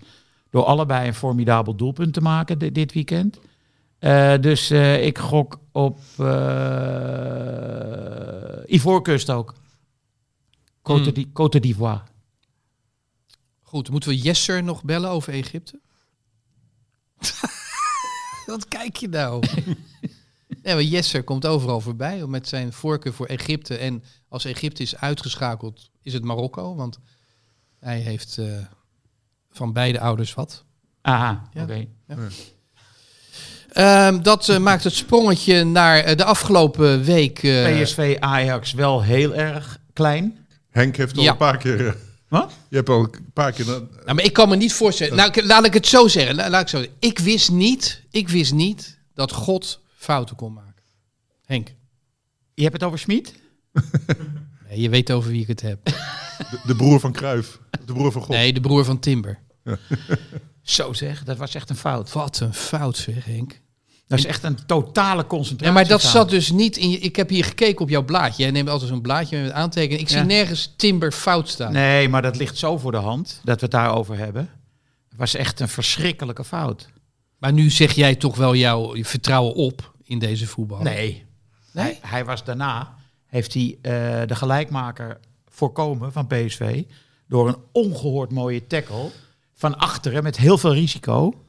door 0.50 0.64
allebei 0.64 1.08
een 1.08 1.14
formidabel 1.14 1.76
doelpunt 1.76 2.14
te 2.14 2.22
maken 2.22 2.58
di- 2.60 2.72
dit 2.72 2.94
weekend. 2.94 3.40
Eh, 4.06 4.42
dus 4.42 4.70
eh, 4.70 5.06
ik 5.06 5.18
gok 5.18 5.60
op 5.72 6.00
eh 6.18 6.26
Ivoorkust 8.76 9.30
ook. 9.30 9.54
Côte 10.82 11.04
Hmm. 11.04 11.14
d'I- 11.14 11.32
Côte 11.34 11.60
d'Ivoire. 11.60 12.02
Goed, 13.62 13.90
moeten 13.90 14.10
we 14.10 14.18
Jesser 14.18 14.64
nog 14.64 14.84
bellen 14.84 15.10
over 15.10 15.34
Egypte? 15.34 15.80
Wat 18.46 18.68
kijk 18.68 18.96
je 18.96 19.08
nou? 19.10 19.44
ja, 20.64 20.74
maar 20.74 20.84
Jesser 20.84 21.24
komt 21.24 21.46
overal 21.46 21.82
voorbij 21.82 22.26
met 22.28 22.48
zijn 22.48 22.74
voorkeur 22.74 23.14
voor 23.14 23.26
Egypte. 23.28 23.78
En 23.78 24.04
als 24.28 24.46
Egypte 24.46 24.82
is 24.84 24.96
uitgeschakeld, 24.96 25.90
is 26.02 26.14
het 26.14 26.24
Marokko. 26.24 26.76
Want 26.76 27.00
hij 27.80 28.00
heeft 28.00 28.38
eh, 28.38 28.66
van 29.50 29.74
beide 29.74 30.00
ouders 30.00 30.34
wat. 30.34 30.66
Aha, 31.02 31.50
Ja. 31.54 31.64
oké. 31.64 31.88
Ehm, 33.76 34.22
dat 34.22 34.50
eh, 34.50 34.58
maakt 34.58 34.84
het 34.84 34.94
sprongetje 34.94 35.64
naar 35.64 35.98
eh, 36.00 36.16
de 36.18 36.24
afgelopen 36.24 37.04
week. 37.04 37.44
eh, 37.44 37.82
PSV 37.82 38.18
Ajax 38.20 38.74
wel 38.74 39.04
heel 39.04 39.36
erg 39.36 39.80
klein. 39.94 40.48
Henk 40.70 40.96
heeft 40.96 41.18
al 41.18 41.24
Ja. 41.24 41.32
een 41.32 41.38
paar 41.38 41.58
keer... 41.58 41.98
Wat? 42.28 42.54
je 42.70 42.76
hebt 42.76 42.90
al 42.90 43.00
een 43.00 43.32
paar 43.34 43.52
keer... 43.52 43.66
Nou, 43.66 43.84
maar 44.06 44.24
ik 44.24 44.34
kan 44.34 44.50
me 44.50 44.56
niet 44.56 44.74
voorstellen. 44.74 45.16
Nou, 45.16 45.30
ik- 45.34 45.44
laat 45.44 45.66
ik 45.66 45.74
het 45.74 45.88
zo 45.88 46.08
zeggen. 46.08 46.36
La- 46.36 46.50
Laat 46.50 46.62
ik, 46.62 46.68
zo 46.68 46.78
zeggen. 46.78 46.96
ik 47.00 47.20
wist 47.20 47.52
niet, 47.52 48.02
ik 48.12 48.30
wist 48.30 48.54
niet 48.54 49.00
dat 49.14 49.32
God 49.32 49.80
fouten 49.98 50.36
kon 50.36 50.54
maken. 50.54 50.84
Henk, 51.46 51.74
Je 52.54 52.62
hebt 52.64 52.74
het 52.74 52.84
over 52.84 53.00
Schmid? 53.00 53.34
nee, 54.70 54.82
je 54.82 54.90
weet 54.90 55.12
over 55.12 55.30
wie 55.32 55.42
ik 55.42 55.48
het 55.48 55.62
heb. 55.62 55.86
de, 55.86 56.60
de 56.66 56.76
broer 56.76 57.00
van 57.00 57.12
Kruif. 57.12 57.60
De 57.86 57.94
broer 57.94 58.12
van 58.12 58.22
God. 58.22 58.30
Nee, 58.30 58.54
de 58.54 58.62
broer 58.62 58.86
van 58.86 59.00
Timber. 59.00 59.40
Zo 60.62 60.94
zeg, 60.94 61.24
dat 61.24 61.38
was 61.38 61.56
echt 61.56 61.70
een 61.70 61.76
fout. 61.76 62.12
Wat 62.12 62.40
een 62.40 62.54
fout 62.54 62.98
zeg, 62.98 63.26
Henk. 63.26 63.62
Dat 64.08 64.20
is 64.20 64.26
echt 64.26 64.44
een 64.44 64.66
totale 64.66 65.28
concentratie. 65.28 65.74
Ja, 65.74 65.80
maar 65.80 65.88
dat 65.88 66.02
zat 66.02 66.30
dus 66.30 66.52
niet 66.52 66.78
in 66.78 66.90
je... 66.90 67.00
Ik 67.00 67.16
heb 67.16 67.30
hier 67.30 67.46
gekeken 67.46 67.82
op 67.82 67.90
jouw 67.90 68.04
blaadje. 68.04 68.44
Jij 68.44 68.52
neemt 68.52 68.70
altijd 68.70 68.90
zo'n 68.90 69.02
blaadje 69.02 69.42
met 69.42 69.52
aantekeningen. 69.52 70.02
Ik 70.02 70.10
zie 70.10 70.22
nergens 70.22 70.74
Timber 70.76 71.12
fout 71.12 71.50
staan. 71.50 71.72
Nee, 71.72 72.10
maar 72.10 72.22
dat 72.22 72.38
ligt 72.38 72.58
zo 72.58 72.78
voor 72.78 72.92
de 72.92 72.98
hand 72.98 73.40
dat 73.44 73.56
we 73.56 73.62
het 73.62 73.72
daarover 73.72 74.18
hebben. 74.18 74.50
Het 75.10 75.18
was 75.18 75.36
echt 75.36 75.60
een 75.60 75.68
verschrikkelijke 75.68 76.44
fout. 76.44 76.90
Maar 77.38 77.54
nu 77.54 77.70
zeg 77.70 77.94
jij 77.94 78.16
toch 78.16 78.36
wel 78.36 78.56
jouw 78.56 79.04
vertrouwen 79.04 79.54
op 79.54 79.94
in 80.04 80.20
deze 80.20 80.48
voetbal. 80.48 80.82
Nee. 80.82 81.26
Nee? 81.72 81.86
Hij, 81.86 82.00
hij 82.02 82.26
was 82.26 82.44
daarna, 82.44 82.96
heeft 83.26 83.54
hij 83.54 83.78
eh, 83.82 83.92
de 84.28 84.36
gelijkmaker 84.36 85.20
voorkomen 85.50 86.12
van 86.12 86.28
PSV. 86.28 86.84
Door 87.28 87.48
een 87.48 87.58
ongehoord 87.72 88.32
mooie 88.32 88.68
tackle 88.68 89.10
van 89.54 89.78
achteren 89.78 90.24
met 90.24 90.38
heel 90.38 90.58
veel 90.58 90.74
risico. 90.74 91.45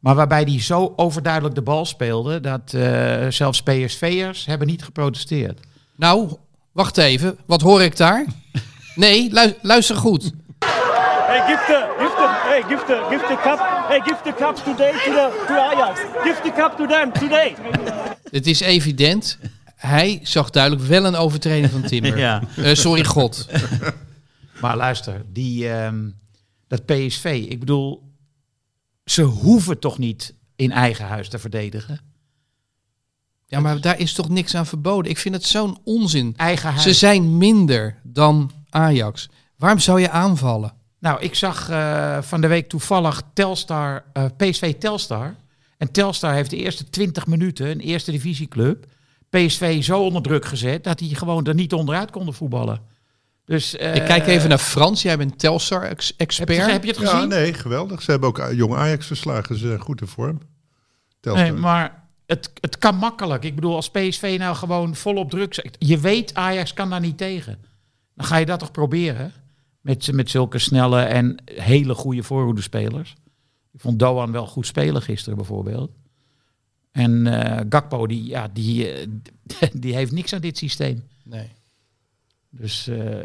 Maar 0.00 0.14
waarbij 0.14 0.42
hij 0.42 0.60
zo 0.60 0.92
overduidelijk 0.96 1.54
de 1.54 1.62
bal 1.62 1.84
speelde 1.84 2.40
dat 2.40 2.72
eh, 2.74 3.26
zelfs 3.28 3.62
PSV'ers 3.62 4.46
hebben 4.46 4.66
niet 4.66 4.82
geprotesteerd. 4.84 5.60
Nou, 5.96 6.30
wacht 6.72 6.96
even. 6.98 7.38
Wat 7.46 7.60
hoor 7.60 7.82
ik 7.82 7.96
daar? 7.96 8.24
Nee, 8.94 9.28
lu- 9.32 9.54
luister 9.62 9.96
goed. 9.96 10.32
Hey, 10.58 11.46
give 11.46 11.64
the, 11.66 11.94
give 11.98 12.14
the, 12.16 12.28
hey, 12.48 12.62
give 12.62 12.84
the, 12.86 13.06
give 13.10 13.26
the 13.26 13.38
cup. 13.42 13.58
Hey, 13.88 14.00
give 14.00 14.18
the 14.24 14.34
cup 14.36 14.56
today 14.56 14.92
to 14.92 15.12
the 15.12 15.44
to 15.46 15.54
Ajax. 15.54 16.00
Give 16.22 16.40
the 16.42 16.52
cup 16.56 16.74
to 16.76 16.86
them 16.86 17.12
today. 17.12 17.54
Het 18.30 18.46
is 18.46 18.60
evident. 18.60 19.38
Hij 19.76 20.20
zag 20.22 20.50
duidelijk 20.50 20.82
wel 20.84 21.04
een 21.04 21.16
overtreding 21.16 21.70
van 21.70 21.82
Timber. 21.82 22.18
Ja. 22.28 22.42
Eh, 22.56 22.74
sorry, 22.74 23.04
God. 23.04 23.48
Maar 24.60 24.76
luister, 24.76 25.22
die, 25.32 25.68
ehm, 25.72 26.08
dat 26.68 26.84
PSV, 26.86 27.46
ik 27.48 27.58
bedoel, 27.58 28.02
ze 29.10 29.22
hoeven 29.22 29.78
toch 29.78 29.98
niet 29.98 30.34
in 30.56 30.72
eigen 30.72 31.06
huis 31.06 31.28
te 31.28 31.38
verdedigen? 31.38 32.00
Ja, 33.46 33.60
maar 33.60 33.80
daar 33.80 33.98
is 33.98 34.12
toch 34.12 34.28
niks 34.28 34.54
aan 34.54 34.66
verboden? 34.66 35.10
Ik 35.10 35.18
vind 35.18 35.34
het 35.34 35.44
zo'n 35.44 35.78
onzin. 35.84 36.34
Eigen 36.36 36.68
huis. 36.70 36.82
Ze 36.82 36.92
zijn 36.92 37.36
minder 37.36 38.00
dan 38.02 38.50
Ajax. 38.70 39.28
Waarom 39.56 39.78
zou 39.78 40.00
je 40.00 40.10
aanvallen? 40.10 40.72
Nou, 40.98 41.20
ik 41.20 41.34
zag 41.34 41.68
eh, 41.68 42.22
van 42.22 42.40
de 42.40 42.46
week 42.46 42.68
toevallig 42.68 43.22
Telstar, 43.32 44.04
eh, 44.12 44.24
PSV 44.36 44.74
Telstar. 44.74 45.34
En 45.76 45.92
Telstar 45.92 46.34
heeft 46.34 46.50
de 46.50 46.56
eerste 46.56 46.90
20 46.90 47.26
minuten, 47.26 47.70
een 47.70 47.80
eerste 47.80 48.10
divisieclub, 48.10 48.86
PSV 49.30 49.82
zo 49.82 50.00
onder 50.00 50.22
druk 50.22 50.44
gezet 50.44 50.84
dat 50.84 50.98
die 50.98 51.14
gewoon 51.14 51.46
er 51.46 51.54
niet 51.54 51.72
onderuit 51.72 52.10
konden 52.10 52.34
voetballen. 52.34 52.80
Dus, 53.50 53.76
eh, 53.76 53.94
ik 53.94 54.04
kijk 54.04 54.26
even 54.26 54.48
naar 54.48 54.58
Frans. 54.58 55.02
Jij 55.02 55.16
bent 55.16 55.38
Telstar-expert. 55.38 56.38
Heb 56.38 56.48
je, 56.48 56.54
heb 56.54 56.84
je 56.84 56.90
het 56.90 57.00
Ja, 57.00 57.06
gezien? 57.06 57.28
nee, 57.28 57.54
geweldig. 57.54 58.02
Ze 58.02 58.10
hebben 58.10 58.28
ook 58.28 58.38
eh, 58.38 58.52
jong 58.52 58.74
Ajax 58.74 59.06
verslagen. 59.06 59.58
Ze 59.58 59.66
zijn 59.66 59.80
goed 59.80 60.00
in 60.00 60.06
vorm. 60.06 60.40
Telstar. 61.20 61.50
Nee, 61.50 61.60
maar 61.60 62.04
het, 62.26 62.50
het 62.60 62.78
kan 62.78 62.96
makkelijk. 62.96 63.44
Ik 63.44 63.54
bedoel, 63.54 63.74
als 63.74 63.90
PSV 63.90 64.36
nou 64.38 64.56
gewoon 64.56 64.94
volop 64.94 65.30
druk 65.30 65.54
zet. 65.54 65.76
Je 65.78 65.98
weet, 65.98 66.34
Ajax 66.34 66.74
kan 66.74 66.90
daar 66.90 67.00
niet 67.00 67.18
tegen. 67.18 67.58
Dan 68.14 68.26
ga 68.26 68.36
je 68.36 68.46
dat 68.46 68.58
toch 68.58 68.70
proberen? 68.70 69.32
Met, 69.80 70.12
met 70.12 70.30
zulke 70.30 70.58
snelle 70.58 71.00
en 71.00 71.42
hele 71.44 71.94
goede 71.94 72.22
voorhoedespelers. 72.22 73.14
Ik 73.72 73.80
vond 73.80 73.98
Doan 73.98 74.32
wel 74.32 74.46
goed 74.46 74.66
spelen 74.66 75.02
gisteren 75.02 75.36
bijvoorbeeld. 75.38 75.90
En 76.92 77.26
eh, 77.26 77.66
Gakpo, 77.68 78.06
die, 78.06 78.24
ja, 78.24 78.48
die, 78.52 78.92
eh, 78.92 79.06
die 79.72 79.94
heeft 79.94 80.12
niks 80.12 80.32
aan 80.32 80.40
dit 80.40 80.58
systeem. 80.58 81.02
Nee. 81.24 81.50
Dus 82.50 82.86
eh, 82.88 83.18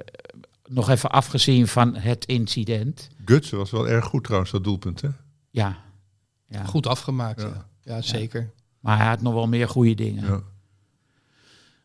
nog 0.66 0.90
even 0.90 1.10
afgezien 1.12 1.68
van 1.68 1.96
het 1.96 2.26
incident. 2.26 3.10
Gutsen 3.26 3.58
was 3.58 3.72
wel 3.72 3.88
erg 3.88 4.06
goed 4.06 4.24
trouwens, 4.24 4.52
dat 4.52 4.64
doelpunt. 4.64 5.02
Hè? 5.02 5.10
Ja, 5.50 5.78
ja. 6.48 6.64
Goed 6.64 6.88
afgemaakt. 6.88 7.42
Ja, 7.42 7.48
Ja. 7.48 7.96
ja. 7.96 8.02
zeker. 8.02 8.52
maar 8.80 8.98
hij 8.98 9.08
had 9.08 9.22
nog 9.22 9.34
wel 9.34 9.48
meer 9.48 9.70
goede 9.70 9.94
dingen. 9.96 10.26
Ja. 10.26 10.42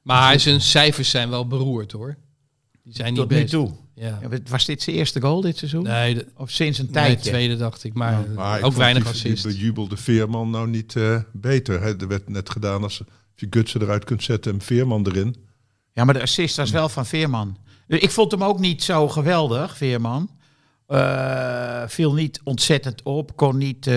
Maar 0.02 0.40
zijn 0.40 0.60
cijfers 0.60 1.10
zijn 1.10 1.30
wel 1.30 1.46
beroerd 1.46 1.92
hoor. 1.92 2.16
Die 2.82 2.94
zijn 2.94 3.12
niet 3.12 3.20
Tot 3.20 3.30
nu 3.30 3.36
best. 3.40 3.50
toe. 3.50 3.72
Ja. 3.94 4.18
Was 4.48 4.64
dit 4.64 4.82
zijn 4.82 4.96
eerste 4.96 5.20
goal 5.20 5.40
dit 5.40 5.56
seizoen? 5.56 5.82
Nee, 5.82 6.14
de, 6.14 6.26
Of 6.36 6.50
sinds 6.50 6.78
een 6.78 6.84
nee, 6.84 6.92
tijdje? 6.94 7.30
tweede 7.30 7.56
dacht 7.56 7.84
ik. 7.84 7.94
Maar, 7.94 8.24
eh, 8.24 8.34
Maar 8.34 8.62
ook 8.62 8.72
weinig 8.72 9.02
die, 9.02 9.12
assist. 9.12 9.42
Die 9.44 9.52
bejubelde 9.52 9.96
Veerman 9.96 10.50
nou 10.50 10.68
niet 10.68 10.96
eh, 10.96 11.20
beter. 11.32 11.80
Hè? 11.82 11.96
Er 12.00 12.08
werd 12.08 12.28
net 12.28 12.50
gedaan 12.50 12.82
als 12.82 13.02
je 13.34 13.46
Gutsen 13.50 13.82
eruit 13.82 14.04
kunt 14.04 14.22
zetten 14.22 14.52
en 14.52 14.60
Veerman 14.60 15.06
erin. 15.06 15.36
Ja, 15.92 16.04
maar 16.04 16.14
de 16.14 16.22
assist 16.22 16.56
was 16.56 16.70
wel 16.70 16.88
van 16.88 17.06
Veerman. 17.06 17.56
Dus 17.86 18.00
Ik 18.00 18.10
vond 18.10 18.30
hem 18.30 18.44
ook 18.44 18.58
niet 18.58 18.82
zo 18.82 19.08
geweldig, 19.08 19.76
Veerman. 19.76 20.30
Eh, 20.86 21.82
viel 21.86 22.14
niet 22.14 22.40
ontzettend 22.44 23.02
op, 23.02 23.36
kon 23.36 23.56
niet 23.56 23.86
eh, 23.86 23.94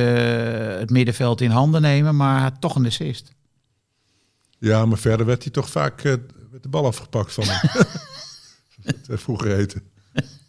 het 0.80 0.90
middenveld 0.90 1.42
in 1.42 1.50
handen 1.50 1.82
nemen, 1.82 2.16
maar 2.16 2.42
had 2.42 2.62
toch 2.62 2.76
een 2.76 2.86
assist. 2.86 3.32
Ja, 4.60 4.86
maar 4.86 4.98
verder 4.98 5.26
werd 5.26 5.44
hij 5.44 5.52
toch 5.52 5.70
vaak 5.70 6.02
werd 6.02 6.64
de 6.64 6.70
bal 6.70 6.86
afgepakt 6.86 7.34
van 7.34 7.44
hem. 7.48 7.86
Vroeger 9.18 9.56
heten. 9.56 9.82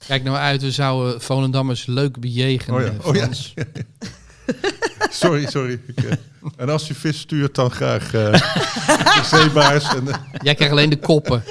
Kijk 0.06 0.22
nou 0.22 0.36
uit, 0.36 0.62
we 0.62 0.70
zouden 0.70 1.20
Volendammers 1.20 1.86
leuk 1.86 2.20
bejegenen. 2.20 2.80
Oh 2.80 2.86
ja, 2.86 3.08
oh 3.08 3.14
ja. 3.14 3.28
Sorry, 5.10 5.46
sorry. 5.46 5.80
Ik, 5.86 6.18
en 6.56 6.68
als 6.68 6.86
je 6.86 6.94
vis 6.94 7.18
stuurt, 7.18 7.54
dan 7.54 7.70
graag 7.70 8.14
eh 8.14 8.32
de 8.86 9.20
zeebaars. 9.24 9.94
En, 9.94 10.04
Jij 10.42 10.54
krijgt 10.54 10.70
alleen 10.72 10.90
de 10.90 10.98
koppen. 10.98 11.42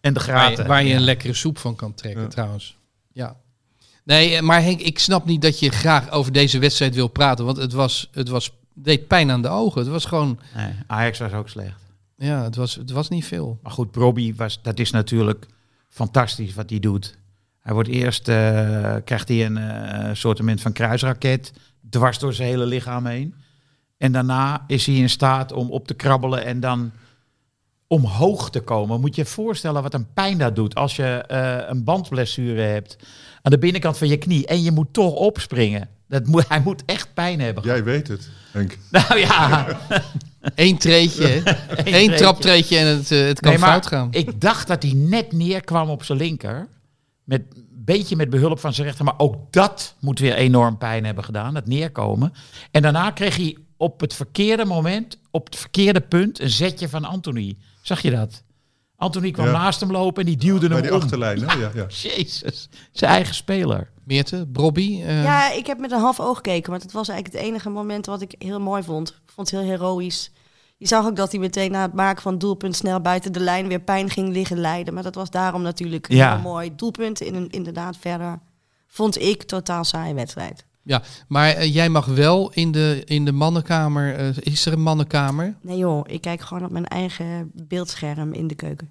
En 0.00 0.12
de 0.14 0.20
Waar 0.20 0.28
graten. 0.28 0.62
je, 0.62 0.68
waar 0.68 0.84
je 0.84 0.94
een 0.94 1.00
lekkere 1.00 1.34
soep 1.34 1.58
van 1.58 1.76
kan 1.76 1.94
trekken, 1.94 2.28
trouwens. 2.28 2.76
Ja. 3.12 3.36
Nee, 4.04 4.42
maar 4.42 4.62
Henk, 4.62 4.80
ik 4.80 4.98
snap 4.98 5.24
niet 5.24 5.42
dat 5.42 5.58
je 5.58 5.70
graag 5.70 6.10
over 6.10 6.32
deze 6.32 6.58
wedstrijd 6.58 6.94
wil 6.94 7.08
praten. 7.08 7.44
Want 7.44 7.56
het 7.56 7.72
was, 7.72 8.08
het 8.12 8.28
was, 8.28 8.50
deed 8.74 9.06
pijn 9.06 9.30
aan 9.30 9.42
de 9.42 9.48
ogen. 9.48 9.80
Het 9.80 9.90
was 9.90 10.04
gewoon, 10.04 10.38
Nee, 10.56 10.72
Ajax 10.86 11.18
was 11.18 11.32
ook 11.32 11.48
slecht. 11.48 11.80
ja, 12.16 12.42
het 12.42 12.56
was, 12.56 12.74
het 12.74 12.90
was 12.90 13.08
niet 13.08 13.24
veel. 13.24 13.58
Maar 13.62 13.72
goed, 13.72 13.96
Robbie 13.96 14.34
was, 14.36 14.58
dat 14.62 14.78
is 14.78 14.90
natuurlijk 14.90 15.46
fantastisch 15.88 16.54
wat 16.54 16.70
hij 16.70 16.78
doet. 16.78 17.16
Hij 17.60 17.74
wordt 17.74 17.88
eerst, 17.88 18.28
eh, 18.28 18.34
krijgt 19.04 19.28
hij 19.28 19.44
een 19.46 19.56
eh 19.56 20.10
soortement 20.14 20.60
van 20.60 20.72
kruisraket 20.72 21.52
dwars 21.90 22.18
door 22.18 22.32
zijn 22.34 22.48
hele 22.48 22.66
lichaam 22.66 23.06
heen. 23.06 23.34
En 24.02 24.12
daarna 24.12 24.64
is 24.66 24.86
hij 24.86 24.94
in 24.94 25.10
staat 25.10 25.52
om 25.52 25.70
op 25.70 25.86
te 25.86 25.94
krabbelen 25.94 26.44
en 26.44 26.60
dan 26.60 26.92
omhoog 27.86 28.50
te 28.50 28.60
komen. 28.60 29.00
Moet 29.00 29.14
je 29.14 29.22
je 29.22 29.28
voorstellen 29.28 29.82
wat 29.82 29.94
een 29.94 30.12
pijn 30.12 30.38
dat 30.38 30.56
doet 30.56 30.74
als 30.74 30.96
je 30.96 31.04
eh, 31.04 31.58
een 31.68 31.84
bandblessure 31.84 32.60
hebt 32.62 32.96
aan 33.42 33.52
de 33.52 33.58
binnenkant 33.58 33.98
van 33.98 34.08
je 34.08 34.16
knie 34.16 34.46
en 34.46 34.62
je 34.62 34.70
moet 34.70 34.92
toch 34.92 35.14
opspringen. 35.14 35.88
Dat 36.08 36.26
moet, 36.26 36.48
hij 36.48 36.60
moet 36.60 36.82
echt 36.84 37.14
pijn 37.14 37.40
hebben. 37.40 37.64
jij 37.64 37.84
weet 37.84 38.08
het, 38.08 38.30
Henk. 38.50 38.78
Nou 38.90 39.18
ja, 39.18 39.66
Eén 40.54 40.78
treetje, 40.78 41.42
treetje. 41.84 42.16
traptreetje 42.16 42.78
en 42.78 42.86
het, 42.86 43.10
eh, 43.10 43.24
het 43.24 43.40
kan 43.40 43.50
Nee, 43.50 43.58
maar 43.60 43.70
fout 43.70 43.86
gaan. 43.86 44.08
Ik 44.10 44.40
dacht 44.40 44.66
dat 44.68 44.82
hij 44.82 44.92
net 44.92 45.32
neerkwam 45.32 45.90
op 45.90 46.04
zijn 46.04 46.18
linker. 46.18 46.68
Met 47.24 47.42
een 47.54 47.84
beetje 47.84 48.16
met 48.16 48.30
behulp 48.30 48.58
van 48.60 48.74
zijn 48.74 48.86
rechter. 48.86 49.04
Maar 49.04 49.18
ook 49.18 49.52
dat 49.52 49.94
moet 50.00 50.18
weer 50.18 50.34
enorm 50.34 50.78
pijn 50.78 51.04
hebben 51.04 51.24
gedaan. 51.24 51.54
Het 51.54 51.66
neerkomen. 51.66 52.32
En 52.70 52.82
daarna 52.82 53.10
kreeg 53.10 53.36
hij 53.36 53.56
op 53.82 54.00
het 54.00 54.14
verkeerde 54.14 54.64
moment, 54.64 55.18
op 55.30 55.44
het 55.46 55.56
verkeerde 55.56 56.00
punt, 56.00 56.40
een 56.40 56.50
zetje 56.50 56.88
van 56.88 57.04
Anthony. 57.04 57.56
Zag 57.82 58.02
je 58.02 58.10
dat? 58.10 58.42
Anthony 58.96 59.30
kwam 59.30 59.46
Ja. 59.46 59.52
naast 59.52 59.80
hem 59.80 59.90
lopen 59.90 60.20
en 60.22 60.26
die 60.28 60.36
duwde 60.36 60.68
hem 60.68 60.82
die 60.82 60.94
om. 60.94 61.00
achterlijn, 61.00 61.48
hè? 61.48 61.54
Ja, 61.60 61.70
ja. 61.74 61.86
Jezus, 62.08 62.68
zijn 62.92 63.10
eigen 63.10 63.34
speler. 63.34 63.90
Meerte, 64.04 64.46
Bobby. 64.48 65.02
eh, 65.02 65.22
Ja, 65.24 65.52
ik 65.52 65.66
heb 65.66 65.78
met 65.78 65.90
een 65.92 66.00
half 66.00 66.20
oog 66.20 66.36
gekeken, 66.36 66.70
maar 66.70 66.80
dat 66.80 66.92
was 66.92 67.08
eigenlijk 67.08 67.38
het 67.38 67.48
enige 67.50 67.70
moment 67.70 68.06
wat 68.06 68.20
ik 68.20 68.34
heel 68.38 68.60
mooi 68.60 68.82
vond. 68.82 69.08
Ik 69.08 69.32
vond 69.34 69.50
het 69.50 69.60
heel 69.60 69.68
heroïs. 69.68 70.30
Je 70.76 70.86
zag 70.86 71.06
ook 71.06 71.16
dat 71.16 71.30
hij 71.30 71.40
meteen 71.40 71.70
na 71.70 71.82
het 71.82 71.92
maken 71.94 72.22
van 72.22 72.32
het 72.32 72.40
doelpunt 72.40 72.76
snel 72.76 73.00
buiten 73.00 73.32
de 73.32 73.40
lijn 73.40 73.68
weer 73.68 73.80
pijn 73.80 74.10
ging 74.10 74.32
liggen 74.32 74.58
lijden. 74.60 74.94
Maar 74.94 75.02
dat 75.02 75.14
was 75.14 75.30
daarom 75.30 75.62
natuurlijk 75.62 76.06
heel 76.08 76.38
mooi 76.38 76.74
doelpunt. 76.76 77.20
In 77.20 77.34
een, 77.34 77.50
inderdaad 77.50 77.96
verder 78.00 78.38
vond 78.86 79.20
ik 79.20 79.42
totaal 79.42 79.84
saaie 79.84 80.14
wedstrijd. 80.14 80.64
Ja, 80.82 81.02
maar 81.28 81.50
eh, 81.50 81.74
jij 81.74 81.88
mag 81.88 82.06
wel 82.06 82.52
in 82.52 82.72
de, 82.72 83.02
in 83.04 83.24
de 83.24 83.32
mannenkamer. 83.32 84.14
eh, 84.16 84.28
is 84.40 84.66
er 84.66 84.72
een 84.72 84.82
mannenkamer? 84.82 85.54
Nee 85.60 85.76
joh, 85.76 86.04
ik 86.08 86.20
kijk 86.20 86.40
gewoon 86.40 86.64
op 86.64 86.70
mijn 86.70 86.86
eigen 86.86 87.50
beeldscherm 87.54 88.32
in 88.32 88.46
de 88.46 88.54
keuken. 88.54 88.90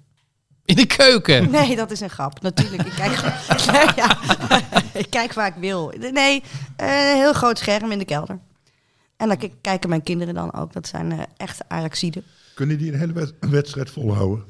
In 0.64 0.76
de 0.76 0.86
keuken. 0.86 1.50
Nee, 1.60 1.76
dat 1.76 1.90
is 1.90 2.00
een 2.00 2.10
grap. 2.10 2.40
Natuurlijk, 2.42 2.82
ik 2.86 2.92
kijk, 2.92 3.16
ja, 3.96 4.18
ik 4.92 5.06
kijk 5.10 5.32
waar 5.32 5.46
ik 5.46 5.54
wil. 5.60 5.92
Nee, 6.12 6.42
eh, 6.76 7.10
een 7.10 7.16
heel 7.16 7.32
groot 7.32 7.58
scherm 7.58 7.90
in 7.90 7.98
de 7.98 8.04
kelder. 8.04 8.38
En 9.16 9.28
dan 9.28 9.50
kijken 9.60 9.88
mijn 9.88 10.02
kinderen 10.02 10.34
dan 10.34 10.54
ook. 10.54 10.72
Dat 10.72 10.86
zijn 10.88 11.12
eh, 11.12 11.18
echte 11.36 11.64
Ajaxiden. 11.68 12.22
Kunnen 12.54 12.78
die 12.78 12.92
een 12.92 12.98
hele 12.98 13.12
wed- 13.12 13.34
wedstrijd 13.40 13.90
volhouden? 13.90 14.44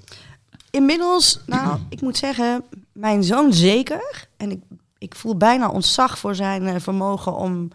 Inmiddels, 0.71 1.41
nou, 1.47 1.79
ik 1.89 2.01
moet 2.01 2.17
zeggen, 2.17 2.65
mijn 2.93 3.25
zoon 3.25 3.53
zeker. 3.53 4.27
En 4.37 4.51
ik, 4.51 4.61
ik 5.03 5.15
voel 5.15 5.37
bijna 5.37 5.69
ontzag 5.69 6.19
voor 6.19 6.35
zijn 6.35 6.67
eh, 6.67 6.81
vermogen 6.81 7.37
om 7.37 7.69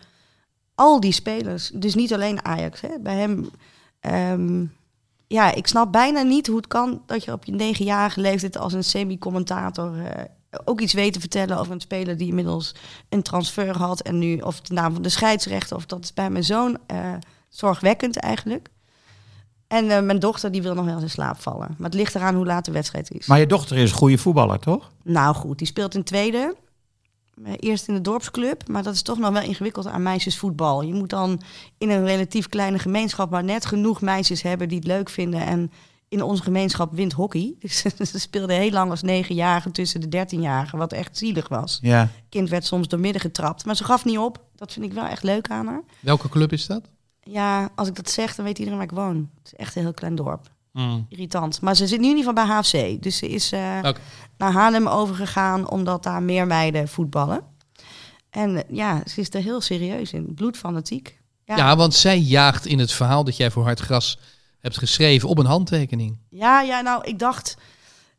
al 0.75 0.99
die 0.99 1.11
spelers, 1.11 1.71
dus 1.73 1.95
niet 1.95 2.13
alleen 2.13 2.45
Ajax, 2.45 2.81
hè, 2.81 2.99
bij 2.99 3.15
hem. 3.15 3.49
ehm, 3.99 4.65
ja, 5.27 5.53
ik 5.53 5.67
snap 5.67 5.91
bijna 5.91 6.21
niet 6.21 6.47
hoe 6.47 6.55
het 6.55 6.67
kan 6.67 7.01
dat 7.05 7.23
je 7.23 7.31
op 7.31 7.45
je 7.45 7.51
negenjarige 7.51 8.21
leeftijd 8.21 8.57
als 8.57 8.73
een 8.73 8.83
semi-commentator 8.83 10.05
eh, 10.05 10.23
ook 10.65 10.81
iets 10.81 10.93
weet 10.93 11.13
te 11.13 11.19
vertellen 11.19 11.57
over 11.59 11.73
een 11.73 11.81
speler 11.81 12.17
die 12.17 12.27
inmiddels 12.27 12.75
een 13.09 13.21
transfer 13.21 13.77
had 13.77 14.01
en 14.01 14.17
nu, 14.17 14.37
of 14.37 14.61
de 14.61 14.73
naam 14.73 14.93
van 14.93 15.01
de 15.01 15.09
scheidsrechter, 15.09 15.75
of 15.75 15.85
dat 15.85 16.03
is 16.03 16.13
bij 16.13 16.29
mijn 16.29 16.43
zoon 16.43 16.77
eh, 16.85 17.13
zorgwekkend 17.49 18.17
eigenlijk. 18.17 18.69
En 19.67 20.05
mijn 20.05 20.19
dochter 20.19 20.51
die 20.51 20.61
wil 20.61 20.73
nog 20.73 20.85
wel 20.85 20.93
eens 20.93 21.03
in 21.03 21.09
slaap 21.09 21.39
vallen. 21.39 21.75
Maar 21.77 21.89
het 21.89 21.93
ligt 21.93 22.15
eraan 22.15 22.35
hoe 22.35 22.45
laat 22.45 22.65
de 22.65 22.71
wedstrijd 22.71 23.11
is. 23.11 23.27
Maar 23.27 23.39
je 23.39 23.47
dochter 23.47 23.77
is 23.77 23.91
een 23.91 23.97
goede 23.97 24.17
voetballer, 24.17 24.59
toch? 24.59 24.91
Nou 25.03 25.35
goed, 25.35 25.57
die 25.57 25.67
speelt 25.67 25.95
in 25.95 26.03
tweede. 26.03 26.55
Eh, 27.43 27.53
Eerst 27.59 27.87
in 27.87 27.93
de 27.93 28.01
dorpsclub, 28.01 28.67
maar 28.67 28.83
dat 28.83 28.93
is 28.93 29.01
toch 29.01 29.17
nog 29.17 29.31
wel 29.31 29.41
ingewikkeld 29.41 29.85
aan 29.87 30.03
meisjesvoetbal. 30.03 30.81
Je 30.81 30.93
moet 30.93 31.09
dan 31.09 31.41
in 31.77 31.89
een 31.89 32.05
relatief 32.05 32.49
kleine 32.49 32.79
gemeenschap 32.79 33.29
maar 33.29 33.43
net 33.43 33.65
genoeg 33.65 34.01
meisjes 34.01 34.41
hebben 34.41 34.67
die 34.69 34.77
het 34.77 34.87
leuk 34.87 35.09
vinden. 35.09 35.41
En 35.41 35.71
in 36.09 36.21
onze 36.21 36.43
gemeenschap 36.43 36.93
wint 36.93 37.13
hockey. 37.13 37.55
Dus 37.97 38.11
ze 38.11 38.19
speelde 38.19 38.53
heel 38.53 38.71
lang 38.71 38.89
als 38.89 39.01
negenjarige 39.01 39.71
tussen 39.71 40.01
de 40.01 40.07
dertienjarigen, 40.09 40.77
wat 40.77 40.93
echt 40.93 41.17
zielig 41.17 41.47
was. 41.47 41.79
Ja. 41.81 42.09
kind 42.29 42.49
werd 42.49 42.65
soms 42.65 42.87
door 42.87 42.99
midden 42.99 43.21
getrapt, 43.21 43.65
maar 43.65 43.75
ze 43.75 43.83
gaf 43.83 44.05
niet 44.05 44.17
op. 44.17 44.43
Dat 44.55 44.73
vind 44.73 44.85
ik 44.85 44.93
wel 44.93 45.05
echt 45.05 45.23
leuk 45.23 45.49
aan 45.49 45.67
haar. 45.67 45.83
Welke 45.99 46.29
club 46.29 46.51
is 46.51 46.65
dat? 46.65 46.81
Ja, 47.23 47.69
als 47.75 47.87
ik 47.87 47.95
dat 47.95 48.09
zeg, 48.09 48.35
dan 48.35 48.45
weet 48.45 48.57
iedereen 48.57 48.79
waar 48.79 48.87
ik 48.87 48.95
woon. 48.95 49.29
Het 49.37 49.53
is 49.53 49.55
echt 49.59 49.75
een 49.75 49.81
heel 49.81 49.93
klein 49.93 50.15
dorp. 50.15 50.49
Mm. 50.77 51.05
Irritant. 51.09 51.61
Maar 51.61 51.75
ze 51.75 51.87
zit 51.87 51.99
nu 51.99 52.09
in 52.09 52.17
ieder 52.17 52.33
geval 52.33 52.45
bij 52.45 52.55
HFC. 52.55 53.01
Dus 53.03 53.17
ze 53.17 53.29
is 53.29 53.51
eh, 53.51 53.79
naar 54.37 54.51
Haarlem 54.51 54.87
overgegaan, 54.87 55.69
omdat 55.69 56.03
daar 56.03 56.23
meer 56.23 56.47
meiden 56.47 56.87
voetballen. 56.87 57.41
En 58.29 58.55
eh, 58.55 58.75
ja, 58.75 59.01
ze 59.05 59.19
is 59.19 59.33
er 59.33 59.41
heel 59.41 59.61
serieus 59.61 60.13
in. 60.13 60.33
Bloedfanatiek. 60.33 61.19
Ja. 61.45 61.55
Ja. 61.55 61.75
want 61.75 61.93
zij 61.93 62.19
jaagt 62.19 62.65
in 62.65 62.79
het 62.79 62.91
verhaal 62.91 63.23
dat 63.23 63.37
jij 63.37 63.51
voor 63.51 63.63
Hard 63.63 63.79
Gras 63.79 64.19
hebt 64.59 64.77
geschreven 64.77 65.29
op 65.29 65.37
een 65.37 65.45
handtekening. 65.45 66.17
Ja, 66.29 66.61
ja, 66.61 66.81
nou, 66.81 67.03
ik 67.03 67.19
dacht... 67.19 67.57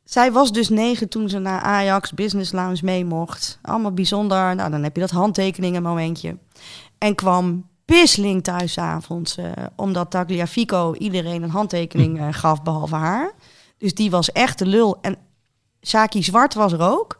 Zij 0.05 0.33
was 0.33 0.53
dus 0.53 0.69
negen 0.69 1.09
toen 1.09 1.29
ze 1.29 1.39
naar 1.39 1.61
Ajax 1.61 2.13
Business 2.13 2.53
Lounge 2.53 2.79
mee 2.83 3.05
mocht. 3.05 3.59
Allemaal 3.63 3.93
bijzonder. 3.93 4.55
Nou, 4.55 4.71
dan 4.71 4.83
heb 4.83 4.95
je 4.95 5.01
dat 5.01 5.11
handtekeningen 5.11 5.83
momentje. 5.83 6.37
En 6.99 7.15
kwam 7.15 7.68
pisseling 7.95 8.43
thuis 8.43 8.79
avonds. 8.79 9.37
eh, 9.37 9.53
omdat 9.77 10.11
Tagliafico 10.11 10.95
iedereen 10.95 11.43
een 11.43 11.51
handtekening 11.51 12.19
eh, 12.19 12.29
gaf, 12.31 12.63
behalve 12.63 12.95
haar. 12.95 13.33
Dus 13.79 13.95
die 13.95 14.11
was 14.11 14.33
echt 14.33 14.59
de 14.59 14.67
lul. 14.67 14.99
En 15.01 15.17
Saki 15.81 16.23
Zwart 16.23 16.55
was 16.55 16.73
er 16.73 16.81
ook. 16.81 17.19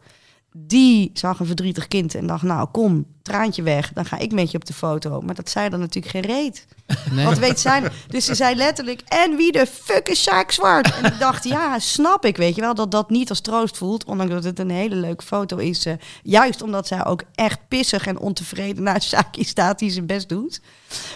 Die 0.67 1.11
zag 1.13 1.39
een 1.39 1.45
verdrietig 1.45 1.87
kind 1.87 2.15
en 2.15 2.27
dacht, 2.27 2.43
nou 2.43 2.67
kom, 2.71 3.05
traantje 3.21 3.61
weg. 3.63 3.93
Dan 3.93 4.05
ga 4.05 4.17
ik 4.17 4.31
met 4.31 4.51
je 4.51 4.57
op 4.57 4.65
de 4.65 4.73
foto. 4.73 5.21
Maar 5.21 5.35
dat 5.35 5.49
zei 5.49 5.69
dan 5.69 5.79
natuurlijk 5.79 6.13
geen 6.13 6.25
reet. 6.35 6.65
Nee. 7.11 7.25
Wat 7.25 7.37
weet 7.37 7.59
zij? 7.59 7.83
Dus 8.07 8.25
ze 8.25 8.35
zei 8.35 8.55
letterlijk: 8.55 9.01
En 9.07 9.35
wie 9.35 9.51
de 9.51 9.65
fuck 9.67 10.07
is 10.09 10.21
Sjaak 10.21 10.51
Zwart? 10.51 10.95
En 10.95 11.05
ik 11.13 11.19
dacht: 11.19 11.43
Ja, 11.43 11.79
snap 11.79 12.25
ik, 12.25 12.37
weet 12.37 12.55
je 12.55 12.61
wel, 12.61 12.73
dat 12.75 12.91
dat 12.91 13.09
niet 13.09 13.29
als 13.29 13.41
troost 13.41 13.77
voelt. 13.77 14.05
Ondanks 14.05 14.33
dat 14.33 14.43
het 14.43 14.59
een 14.59 14.69
hele 14.69 14.95
leuke 14.95 15.23
foto 15.25 15.57
is. 15.57 15.85
eh, 15.85 15.93
juist 16.23 16.61
omdat 16.61 16.87
zij 16.87 17.05
ook 17.05 17.23
echt 17.35 17.59
pissig 17.67 18.07
en 18.07 18.19
ontevreden 18.19 18.83
naar 18.83 19.01
Sjaakje 19.01 19.45
staat, 19.45 19.79
die 19.79 19.89
zijn 19.91 20.05
best 20.05 20.29
doet. 20.29 20.61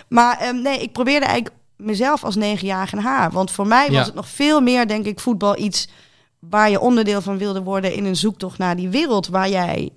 Maar 0.08 0.38
ehm, 0.40 0.62
nee, 0.62 0.80
ik 0.82 0.92
probeerde 0.92 1.26
eigenlijk 1.26 1.56
mezelf 1.78 2.24
als 2.24 2.36
negenjarige 2.36 3.00
haar. 3.00 3.32
Want 3.32 3.52
voor 3.52 3.68
mij 3.68 3.88
was 3.88 3.96
Ja. 3.98 4.04
het 4.06 4.14
nog 4.14 4.28
veel 4.28 4.62
meer, 4.62 4.88
denk 4.88 5.06
ik, 5.06 5.20
voetbal 5.20 5.58
iets 5.58 5.88
waar 6.50 6.70
je 6.70 6.80
onderdeel 6.80 7.22
van 7.22 7.38
wilde 7.38 7.62
worden 7.62 7.94
in 7.94 8.06
een 8.06 8.16
zoektocht 8.16 8.58
naar 8.58 8.76
die 8.76 8.90
wereld 8.90 9.28
waar 9.28 9.50
jij 9.50 9.90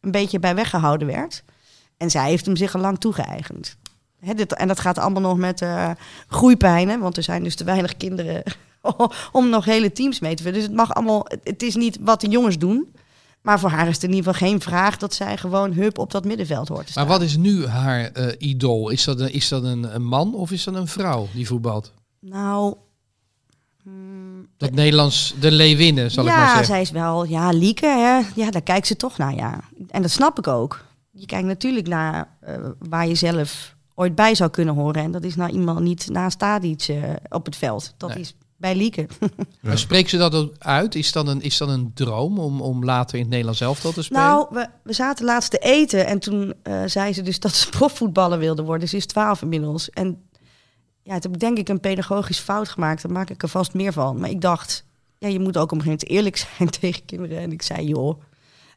een 0.00 0.10
beetje 0.10 0.38
bij 0.38 0.54
weggehouden 0.54 1.06
werd. 1.06 1.44
En 1.96 2.10
zij 2.10 2.28
heeft 2.28 2.46
hem 2.46 2.56
zich 2.56 2.74
al 2.74 2.80
lang 2.80 2.98
toegeëigend. 2.98 3.76
Dit, 4.36 4.54
en 4.54 4.68
dat 4.68 4.80
gaat 4.80 4.98
allemaal 4.98 5.22
nog 5.22 5.36
met 5.36 5.62
eh, 5.62 5.90
groeipijnen, 6.28 7.00
want 7.00 7.16
er 7.16 7.22
zijn 7.22 7.42
dus 7.42 7.54
te 7.54 7.64
weinig 7.64 7.96
kinderen 7.96 8.42
om 9.32 9.48
nog 9.48 9.64
hele 9.64 9.92
teams 9.92 10.20
mee 10.20 10.34
te 10.34 10.42
vullen. 10.42 10.58
Dus 10.58 10.68
het 10.68 10.76
mag 10.76 10.94
allemaal, 10.94 11.26
het, 11.42 11.62
is 11.62 11.74
niet 11.74 11.98
wat 12.00 12.20
de 12.20 12.28
jongens 12.28 12.58
doen. 12.58 12.94
Maar 13.40 13.60
voor 13.60 13.70
haar 13.70 13.88
is 13.88 13.94
het 13.94 14.02
in 14.02 14.12
ieder 14.12 14.32
geval 14.32 14.48
geen 14.48 14.60
vraag 14.60 14.96
dat 14.96 15.14
zij 15.14 15.36
gewoon 15.36 15.72
hup 15.72 15.98
op 15.98 16.10
dat 16.10 16.24
middenveld 16.24 16.68
hoort 16.68 16.86
te 16.86 16.92
staan. 16.92 17.06
Maar 17.06 17.18
wat 17.18 17.26
is 17.26 17.36
nu 17.36 17.66
haar 17.66 18.04
eh, 18.12 18.48
idool? 18.48 18.88
Is 18.88 19.04
dat, 19.04 19.20
een, 19.20 19.32
is 19.32 19.48
dat 19.48 19.62
een, 19.62 19.94
een 19.94 20.04
man 20.04 20.34
of 20.34 20.50
is 20.50 20.64
dat 20.64 20.74
een 20.74 20.86
vrouw 20.86 21.28
die 21.32 21.46
voetbalt? 21.46 21.92
Nou, 22.20 22.74
Dat 24.56 24.70
Nederlands, 24.72 25.34
de 25.40 25.50
Leeuwinnen, 25.50 26.10
zal 26.10 26.24
ik 26.24 26.30
maar 26.30 26.40
ja, 26.40 26.46
zeggen. 26.48 26.66
zij 26.66 26.80
is 26.80 26.90
wel, 26.90 27.24
ja, 27.24 27.50
Lieke, 27.50 27.86
hè? 27.86 28.42
ja, 28.42 28.50
daar 28.50 28.62
kijkt 28.62 28.86
ze 28.86 28.96
toch 28.96 29.18
naar, 29.18 29.34
ja. 29.34 29.60
En 29.88 30.02
dat 30.02 30.10
snap 30.10 30.38
ik 30.38 30.46
ook. 30.46 30.84
Je 31.10 31.26
kijkt 31.26 31.46
natuurlijk 31.46 31.86
naar 31.86 32.28
eh, 32.40 32.54
waar 32.78 33.08
je 33.08 33.14
zelf 33.14 33.74
ooit 33.94 34.14
bij 34.14 34.34
zou 34.34 34.50
kunnen 34.50 34.74
horen. 34.74 35.02
En 35.02 35.10
dat 35.10 35.24
is 35.24 35.34
nou 35.36 35.52
iemand 35.52 35.80
niet 35.80 36.08
naast 36.10 36.38
Tadic 36.38 36.82
eh, 36.82 37.02
op 37.28 37.44
het 37.44 37.56
veld. 37.56 37.94
Dat 37.96 38.08
Nee. 38.08 38.20
is 38.20 38.34
bij 38.56 38.76
Lieke. 38.76 39.06
Maar 39.60 39.78
Spreekt 39.78 40.10
ze 40.10 40.16
dat 40.16 40.48
uit? 40.58 40.94
Is 40.94 41.12
dat 41.12 41.28
een, 41.28 41.42
is 41.42 41.58
dat 41.58 41.68
een 41.68 41.90
droom 41.94 42.38
om, 42.38 42.60
om 42.60 42.84
later 42.84 43.14
in 43.14 43.20
het 43.20 43.30
Nederlands 43.30 43.60
elftal 43.60 43.92
te 43.92 44.02
spelen? 44.02 44.22
Nou, 44.22 44.46
we, 44.50 44.66
we 44.82 44.92
zaten 44.92 45.24
laatst 45.24 45.50
te 45.50 45.58
eten 45.58 46.06
en 46.06 46.18
toen 46.18 46.54
eh, 46.62 46.82
zei 46.86 47.12
ze 47.12 47.22
dus 47.22 47.40
dat 47.40 47.54
ze 47.54 47.68
profvoetballer 47.68 48.38
wilde 48.38 48.62
worden. 48.62 48.88
Ze 48.88 48.96
is 48.96 49.06
twaalf 49.06 49.42
inmiddels. 49.42 49.90
En 49.90 50.22
ja, 51.04 51.12
toen 51.18 51.32
heb 51.32 51.32
ik 51.32 51.40
denk 51.40 51.58
ik 51.58 51.68
een 51.68 51.80
pedagogisch 51.80 52.38
fout 52.38 52.68
gemaakt. 52.68 53.02
Daar 53.02 53.12
maak 53.12 53.30
ik 53.30 53.42
er 53.42 53.48
vast 53.48 53.74
meer 53.74 53.92
van. 53.92 54.18
Maar 54.20 54.30
ik 54.30 54.40
dacht, 54.40 54.84
ja, 55.18 55.28
je 55.28 55.40
moet 55.40 55.56
ook 55.56 55.72
op 55.72 55.78
een 55.78 55.82
gegeven 55.84 56.06
moment 56.08 56.10
eerlijk 56.10 56.36
zijn 56.56 56.70
tegen 56.70 57.04
kinderen. 57.04 57.38
En 57.38 57.52
ik 57.52 57.62
zei, 57.62 57.86
joh, 57.86 58.20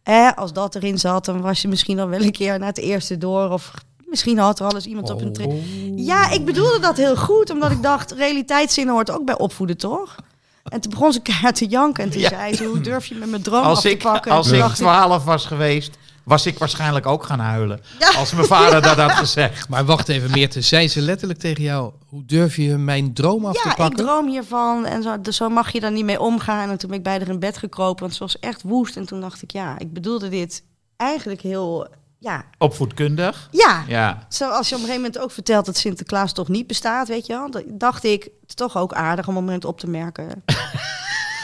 eh, 0.04 0.32
als 0.36 0.54
dat 0.54 0.76
erin 0.76 1.00
zat, 1.00 1.26
dan 1.26 1.42
was 1.42 1.62
je 1.62 1.68
misschien 1.68 2.00
al 2.00 2.08
wel 2.08 2.22
een 2.22 2.32
keer 2.32 2.60
naar 2.60 2.68
het 2.68 2.78
eerste 2.78 3.18
door. 3.18 3.50
Of 3.50 3.72
misschien 4.06 4.38
had 4.38 4.60
er 4.60 4.66
al 4.66 4.76
eens 4.76 4.86
iemand 4.86 5.10
op 5.10 5.22
een 5.22 5.34
tra- 5.34 5.46
Oh. 5.46 5.64
Ja, 5.96 6.30
ik 6.32 6.46
bedoelde 6.46 6.80
dat 6.80 6.98
heel 6.98 7.16
goed, 7.16 7.50
omdat 7.50 7.72
ik 7.72 7.82
dacht, 7.82 8.12
realiteitszin 8.12 8.88
hoort 8.90 9.12
ook 9.12 9.26
bij 9.26 9.38
opvoeden, 9.38 9.78
toch? 9.78 10.16
En 10.64 10.82
toen 10.82 10.92
begon 10.92 11.14
ze 11.14 11.20
keihard 11.22 11.56
te 11.56 11.66
janken 11.66 12.04
en 12.04 12.10
toen 12.10 12.22
Ja. 12.22 12.30
zei 12.30 12.56
ze, 12.56 12.64
hoe 12.66 12.82
durf 12.82 13.06
je 13.06 13.16
met 13.16 13.30
mijn 13.30 13.42
droom 13.42 13.64
Als 13.64 13.78
af 13.78 13.84
te 13.84 13.90
ik, 13.90 13.98
pakken? 14.04 14.32
En 14.32 14.38
als 14.38 14.52
ik 14.52 14.64
12 14.68 15.24
was 15.24 15.46
geweest, 15.46 15.98
was 16.28 16.46
ik 16.46 16.58
waarschijnlijk 16.58 17.06
ook 17.06 17.24
gaan 17.24 17.40
huilen. 17.40 17.82
Ja. 18.00 18.10
Als 18.14 18.32
mijn 18.34 18.48
vader 18.48 18.82
dat 18.82 18.98
had 18.98 19.12
gezegd. 19.12 19.68
Maar 19.70 19.86
wacht 19.86 20.10
even, 20.10 20.32
Meerte. 20.32 20.62
Zei 20.62 20.88
ze 20.88 21.02
letterlijk 21.02 21.40
tegen 21.40 21.64
jou, 21.64 21.92
hoe 22.06 22.26
durf 22.26 22.56
je 22.56 22.78
mijn 22.78 23.14
droom 23.14 23.46
af 23.46 23.54
te 23.54 23.62
Ja, 23.64 23.70
ik 23.72 23.76
pakken? 23.78 24.06
droom 24.06 24.28
hiervan 24.30 24.86
en 24.86 25.04
zo, 25.04 25.22
dus 25.22 25.36
zo 25.36 25.50
mag 25.50 25.72
je 25.72 25.80
daar 25.80 25.92
niet 25.92 26.06
mee 26.06 26.20
omgaan. 26.20 26.70
En 26.70 26.78
toen 26.78 26.90
ben 26.90 26.98
ik 26.98 27.04
bij 27.04 27.18
haar 27.18 27.28
in 27.28 27.40
bed 27.40 27.58
gekropen, 27.58 28.00
want 28.02 28.14
ze 28.14 28.20
was 28.20 28.40
echt 28.40 28.62
woest. 28.62 28.96
En 28.98 29.06
toen 29.06 29.22
dacht 29.22 29.42
ik, 29.42 29.52
ja, 29.52 29.80
ik 29.80 29.94
bedoelde 29.94 30.30
dit 30.30 30.64
eigenlijk 30.98 31.42
heel, 31.42 31.88
ja, 32.20 32.44
Opvoedkundig. 32.58 33.48
ja. 33.52 33.84
Ja. 33.88 34.26
Zoals 34.30 34.70
je 34.70 34.76
op 34.76 34.82
een 34.82 34.88
gegeven 34.88 35.02
moment 35.06 35.20
ook 35.24 35.32
vertelt 35.32 35.66
dat 35.66 35.78
Sinterklaas 35.78 36.34
toch 36.34 36.48
niet 36.48 36.68
bestaat, 36.68 37.08
weet 37.08 37.26
je 37.26 37.34
wel. 37.34 37.52
Dan 37.52 37.64
dacht 37.68 38.04
ik, 38.04 38.24
het 38.24 38.32
is 38.48 38.54
toch 38.56 38.78
ook 38.78 38.94
aardig 38.94 39.28
om 39.28 39.34
op 39.34 39.40
een 39.40 39.46
moment 39.46 39.66
op 39.66 39.80
te 39.80 39.88
merken. 39.90 40.28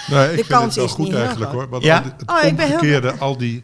Nee, 0.08 0.24
ik 0.24 0.30
De 0.30 0.36
vind 0.36 0.48
kans 0.48 0.66
het 0.66 0.76
wel 0.76 0.86
is 0.86 0.92
goed 0.92 1.14
eigenlijk 1.14 1.52
hoor. 1.52 1.70
Want 1.70 1.84
Ja? 1.84 1.96
al 1.98 2.04
die- 2.04 2.12
het 2.18 2.30
Oh, 2.30 2.44
ik 2.50 2.56
ben 2.56 2.80
heel 2.80 3.12
al 3.20 3.38
die, 3.38 3.64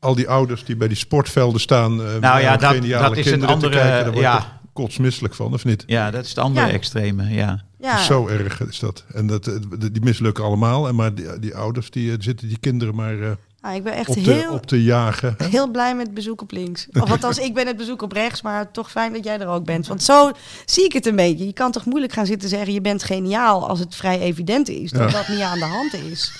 al 0.00 0.14
die 0.14 0.28
ouders 0.28 0.64
die 0.64 0.76
bij 0.76 0.88
die 0.88 0.96
sportvelden 0.96 1.60
staan... 1.60 2.00
eh, 2.06 2.16
Nou 2.20 2.40
ja, 2.40 2.56
dat- 2.56 2.74
geniale 2.74 3.08
dat 3.08 3.16
is 3.16 3.24
een 3.26 3.30
kinderen 3.30 3.58
te 3.58 3.64
andere- 3.66 3.82
kijken, 3.82 3.94
daar 3.96 4.04
word 4.04 4.16
je 4.16 4.20
ja. 4.22 4.36
toch 4.36 4.48
kotsmisselijk 4.72 5.34
van, 5.34 5.52
of 5.52 5.64
niet? 5.64 5.82
ja, 5.86 6.10
dat 6.10 6.22
is 6.24 6.28
het 6.28 6.38
andere 6.38 6.66
Ja. 6.66 6.72
extreme. 6.72 7.28
Ja. 7.34 7.64
Ja, 7.78 8.02
Zo 8.02 8.26
erg 8.28 8.60
is 8.66 8.78
dat. 8.78 9.04
En 9.12 9.26
dat, 9.26 9.46
eh, 9.46 9.54
die 9.92 10.02
mislukken 10.02 10.44
allemaal. 10.44 10.88
En 10.88 10.94
maar 10.94 11.14
die, 11.14 11.38
die 11.38 11.56
ouders 11.56 11.90
die 11.90 12.10
eh, 12.10 12.16
zitten 12.20 12.48
die 12.48 12.58
kinderen 12.58 12.94
maar 12.94 13.20
eh, 13.20 13.30
nou, 13.62 13.74
ik 13.76 13.82
ben 13.82 13.92
echt 13.92 14.08
op, 14.08 14.14
te, 14.14 14.30
heel, 14.30 14.52
op 14.52 14.66
te 14.66 14.82
jagen. 14.82 15.34
heel 15.42 15.70
blij 15.70 15.94
met 15.94 16.06
het 16.06 16.14
bezoek 16.14 16.42
op 16.42 16.50
links. 16.52 16.86
Of 17.00 17.10
althans, 17.10 17.38
ik 17.38 17.54
ben 17.54 17.66
het 17.66 17.76
bezoek 17.76 18.02
op 18.02 18.12
rechts, 18.12 18.42
maar 18.42 18.70
toch 18.70 18.90
fijn 18.90 19.12
dat 19.12 19.24
jij 19.24 19.38
er 19.38 19.46
ook 19.48 19.64
bent. 19.64 19.86
Want 19.86 20.02
zo 20.02 20.30
zie 20.64 20.84
ik 20.84 20.92
het 20.92 21.06
een 21.06 21.16
beetje. 21.16 21.46
Je 21.46 21.52
kan 21.52 21.72
toch 21.72 21.84
moeilijk 21.84 22.12
gaan 22.12 22.26
zitten 22.26 22.48
zeggen, 22.48 22.72
je 22.72 22.80
bent 22.80 23.02
geniaal 23.02 23.68
als 23.68 23.78
het 23.78 23.94
vrij 23.94 24.20
evident 24.20 24.68
is 24.68 24.90
dat 24.90 25.10
Ja. 25.10 25.16
dat 25.18 25.28
niet 25.28 25.40
aan 25.40 25.58
de 25.58 25.64
hand 25.64 25.92
is. 25.94 26.32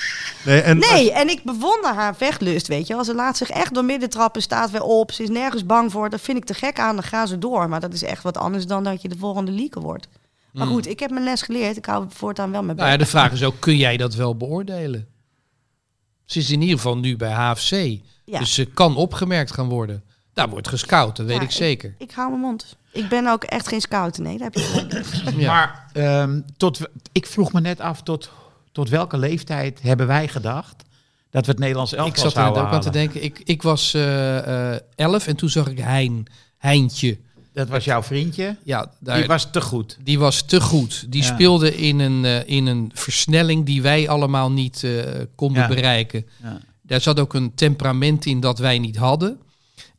Nee, 0.44 0.60
en 0.60 0.78
Nee, 0.78 1.12
en 1.12 1.28
ik 1.28 1.42
bewonder 1.44 1.94
haar 1.94 2.16
vechtlust, 2.16 2.66
weet 2.66 2.86
je. 2.86 2.94
Als 2.94 3.06
ze 3.06 3.14
laat 3.14 3.36
zich 3.36 3.50
echt 3.50 3.74
door 3.74 3.84
midden 3.84 4.10
trappen, 4.10 4.42
staat 4.42 4.70
weer 4.70 4.82
op, 4.82 5.12
ze 5.12 5.22
is 5.22 5.28
nergens 5.28 5.66
bang 5.66 5.92
voor. 5.92 6.10
Dat 6.10 6.20
vind 6.20 6.38
ik 6.38 6.44
te 6.44 6.54
gek 6.54 6.78
aan, 6.78 6.94
dan 6.94 7.04
gaan 7.04 7.28
ze 7.28 7.38
door. 7.38 7.68
Maar 7.68 7.80
dat 7.80 7.92
is 7.92 8.02
echt 8.02 8.22
wat 8.22 8.36
anders 8.38 8.66
dan 8.66 8.84
dat 8.84 9.02
je 9.02 9.08
de 9.08 9.18
volgende 9.18 9.50
lieke 9.52 9.80
wordt. 9.80 10.08
Maar 10.52 10.66
goed, 10.66 10.86
ik 10.86 11.00
heb 11.00 11.10
mijn 11.10 11.24
les 11.24 11.42
geleerd. 11.42 11.76
Ik 11.76 11.86
hou 11.86 12.06
voortaan 12.08 12.50
wel 12.50 12.62
mijn 12.62 12.76
Nou 12.76 12.90
ja, 12.90 12.96
de 12.96 13.06
vraag 13.06 13.32
is 13.32 13.44
ook, 13.44 13.54
kun 13.58 13.76
jij 13.76 13.96
dat 13.96 14.14
wel 14.14 14.36
beoordelen? 14.36 15.06
Ze 16.30 16.38
is 16.38 16.50
in 16.50 16.60
ieder 16.60 16.76
geval 16.76 16.98
nu 16.98 17.16
bij 17.16 17.32
HFC. 17.32 18.00
Ja. 18.24 18.38
Dus 18.38 18.54
ze 18.54 18.64
kan 18.64 18.96
opgemerkt 18.96 19.52
gaan 19.52 19.68
worden. 19.68 20.02
Daar 20.32 20.48
wordt 20.48 20.68
gescout, 20.68 21.16
dat 21.16 21.26
weet 21.26 21.36
Ja, 21.36 21.42
ik 21.42 21.50
zeker. 21.50 21.94
Ik 21.98 22.10
hou 22.10 22.28
mijn 22.28 22.40
mond. 22.40 22.76
Ik 22.92 23.08
ben 23.08 23.26
ook 23.26 23.44
echt 23.44 23.68
geen 23.68 23.80
scout, 23.80 24.18
nee, 24.18 24.38
daar 24.38 24.50
heb 24.52 24.54
je. 24.54 25.02
Ja. 25.36 25.52
Maar 25.52 25.86
ehm, 25.92 26.40
tot, 26.56 26.80
ik 27.12 27.26
vroeg 27.26 27.52
me 27.52 27.60
net 27.60 27.80
af, 27.80 28.02
tot, 28.02 28.30
tot 28.72 28.88
welke 28.88 29.18
leeftijd 29.18 29.82
hebben 29.82 30.06
wij 30.06 30.28
gedacht 30.28 30.82
dat 31.30 31.46
we 31.46 31.50
het 31.50 31.60
Nederlands 31.60 31.92
elftal 31.92 32.24
ik 32.26 32.30
zat 32.32 32.44
er 32.44 32.50
net 32.50 32.62
ook 32.62 32.72
aan 32.72 32.80
te 32.80 32.90
denken. 32.90 33.22
Ik, 33.22 33.40
ik 33.44 33.62
was 33.62 33.94
eh, 33.94 34.72
eh, 34.72 34.80
elf 34.94 35.26
en 35.26 35.36
toen 35.36 35.48
zag 35.48 35.68
ik 35.68 35.78
Hein, 35.78 36.26
Heintje. 36.56 37.18
Dat 37.52 37.68
was 37.68 37.84
jouw 37.84 38.02
vriendje. 38.02 38.56
Ja, 38.64 38.92
daar, 39.00 39.16
Die 39.18 39.26
was 39.26 39.50
te 39.50 39.60
goed. 39.60 39.98
Die 40.02 40.18
was 40.18 40.42
te 40.42 40.60
goed. 40.60 41.12
Die 41.12 41.22
Ja. 41.22 41.34
speelde 41.34 41.76
in 41.76 41.98
een, 41.98 42.24
eh, 42.24 42.48
in 42.48 42.66
een 42.66 42.90
versnelling 42.94 43.66
die 43.66 43.82
wij 43.82 44.08
allemaal 44.08 44.50
niet 44.50 44.84
eh, 44.84 44.92
konden 45.34 45.62
Ja. 45.62 45.68
bereiken. 45.68 46.26
Ja. 46.42 46.60
Daar 46.82 47.00
zat 47.00 47.20
ook 47.20 47.34
een 47.34 47.54
temperament 47.54 48.26
in 48.26 48.40
dat 48.40 48.58
wij 48.58 48.78
niet 48.78 48.96
hadden. 48.96 49.38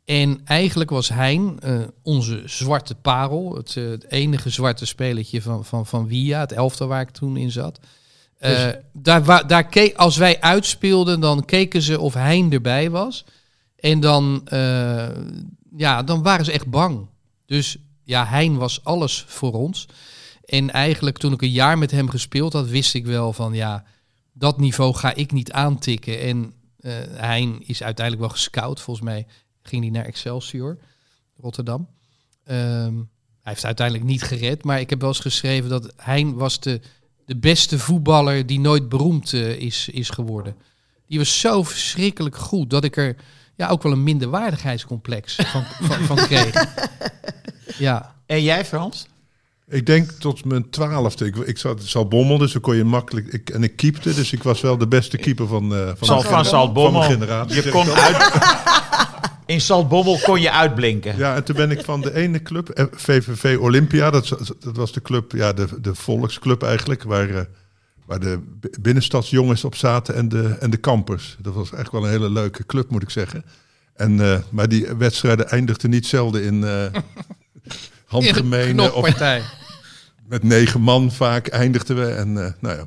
En 0.04 0.40
eigenlijk 0.44 0.90
was 0.90 1.08
Hein 1.08 1.56
eh, 1.60 1.78
onze 2.02 2.42
zwarte 2.46 2.94
parel. 2.94 3.54
Het, 3.56 3.74
het 3.74 4.10
enige 4.10 4.50
zwarte 4.50 4.86
spelletje 4.86 5.42
van, 5.42 5.64
van, 5.64 5.86
van 5.86 6.08
Via, 6.08 6.40
het 6.40 6.52
elftal 6.52 6.86
waar 6.88 7.00
ik 7.00 7.10
toen 7.10 7.36
in 7.36 7.50
zat. 7.50 7.80
Dus- 8.38 8.74
daar, 8.92 9.24
wa- 9.24 9.42
daar 9.42 9.66
keek, 9.66 9.96
als 9.96 10.16
wij 10.16 10.40
uitspeelden, 10.40 11.20
dan 11.20 11.44
keken 11.44 11.82
ze 11.82 12.00
of 12.00 12.14
Hein 12.14 12.52
erbij 12.52 12.90
was. 12.90 13.24
En 13.76 14.00
dan, 14.00 14.42
ja, 15.76 16.02
dan 16.04 16.22
waren 16.22 16.44
ze 16.44 16.52
echt 16.52 16.66
bang. 16.66 17.06
Dus 17.52 17.76
ja, 18.02 18.26
Hein 18.26 18.56
was 18.56 18.84
alles 18.84 19.24
voor 19.26 19.52
ons. 19.52 19.86
En 20.44 20.70
eigenlijk 20.70 21.18
toen 21.18 21.32
ik 21.32 21.42
een 21.42 21.50
jaar 21.50 21.78
met 21.78 21.90
hem 21.90 22.08
gespeeld 22.08 22.52
had, 22.52 22.68
wist 22.68 22.94
ik 22.94 23.06
wel 23.06 23.32
van 23.32 23.52
ja, 23.52 23.84
dat 24.32 24.58
niveau 24.58 24.94
ga 24.94 25.14
ik 25.14 25.32
niet 25.32 25.52
aantikken. 25.52 26.20
En 26.20 26.52
eh 26.80 26.92
Hein 27.16 27.62
is 27.66 27.82
uiteindelijk 27.82 28.26
wel 28.26 28.36
gescout. 28.36 28.80
Volgens 28.80 29.06
mij 29.06 29.26
ging 29.62 29.82
hij 29.82 29.92
naar 29.92 30.04
Excelsior, 30.04 30.78
Rotterdam. 31.36 31.88
Ehm, 32.44 32.94
hij 33.40 33.52
heeft 33.52 33.64
uiteindelijk 33.64 34.06
niet 34.06 34.22
gered, 34.22 34.64
maar 34.64 34.80
ik 34.80 34.90
heb 34.90 35.00
wel 35.00 35.08
eens 35.08 35.18
geschreven 35.18 35.70
dat 35.70 35.92
Hein 35.96 36.34
was 36.34 36.60
de 36.60 36.80
de 37.24 37.36
beste 37.36 37.78
voetballer 37.78 38.46
die 38.46 38.60
nooit 38.60 38.88
beroemd 38.88 39.32
eh, 39.32 39.50
is, 39.50 39.88
is 39.88 40.10
geworden. 40.10 40.56
Die 41.06 41.18
was 41.18 41.40
zo 41.40 41.62
verschrikkelijk 41.62 42.36
goed 42.36 42.70
dat 42.70 42.84
ik 42.84 42.96
er 42.96 43.16
ja, 43.56 43.68
ook 43.68 43.82
wel 43.82 43.92
een 43.92 44.02
minderwaardigheidscomplex 44.02 45.34
van, 45.34 45.64
van, 45.80 46.04
van 46.04 46.16
kreeg. 46.16 46.54
Ja. 47.78 48.14
En 48.26 48.42
jij, 48.42 48.64
Frans? 48.64 49.06
Ik 49.68 49.86
denk 49.86 50.10
tot 50.10 50.44
mijn 50.44 50.70
twaalfde. 50.70 51.26
Ik, 51.26 51.36
ik 51.36 51.58
zat 51.58 51.82
Salbommel, 51.82 52.38
dus 52.38 52.52
dan 52.52 52.60
kon 52.60 52.76
je 52.76 52.84
makkelijk... 52.84 53.26
Ik, 53.26 53.50
en 53.50 53.62
ik 53.62 53.76
keepte, 53.76 54.14
dus 54.14 54.32
ik 54.32 54.42
was 54.42 54.60
wel 54.60 54.78
de 54.78 54.88
beste 54.88 55.16
keeper 55.16 55.46
van, 55.46 55.74
eh 55.74 55.90
van, 55.96 56.06
Sal- 56.44 56.72
van 56.72 56.92
mijn 56.92 57.10
generatie. 57.10 57.64
Je 57.64 57.70
kon 57.70 57.90
uit... 57.90 58.16
In 59.46 59.60
Saltbommel 59.60 60.18
kon 60.22 60.40
je 60.40 60.50
uitblinken. 60.50 61.16
Ja, 61.16 61.34
en 61.34 61.44
toen 61.44 61.56
ben 61.56 61.70
ik 61.70 61.84
van 61.84 62.00
de 62.00 62.14
ene 62.14 62.42
club, 62.42 62.68
eh, 62.68 62.84
VVV 62.90 63.58
Olympia, 63.60 64.10
dat, 64.10 64.28
dat 64.60 64.76
was 64.76 64.92
de 64.92 65.02
club, 65.02 65.32
ja, 65.32 65.52
de, 65.52 65.66
de 65.80 65.94
volksclub 65.94 66.62
eigenlijk, 66.62 67.02
waar, 67.02 67.28
eh, 67.28 67.40
waar 68.12 68.20
de 68.20 68.40
binnenstadsjongens 68.80 69.64
op 69.64 69.74
zaten 69.74 70.14
en 70.14 70.28
de, 70.28 70.56
en 70.60 70.70
de 70.70 70.76
kampers. 70.76 71.36
Dat 71.40 71.54
was 71.54 71.72
echt 71.72 71.92
wel 71.92 72.04
een 72.04 72.10
hele 72.10 72.30
leuke 72.30 72.66
club, 72.66 72.90
moet 72.90 73.02
ik 73.02 73.10
zeggen. 73.10 73.44
En, 73.94 74.20
eh, 74.20 74.38
maar 74.50 74.68
die 74.68 74.86
wedstrijden 74.94 75.48
eindigden 75.48 75.90
niet 75.90 76.06
zelden 76.06 76.44
in 76.44 76.64
eh 76.64 76.86
handgemenen 78.06 78.94
of 78.94 79.18
met 80.32 80.42
negen 80.42 80.80
man 80.80 81.12
vaak 81.12 81.48
eindigden 81.48 81.96
we. 81.96 82.06
En 82.06 82.44
eh, 82.44 82.52
nou 82.60 82.76
ja, 82.76 82.86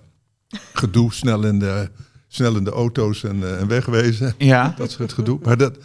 gedoe, 0.73 1.13
snel 1.13 1.45
in 1.45 1.59
de, 1.59 1.89
snel 2.28 2.55
in 2.55 2.63
de 2.63 2.71
auto's 2.71 3.23
en, 3.23 3.43
eh, 3.43 3.59
en 3.59 3.67
wegwezen. 3.67 4.34
Ja. 4.38 4.73
Dat 4.78 4.91
soort 4.91 5.13
gedoe. 5.13 5.39
Maar 5.43 5.57
dat, 5.57 5.78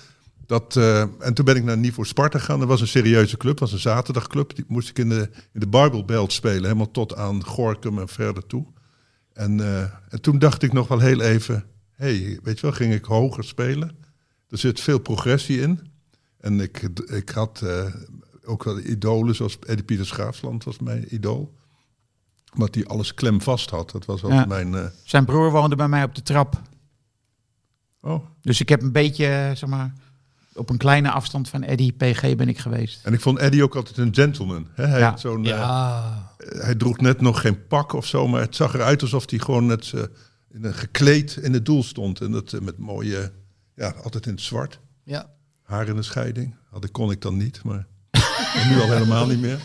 dat, 0.46 0.76
eh, 0.76 1.00
en 1.00 1.34
toen 1.34 1.44
ben 1.44 1.56
ik 1.56 1.64
naar 1.64 1.78
Niveau 1.78 2.08
Sparta 2.08 2.38
gegaan. 2.38 2.58
Dat 2.58 2.68
was 2.68 2.80
een 2.80 2.88
serieuze 2.88 3.36
club, 3.36 3.58
dat 3.58 3.70
was 3.70 3.72
een 3.72 3.90
zaterdagclub. 3.90 4.54
Die 4.54 4.64
moest 4.68 4.88
ik 4.88 4.98
in 4.98 5.08
de, 5.08 5.28
in 5.52 5.60
de 5.60 5.68
Bible 5.68 6.04
Belt 6.04 6.32
spelen, 6.32 6.62
helemaal 6.62 6.90
tot 6.90 7.16
aan 7.16 7.44
Gorkum 7.44 7.98
en 7.98 8.08
verder 8.08 8.46
toe. 8.46 8.66
En, 9.32 9.60
eh, 9.60 9.80
en 10.08 10.20
toen 10.20 10.38
dacht 10.38 10.62
ik 10.62 10.72
nog 10.72 10.88
wel 10.88 10.98
heel 10.98 11.20
even, 11.20 11.64
hey, 11.92 12.38
weet 12.42 12.56
je 12.60 12.62
wel, 12.66 12.72
ging 12.72 12.94
ik 12.94 13.04
hoger 13.04 13.44
spelen. 13.44 13.96
Er 14.48 14.58
zit 14.58 14.80
veel 14.80 14.98
progressie 14.98 15.60
in. 15.60 15.80
En 16.40 16.60
ik, 16.60 16.78
ik 17.06 17.28
had 17.28 17.62
eh, 17.62 17.94
ook 18.44 18.64
wel 18.64 18.78
idolen, 18.78 19.34
zoals 19.34 19.58
Eddie 19.58 19.84
Pieter 19.84 20.06
Schaafsland 20.06 20.64
was 20.64 20.78
mijn 20.78 21.14
idool. 21.14 21.54
Omdat 22.54 22.74
hij 22.74 22.84
alles 22.86 23.14
klem 23.14 23.40
vast 23.40 23.70
had. 23.70 23.90
Dat 23.90 24.04
was 24.04 24.22
altijd 24.22 24.40
Ja. 24.40 24.46
mijn... 24.46 24.74
eh, 24.74 24.84
Zijn 25.04 25.24
broer 25.24 25.50
woonde 25.50 25.76
bij 25.76 25.88
mij 25.88 26.02
op 26.04 26.14
de 26.14 26.22
trap. 26.22 26.60
oh. 28.00 28.24
Dus 28.40 28.60
ik 28.60 28.68
heb 28.68 28.82
een 28.82 28.92
beetje, 28.92 29.52
zeg 29.54 29.68
maar, 29.68 29.92
op 30.60 30.70
een 30.70 30.76
kleine 30.76 31.10
afstand 31.10 31.48
van 31.48 31.62
Eddie 31.62 31.92
PG 31.92 32.34
ben 32.36 32.48
ik 32.48 32.58
geweest. 32.58 33.04
En 33.04 33.12
ik 33.12 33.20
vond 33.20 33.38
Eddie 33.38 33.62
ook 33.62 33.74
altijd 33.76 33.98
een 33.98 34.14
gentleman. 34.14 34.66
Hè? 34.74 34.86
Hij, 34.86 34.98
Ja. 34.98 35.08
had 35.10 35.20
zo'n, 35.20 35.44
eh, 35.44 35.50
Ja. 35.50 36.32
hij 36.38 36.74
droeg 36.74 36.98
net 37.00 37.20
nog 37.20 37.40
geen 37.40 37.66
pak 37.66 37.92
of 37.92 38.06
zo, 38.06 38.28
maar 38.28 38.40
het 38.40 38.56
zag 38.56 38.74
eruit 38.74 39.02
alsof 39.02 39.30
hij 39.30 39.38
gewoon 39.38 39.66
net 39.66 39.92
eh, 39.94 40.02
in 40.52 40.64
een 40.64 40.74
gekleed 40.74 41.36
in 41.36 41.52
het 41.52 41.66
doel 41.66 41.82
stond. 41.82 42.20
En 42.20 42.30
dat 42.30 42.52
eh, 42.52 42.60
met 42.60 42.78
mooie, 42.78 43.32
ja, 43.74 43.94
altijd 44.02 44.26
in 44.26 44.32
het 44.32 44.40
zwart. 44.40 44.80
ja. 45.04 45.28
Haar 45.62 45.88
in 45.88 45.96
de 45.96 46.02
scheiding. 46.02 46.54
Had, 46.70 46.82
dat 46.82 46.90
kon 46.90 47.10
ik 47.10 47.22
dan 47.22 47.36
niet, 47.36 47.60
maar 47.64 47.86
nu 48.70 48.80
al 48.80 48.90
helemaal 48.90 49.26
niet 49.26 49.40
meer. 49.40 49.58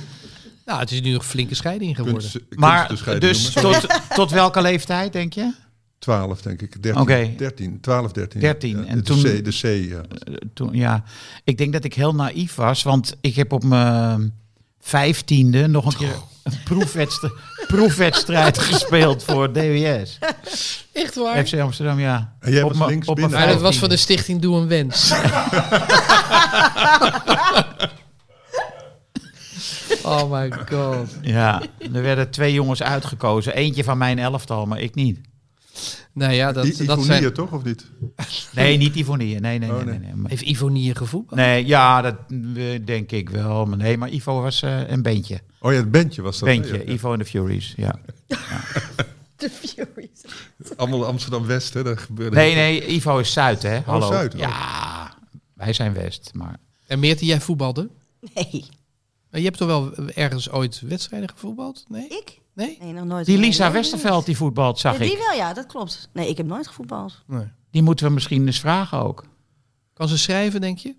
Nou, 0.66 0.80
het 0.80 0.92
is 0.92 1.02
nu 1.02 1.12
nog 1.12 1.22
een 1.24 1.28
flinke 1.30 1.56
scheiding 1.56 1.96
geworden. 1.96 2.22
Kunst, 2.32 2.40
Maar 2.56 3.20
dus 3.20 3.52
tot, 3.52 3.88
tot 4.16 4.32
welke 4.32 4.62
leeftijd, 4.62 5.14
denk 5.14 5.34
je? 5.34 5.54
12, 6.06 6.42
denk 6.42 6.62
ik. 6.62 6.84
13, 6.84 7.02
Oké. 7.02 7.34
13 7.38 7.80
12, 7.82 8.12
13. 8.12 8.40
13. 8.40 8.78
Ja, 8.78 8.86
En 8.86 8.98
de 8.98 9.04
toen- 9.04 9.22
C, 9.24 9.44
de 9.46 9.52
C, 9.52 9.62
ja. 9.90 9.98
Eh, 9.98 10.34
Toen, 10.54 10.70
ja, 10.74 11.04
ik 11.44 11.58
denk 11.58 11.74
dat 11.74 11.84
ik 11.84 11.94
heel 11.94 12.16
naïef 12.16 12.56
was, 12.56 12.84
want 12.84 13.16
ik 13.22 13.36
heb 13.36 13.52
op 13.52 13.64
mijn 13.64 14.34
vijftiende 14.80 15.68
nog 15.68 15.86
een 15.86 15.96
keer 15.98 16.16
een 16.44 16.54
proefwedstrijd, 16.64 17.34
proefwedstrijd 17.68 18.58
gespeeld 18.58 19.24
voor 19.24 19.54
DWS. 19.54 20.18
Echt 20.94 21.16
waar? 21.16 21.46
FC 21.46 21.54
Amsterdam, 21.60 22.00
ja. 22.00 22.36
En 22.40 22.52
jij 22.52 22.64
Op 22.64 22.74
was 22.74 22.88
links 22.88 23.08
op 23.08 23.16
mijn 23.18 23.28
binnen? 23.30 23.46
Maar 23.46 23.56
dat 23.56 23.64
was 23.64 23.78
van 23.78 23.90
de 23.90 23.98
stichting 23.98 24.42
Doe 24.42 24.56
een 24.58 24.68
Wens. 24.68 25.12
oh 30.04 30.32
my 30.32 30.52
god. 30.70 31.08
Ja, 31.22 31.62
er 31.94 32.02
werden 32.02 32.30
twee 32.32 32.54
jongens 32.54 32.84
uitgekozen. 32.84 33.56
Eentje 33.56 33.84
van 33.84 33.98
mijn 33.98 34.20
elftal, 34.20 34.66
maar 34.66 34.80
ik 34.80 34.96
niet. 34.96 35.20
Nou 36.16 36.34
ja, 36.34 36.52
dat, 36.52 36.66
I- 36.66 36.86
dat 36.86 37.04
zijn... 37.04 37.34
toch, 37.34 37.52
of 37.52 37.64
niet? 37.64 37.86
Nee, 38.56 38.78
niet 38.78 38.96
Ivonie. 38.96 39.40
Nee, 39.40 39.60
nee, 39.60 39.70
Oh, 39.70 39.76
nee. 39.76 39.86
nee. 39.86 39.98
nee, 40.00 40.08
nee. 40.08 40.16
Maar- 40.16 40.30
Heeft 40.30 40.42
Ivonie 40.42 40.96
gevoetbald? 40.96 41.40
Nee, 41.40 41.66
ja, 41.66 42.02
dat 42.02 42.16
denk 42.86 43.12
ik 43.12 43.30
wel. 43.30 43.66
Maar 43.66 43.78
nee, 43.78 43.98
maar 43.98 44.10
Ivo 44.10 44.42
was 44.42 44.62
eh, 44.62 44.90
een 44.90 45.02
bandje. 45.02 45.42
Oh 45.60 45.72
ja, 45.72 45.78
het 45.78 45.92
bandje 45.92 46.22
was 46.22 46.40
dat. 46.40 46.50
hè? 46.50 46.56
Bandje, 46.56 46.74
Ja, 46.78 46.84
ja. 46.86 46.92
Ivo 46.92 47.14
en 47.14 47.20
de 47.20 47.26
Furies, 47.26 47.74
ja. 47.78 47.96
De 49.38 49.50
Furies. 49.50 50.22
Allemaal 50.76 51.06
Amsterdam-West, 51.06 51.74
hè? 51.74 51.84
Daar 51.84 51.98
gebeurde 51.98 52.36
Nee, 52.36 52.56
nee, 52.56 52.88
Ivo 52.88 53.18
is 53.18 53.34
Zuid, 53.34 53.62
hè? 53.64 53.80
Hallo. 53.80 54.08
Zuid, 54.08 54.34
oh. 54.34 54.40
Ja, 54.40 55.14
wij 55.54 55.74
zijn 55.74 55.94
West, 55.94 56.30
maar... 56.34 56.58
En 56.88 57.00
Meerte, 57.00 57.26
jij 57.26 57.42
voetbalde? 57.42 57.90
Nee. 58.34 58.66
Maar 59.32 59.40
Je 59.40 59.46
hebt 59.46 59.58
toch 59.58 59.68
wel 59.68 59.96
ergens 60.14 60.50
ooit 60.50 60.82
wedstrijden 60.88 61.30
gevoetbald? 61.30 61.86
Nee? 61.88 62.08
Ik? 62.08 62.40
Nee? 62.56 62.78
Nee, 62.82 62.94
nog 62.94 63.06
nooit. 63.06 63.26
Die 63.26 63.38
Lisa 63.38 63.64
nee, 63.64 63.74
Westerveld, 63.74 64.26
die 64.26 64.38
voetbalt, 64.38 64.80
zag 64.80 64.98
nee. 65.00 65.08
Die 65.10 65.18
ik. 65.18 65.24
wel, 65.28 65.38
ja, 65.38 65.54
dat 65.54 65.66
klopt. 65.66 66.10
Nee, 66.14 66.30
ik 66.30 66.38
heb 66.38 66.46
nooit 66.46 66.68
gevoetbald. 66.68 67.24
nee. 67.28 67.48
Die 67.72 67.82
moeten 67.84 68.06
we 68.08 68.12
misschien 68.14 68.46
eens 68.46 68.60
vragen 68.60 68.98
ook. 69.00 69.26
Kan 69.94 70.08
ze 70.08 70.18
schrijven, 70.18 70.62
denk 70.62 70.78
je? 70.78 70.96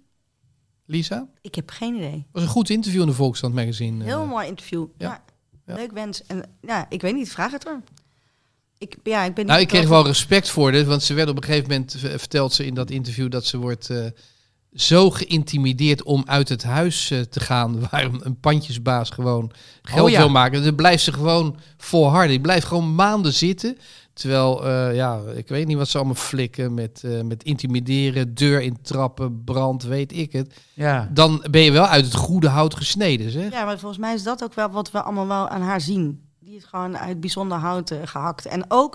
Lisa? 0.87 1.29
Ik 1.41 1.55
heb 1.55 1.71
geen 1.71 1.95
idee. 1.95 2.27
was 2.33 2.43
een 2.43 2.49
goed 2.49 2.71
interview 2.71 3.01
in 3.01 3.07
de 3.07 3.13
Volkskrant 3.13 3.55
magazine. 3.55 4.05
Heel 4.05 4.23
eh. 4.23 4.29
mooi 4.29 4.47
interview. 4.49 4.87
ja. 4.99 5.09
Ja. 5.09 5.25
Ja. 5.67 5.75
Leuk 5.75 5.93
wens. 5.93 6.27
En 6.27 6.45
ja, 6.61 6.87
ik 6.89 7.01
weet 7.01 7.15
niet, 7.15 7.33
vraag 7.33 7.53
het 7.53 7.67
er. 7.67 7.81
Ik, 8.79 8.97
ja, 9.03 9.23
ik 9.25 9.35
ben 9.35 9.47
Nou, 9.47 9.61
ik 9.61 9.69
kreeg 9.69 9.89
wel 9.89 10.07
respect 10.07 10.49
voor 10.51 10.73
dit, 10.73 10.87
want 10.87 11.03
ze 11.03 11.15
werd 11.15 11.29
op 11.29 11.37
een 11.37 11.45
gegeven 11.45 11.69
moment, 11.71 11.95
v- 11.99 12.19
vertelt 12.19 12.53
ze 12.53 12.67
in 12.67 12.75
dat 12.75 12.91
interview, 12.91 13.31
dat 13.31 13.45
ze 13.45 13.57
wordt 13.59 13.91
eh, 13.91 14.07
zo 14.77 15.11
geïntimideerd 15.11 16.03
om 16.03 16.23
uit 16.27 16.49
het 16.49 16.63
huis 16.63 17.11
eh, 17.11 17.21
te 17.21 17.41
gaan, 17.41 17.81
waar 17.91 18.05
een, 18.05 18.41
pandjesbaas 18.41 19.11
gewoon 19.11 19.51
geld 19.83 20.07
Oh 20.07 20.11
ja. 20.11 20.19
wil 20.19 20.29
maken. 20.29 20.65
Dan 20.65 20.75
blijft 20.75 21.05
ze 21.05 21.13
gewoon 21.13 21.57
volharden. 21.77 22.31
Die 22.31 22.41
blijft 22.41 22.67
gewoon 22.67 22.95
maanden 22.95 23.33
zitten. 23.33 23.77
Terwijl, 24.17 24.65
eh, 24.65 24.95
ja, 24.95 25.21
ik 25.35 25.49
weet 25.49 25.67
niet 25.67 25.77
wat 25.77 25.89
ze 25.89 25.97
allemaal 25.97 26.15
flikken 26.15 26.75
met, 26.75 27.03
eh, 27.05 27.21
met 27.21 27.43
intimideren, 27.43 28.35
deur 28.35 28.61
intrappen, 28.61 29.45
brand, 29.45 29.83
weet 29.83 30.13
ik 30.13 30.33
het. 30.33 30.55
Ja. 30.75 31.09
Dan 31.13 31.45
ben 31.51 31.61
je 31.61 31.73
wel 31.73 31.87
uit 31.87 32.05
het 32.05 32.15
goede 32.15 32.49
hout 32.49 32.75
gesneden, 32.75 33.31
zeg. 33.31 33.53
Ja, 33.53 33.65
maar 33.65 33.79
volgens 33.79 34.01
mij 34.01 34.15
is 34.15 34.23
dat 34.23 34.45
ook 34.45 34.55
wel 34.55 34.71
wat 34.71 34.91
we 34.91 35.03
allemaal 35.03 35.27
wel 35.27 35.49
aan 35.49 35.61
haar 35.61 35.81
zien. 35.81 36.23
Die 36.39 36.57
is 36.57 36.65
gewoon 36.65 36.99
uit 36.99 37.21
bijzonder 37.21 37.59
hout 37.59 37.91
eh, 37.91 37.99
gehakt. 38.05 38.47
En 38.47 38.65
ook, 38.69 38.95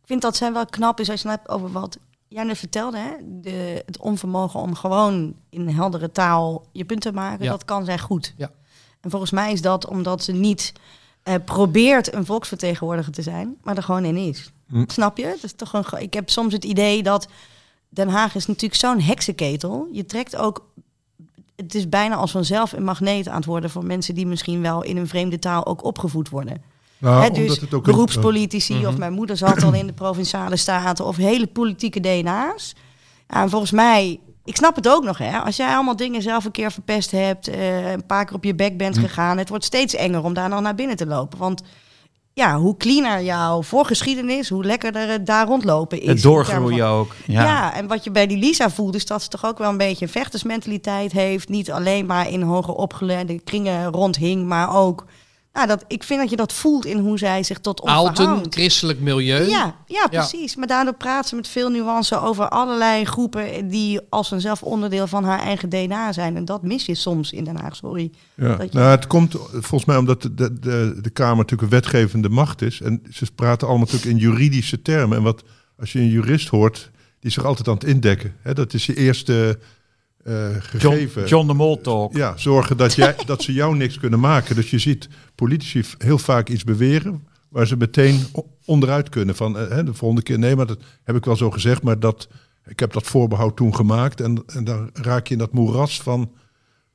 ik 0.00 0.06
vind 0.06 0.22
dat 0.22 0.36
zij 0.36 0.52
wel 0.52 0.66
knap 0.66 1.00
is 1.00 1.10
als 1.10 1.22
je 1.22 1.28
het 1.28 1.36
hebt 1.36 1.50
over 1.50 1.72
wat 1.72 1.98
jij 2.34 2.44
net 2.44 2.58
vertelde. 2.58 2.98
Hè? 2.98 3.10
De, 3.40 3.82
het 3.86 3.98
onvermogen 3.98 4.60
om 4.60 4.74
gewoon 4.74 5.34
in 5.50 5.68
heldere 5.68 6.12
taal 6.12 6.66
je 6.72 6.84
punt 6.84 7.00
te 7.00 7.12
maken. 7.12 7.44
Ja. 7.44 7.50
Dat 7.50 7.64
kan 7.64 7.84
zij 7.84 7.98
goed. 7.98 8.34
Ja. 8.36 8.50
En 9.00 9.10
volgens 9.10 9.30
mij 9.30 9.52
is 9.52 9.62
dat 9.62 9.86
omdat 9.86 10.24
ze 10.24 10.32
niet 10.32 10.72
eh, 11.22 11.34
probeert 11.44 12.14
een 12.14 12.26
volksvertegenwoordiger 12.26 13.12
te 13.12 13.22
zijn, 13.22 13.56
maar 13.62 13.76
er 13.76 13.82
gewoon 13.82 14.04
in 14.04 14.16
is. 14.16 14.52
Hm. 14.68 14.84
Snap 14.86 15.16
je? 15.16 15.26
Het 15.26 15.44
is 15.44 15.52
toch 15.52 15.72
een, 15.72 15.84
ik 15.98 16.14
heb 16.14 16.30
soms 16.30 16.52
het 16.52 16.64
idee 16.64 17.02
dat 17.02 17.28
Den 17.88 18.08
Haag 18.08 18.34
is 18.34 18.46
natuurlijk 18.46 18.80
zo'n 18.80 19.00
heksenketel. 19.00 19.88
Je 19.92 20.04
trekt 20.04 20.36
ook 20.36 20.66
het 21.56 21.74
is 21.74 21.88
bijna 21.88 22.14
als 22.14 22.30
vanzelf 22.30 22.72
een 22.72 22.84
magneet 22.84 23.28
aan 23.28 23.36
het 23.36 23.44
worden 23.44 23.70
voor 23.70 23.84
mensen 23.84 24.14
die 24.14 24.26
misschien 24.26 24.62
wel 24.62 24.82
in 24.82 24.96
een 24.96 25.08
vreemde 25.08 25.38
taal 25.38 25.66
ook 25.66 25.84
opgevoed 25.84 26.28
worden. 26.28 26.62
Nou, 27.04 27.32
dus 27.34 27.60
het 27.60 27.74
ook 27.74 27.86
een- 27.86 27.92
beroepspolitici, 27.92 28.74
Mhm. 28.74 28.86
of 28.86 28.96
mijn 28.96 29.12
moeder 29.12 29.36
zat 29.36 29.62
al 29.62 29.72
in 29.72 29.86
de 29.86 29.92
provinciale 29.92 30.56
staten, 30.56 31.04
of 31.06 31.16
hele 31.16 31.46
politieke 31.46 32.00
DNA's. 32.00 32.74
En 33.26 33.50
volgens 33.50 33.70
mij, 33.70 34.20
ik 34.44 34.56
snap 34.56 34.76
het 34.76 34.88
ook 34.88 35.04
nog, 35.04 35.18
hè. 35.18 35.38
Als 35.38 35.56
jij 35.56 35.74
allemaal 35.74 35.96
dingen 35.96 36.22
zelf 36.22 36.44
een 36.44 36.50
keer 36.50 36.72
verpest 36.72 37.10
hebt, 37.10 37.48
eh, 37.48 37.90
een 37.92 38.06
paar 38.06 38.24
keer 38.24 38.34
op 38.36 38.44
je 38.44 38.54
bek 38.54 38.76
bent 38.76 38.98
gegaan, 38.98 39.38
het 39.38 39.48
wordt 39.48 39.64
steeds 39.64 39.94
enger 39.94 40.24
om 40.24 40.34
daar 40.34 40.48
nog 40.48 40.60
naar 40.60 40.74
binnen 40.74 40.96
te 40.96 41.06
lopen. 41.06 41.38
Want 41.38 41.62
ja, 42.32 42.56
hoe 42.58 42.76
cleaner 42.76 43.22
jouw 43.22 43.62
voorgeschiedenis, 43.62 44.48
hoe 44.48 44.64
lekkerder 44.64 45.08
het 45.08 45.26
daar 45.26 45.46
rondlopen 45.46 46.00
is. 46.00 46.08
Het 46.08 46.22
doorgroeien 46.22 46.86
ook. 46.86 47.14
ja. 47.26 47.42
Ja. 47.42 47.74
en 47.74 47.86
wat 47.86 48.04
je 48.04 48.10
bij 48.10 48.26
die 48.26 48.38
Lisa 48.38 48.70
voelt, 48.70 48.94
is 48.94 49.06
dat 49.06 49.22
ze 49.22 49.28
toch 49.28 49.44
ook 49.46 49.58
wel 49.58 49.70
een 49.70 49.76
beetje 49.76 50.04
een 50.04 50.10
vechtersmentaliteit 50.12 51.12
heeft. 51.12 51.48
Niet 51.48 51.70
alleen 51.72 52.06
maar 52.06 52.28
in 52.30 52.42
hoger 52.42 52.74
opgeleide 52.74 53.40
kringen 53.40 53.92
rondhing, 53.92 54.46
maar 54.46 54.76
ook. 54.76 55.04
Nou, 55.54 55.66
dat, 55.66 55.84
ik 55.88 56.02
vind 56.04 56.20
dat 56.20 56.30
je 56.30 56.36
dat 56.36 56.52
voelt 56.52 56.84
in 56.86 56.98
hoe 56.98 57.18
zij 57.18 57.42
zich 57.42 57.58
tot 57.60 57.80
ons 57.80 57.90
verhoudt. 58.16 58.54
christelijk 58.54 59.00
milieu. 59.00 59.48
Ja, 59.48 59.76
ja, 59.86 60.06
precies. 60.06 60.56
Maar 60.56 60.66
daardoor 60.66 60.94
praat 60.94 61.28
ze 61.28 61.34
met 61.34 61.48
veel 61.48 61.68
nuance 61.68 62.20
over 62.20 62.48
allerlei 62.48 63.04
groepen 63.04 63.68
die 63.68 64.00
als 64.08 64.28
vanzelf 64.28 64.62
onderdeel 64.62 65.06
van 65.06 65.24
haar 65.24 65.40
eigen 65.40 65.68
DNA 65.68 66.12
zijn. 66.12 66.36
En 66.36 66.44
dat 66.44 66.62
mis 66.62 66.86
je 66.86 66.94
soms 66.94 67.32
in 67.32 67.44
Den 67.44 67.56
Haag, 67.56 67.76
sorry. 67.76 68.10
Ja. 68.34 68.56
Je- 68.62 68.68
Nou, 68.72 68.90
het 68.90 69.06
komt 69.06 69.32
volgens 69.50 69.84
mij 69.84 69.96
omdat 69.96 70.22
de, 70.22 70.34
de, 70.34 70.58
de, 70.60 70.98
de 71.00 71.10
Kamer 71.10 71.36
natuurlijk 71.36 71.62
een 71.62 71.78
wetgevende 71.80 72.28
macht 72.28 72.62
is. 72.62 72.80
En 72.80 73.02
ze 73.12 73.26
praten 73.34 73.68
allemaal 73.68 73.86
natuurlijk 73.86 74.12
in 74.12 74.28
juridische 74.28 74.82
termen. 74.82 75.16
En 75.16 75.22
wat 75.22 75.42
als 75.80 75.92
je 75.92 75.98
een 75.98 76.08
jurist 76.10 76.48
hoort, 76.48 76.90
die 77.20 77.28
is 77.28 77.34
zich 77.34 77.44
altijd 77.44 77.68
aan 77.68 77.74
het 77.74 77.84
indekken. 77.84 78.34
Hè, 78.42 78.54
dat 78.54 78.74
is 78.74 78.86
je 78.86 78.96
eerste 78.96 79.58
eh, 80.24 80.50
John, 80.50 80.60
gegeven. 80.60 81.26
John 81.26 81.46
de 81.46 81.54
Mol 81.54 81.80
talk. 81.80 82.16
Ja, 82.16 82.36
zorgen 82.36 82.76
dat, 82.76 82.94
jij, 82.94 83.14
dat 83.26 83.42
ze 83.42 83.52
jou 83.52 83.76
niks 83.76 83.98
kunnen 83.98 84.20
maken. 84.20 84.54
Dus 84.54 84.70
je 84.70 84.78
ziet 84.78 85.08
politici 85.34 85.84
heel 85.98 86.18
vaak 86.18 86.48
iets 86.48 86.64
beweren, 86.64 87.26
waar 87.48 87.66
ze 87.66 87.76
meteen 87.76 88.20
onderuit 88.64 89.08
kunnen. 89.08 89.34
Van 89.34 89.58
eh, 89.58 89.68
hè, 89.68 89.84
de 89.84 89.94
volgende 89.94 90.22
keer, 90.22 90.38
nee, 90.38 90.56
maar 90.56 90.66
dat 90.66 90.78
heb 91.02 91.16
ik 91.16 91.24
wel 91.24 91.36
zo 91.36 91.50
gezegd, 91.50 91.82
maar 91.82 92.00
dat, 92.00 92.28
ik 92.66 92.80
heb 92.80 92.92
dat 92.92 93.06
voorbehoud 93.06 93.56
toen 93.56 93.74
gemaakt. 93.74 94.20
En, 94.20 94.42
en 94.46 94.64
dan 94.64 94.90
raak 94.92 95.26
je 95.26 95.32
in 95.32 95.38
dat 95.38 95.52
moeras 95.52 96.02
van, 96.02 96.30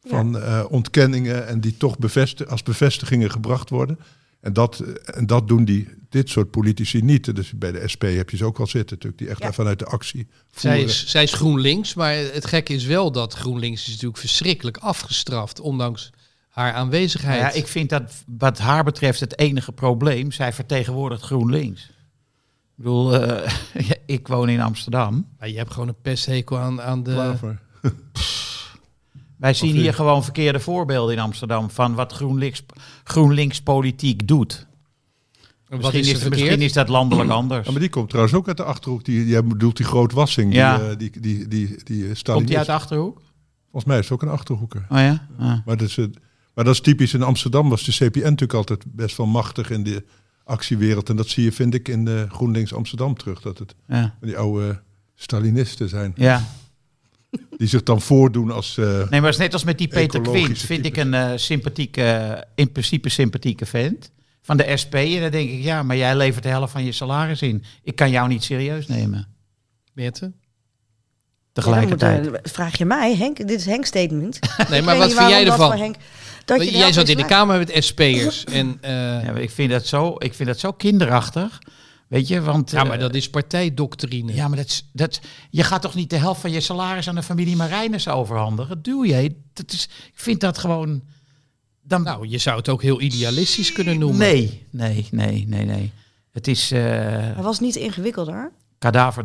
van 0.07 0.39
eh, 0.39 0.65
ontkenningen 0.69 1.47
en 1.47 1.59
die 1.59 1.77
toch 1.77 1.97
bevesti- 1.97 2.45
als 2.45 2.63
bevestigingen 2.63 3.32
gebracht 3.32 3.69
worden. 3.69 3.99
En 4.41 4.53
dat, 4.53 4.79
en 5.05 5.25
dat 5.25 5.47
doen 5.47 5.65
die, 5.65 5.87
dit 6.09 6.29
soort 6.29 6.51
politici 6.51 7.01
niet. 7.01 7.35
Dus 7.35 7.51
bij 7.55 7.71
de 7.71 7.87
SP 7.93 8.03
heb 8.03 8.29
je 8.29 8.37
ze 8.37 8.45
ook 8.45 8.57
wel 8.57 8.67
zitten, 8.67 8.95
natuurlijk, 8.95 9.21
die 9.21 9.29
echt 9.29 9.43
Ja. 9.43 9.53
vanuit 9.53 9.79
de 9.79 9.85
actie 9.85 10.27
Zij 10.51 10.71
voeren. 10.71 10.89
is, 10.89 11.07
zij 11.07 11.23
is 11.23 11.33
GroenLinks, 11.33 11.93
maar 11.93 12.15
het 12.15 12.45
gekke 12.45 12.73
is 12.73 12.85
wel 12.85 13.11
dat 13.11 13.33
GroenLinks 13.33 13.81
is 13.81 13.91
natuurlijk 13.91 14.19
verschrikkelijk 14.19 14.77
afgestraft, 14.77 15.59
ondanks 15.59 16.09
haar 16.49 16.73
aanwezigheid. 16.73 17.39
Ja, 17.39 17.51
ik 17.51 17.67
vind 17.67 17.89
dat 17.89 18.13
wat 18.37 18.57
haar 18.57 18.83
betreft 18.83 19.19
het 19.19 19.39
enige 19.39 19.71
probleem. 19.71 20.31
Zij 20.31 20.53
vertegenwoordigt 20.53 21.21
GroenLinks. 21.23 21.81
Ik 21.81 21.89
bedoel, 22.85 23.15
eh, 23.15 23.51
ik 24.05 24.27
woon 24.27 24.49
in 24.49 24.61
Amsterdam. 24.61 25.27
Maar 25.39 25.49
je 25.49 25.57
hebt 25.57 25.71
gewoon 25.71 25.87
een 25.87 26.01
pesthekel 26.01 26.57
aan, 26.57 26.81
aan 26.81 27.03
de... 27.03 27.11
Klaver. 27.11 27.59
Wij 29.39 29.53
zien 29.53 29.75
hier 29.75 29.93
gewoon 29.93 30.23
verkeerde 30.23 30.59
voorbeelden 30.59 31.15
in 31.15 31.21
Amsterdam 31.21 31.69
van 31.69 31.93
wat 31.95 32.13
GroenLinks, 32.13 32.63
GroenLinks 33.03 33.61
politiek 33.61 34.27
doet. 34.27 34.67
Wat 35.67 35.79
Misschien 35.79 36.15
is 36.15 36.29
misschien 36.29 36.61
is 36.61 36.73
dat 36.73 36.89
landelijk 36.89 37.29
anders. 37.29 37.65
Ja, 37.65 37.71
maar 37.71 37.81
die 37.81 37.89
komt 37.89 38.09
trouwens 38.09 38.35
ook 38.35 38.47
uit 38.47 38.57
de 38.57 38.63
Achterhoek. 38.63 39.05
Die, 39.05 39.27
jij 39.27 39.43
bedoelt 39.43 39.77
die 39.77 39.85
grootwassing, 39.85 40.49
die, 40.49 40.59
Ja. 40.59 40.79
eh, 40.79 40.97
die, 40.97 41.19
die, 41.19 41.47
die, 41.47 41.83
die, 41.83 42.09
eh, 42.09 42.33
Komt 42.33 42.47
die 42.47 42.57
uit 42.57 42.65
de 42.65 42.71
Achterhoek? 42.71 43.21
Volgens 43.61 43.85
mij 43.85 43.97
is 43.97 44.03
het 44.03 44.13
ook 44.13 44.21
een 44.21 44.29
Achterhoeker. 44.29 44.85
Oh 44.89 44.97
ja? 44.97 45.27
Ah. 45.39 45.45
Maar 45.65 45.77
dat, 45.77 45.87
is, 45.87 45.95
het- 45.95 46.17
maar 46.53 46.65
dat 46.65 46.73
is 46.73 46.81
typisch. 46.81 47.13
In 47.13 47.23
Amsterdam 47.23 47.69
was 47.69 47.83
de 47.83 47.91
CPN 47.91 48.19
natuurlijk 48.19 48.53
altijd 48.53 48.83
best 48.87 49.17
wel 49.17 49.25
machtig 49.27 49.69
in 49.69 49.83
de 49.83 50.03
actiewereld. 50.43 51.09
En 51.09 51.15
dat 51.15 51.27
zie 51.27 51.43
je, 51.43 51.51
vind 51.51 51.73
ik, 51.73 51.87
in 51.87 52.05
de 52.05 52.25
GroenLinks 52.29 52.73
Amsterdam 52.73 53.15
terug. 53.17 53.41
Dat 53.41 53.57
het 53.57 53.75
Ja. 53.87 54.15
die 54.21 54.37
oude 54.37 54.81
Stalinisten 55.15 55.89
zijn. 55.89 56.13
ja. 56.15 56.43
Die 57.57 57.67
zich 57.67 57.84
dan 57.84 58.01
voordoen 58.01 58.51
als... 58.51 58.77
eh, 58.77 58.86
Nee, 58.86 59.05
maar 59.09 59.21
het 59.21 59.30
is 59.30 59.38
net 59.38 59.53
als 59.53 59.63
met 59.63 59.77
die 59.77 59.88
Peter 59.88 60.21
Quint. 60.21 60.57
Vind 60.57 60.86
ik 60.86 60.97
een 60.97 61.13
eh, 61.13 61.32
sympathieke, 61.36 62.45
in 62.55 62.71
principe 62.71 63.09
sympathieke 63.09 63.65
vent. 63.65 64.11
Van 64.41 64.57
de 64.57 64.77
SP. 64.82 64.93
En 64.95 65.21
dan 65.21 65.32
denk 65.32 65.49
ik, 65.49 65.63
ja, 65.63 65.84
maar 65.84 65.97
jij 65.97 66.15
levert 66.15 66.43
de 66.43 66.49
helft 66.49 66.71
van 66.71 66.86
je 66.86 66.91
salaris 66.91 67.41
in. 67.41 67.63
Ik 67.84 67.95
kan 67.95 68.09
jou 68.09 68.27
niet 68.27 68.43
serieus 68.43 68.88
nemen. 68.88 69.27
Meerte? 69.93 70.32
Tegelijkertijd. 71.53 72.17
Ja, 72.17 72.21
dan 72.23 72.32
moet, 72.32 72.41
eh, 72.41 72.51
vraag 72.53 72.77
je 72.77 72.86
mij, 72.86 73.15
Henk? 73.15 73.38
Dit 73.38 73.51
is 73.51 73.65
Henk 73.65 73.86
statement. 73.86 74.39
Nee, 74.69 74.82
maar 74.82 74.97
wat 74.97 75.13
vind 75.13 75.30
jij 75.30 75.45
ervan? 75.45 75.77
Henk- 75.77 75.95
dat 76.45 76.63
je 76.63 76.71
Jij 76.77 76.91
zat 76.93 77.03
van 77.07 77.11
in 77.15 77.17
de 77.17 77.25
Kamer 77.25 77.57
met 77.57 77.71
SP'ers. 77.84 78.43
En, 78.43 78.77
eh, 78.82 78.91
Ja, 78.91 79.32
maar 79.32 79.41
ik, 79.41 79.49
vind 79.51 79.69
dat 79.71 79.86
zo, 79.88 80.15
ik 80.17 80.34
vind 80.34 80.49
dat 80.49 80.59
zo 80.59 80.71
kinderachtig. 80.71 81.59
Weet 82.10 82.28
je, 82.28 82.41
want... 82.41 82.72
ja, 82.72 82.82
eh, 82.82 82.88
maar 82.88 82.99
dat 82.99 83.16
is 83.16 83.30
partijdoctrine. 83.30 84.34
Ja, 84.34 84.47
maar 84.47 84.57
dat, 84.57 84.66
is- 84.66 84.89
dat, 84.93 85.22
je 85.49 85.64
gaat 85.64 85.82
toch 85.82 85.95
niet 85.95 86.10
de 86.10 86.18
helft 86.18 86.41
van 86.41 86.51
je 86.51 86.60
salaris 86.60 87.07
aan 87.10 87.16
de 87.16 87.24
familie 87.24 87.55
Marijnus 87.55 88.07
overhandigen? 88.07 88.82
Doe 88.82 89.07
je? 89.07 89.36
Dat 89.53 89.72
is, 89.72 89.84
ik 89.86 90.20
vind 90.20 90.39
dat 90.41 90.57
gewoon... 90.57 91.01
Dan, 91.82 92.03
Nou, 92.03 92.28
je 92.28 92.38
zou 92.38 92.57
het 92.57 92.70
ook 92.70 92.82
heel 92.82 93.01
idealistisch 93.01 93.72
kunnen 93.72 93.99
noemen. 93.99 94.20
nee, 94.20 94.66
nee, 94.72 95.07
nee, 95.12 95.45
nee, 95.47 95.66
nee. 95.66 95.91
Het 96.32 96.47
is 96.47 96.72
eh 96.72 96.80
Hij 96.82 97.36
was 97.41 97.60
niet 97.60 97.76
ingewikkelder. 97.76 98.51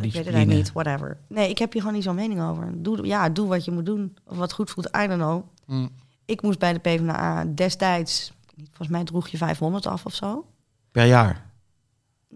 Ik 0.03 0.13
weet 0.13 0.25
het 0.35 0.47
niet, 0.57 0.73
whatever. 0.73 1.17
Nee, 1.29 1.49
ik 1.51 1.59
heb 1.59 1.73
hier 1.73 1.81
gewoon 1.81 1.97
niet 1.97 2.05
zo'n 2.07 2.15
mening 2.15 2.43
over. 2.43 2.73
Doe, 2.83 3.07
ja, 3.07 3.29
doe 3.29 3.49
wat 3.49 3.65
je 3.65 3.71
moet 3.71 3.87
doen. 3.87 4.17
Of 4.27 4.37
wat 4.37 4.53
goed 4.53 4.71
voelt, 4.71 4.87
I 4.87 5.07
don't 5.07 5.21
know. 5.21 5.43
Mm. 5.67 5.91
Ik 6.25 6.43
moest 6.43 6.59
bij 6.59 6.73
de 6.73 6.79
PvdA 6.79 7.45
destijds, 7.55 8.33
volgens 8.57 8.89
mij 8.89 9.05
droeg 9.05 9.29
je 9.29 9.37
500 9.37 9.87
af 9.87 10.05
of 10.07 10.15
zo. 10.15 10.47
Per 10.91 11.07
jaar. 11.07 11.51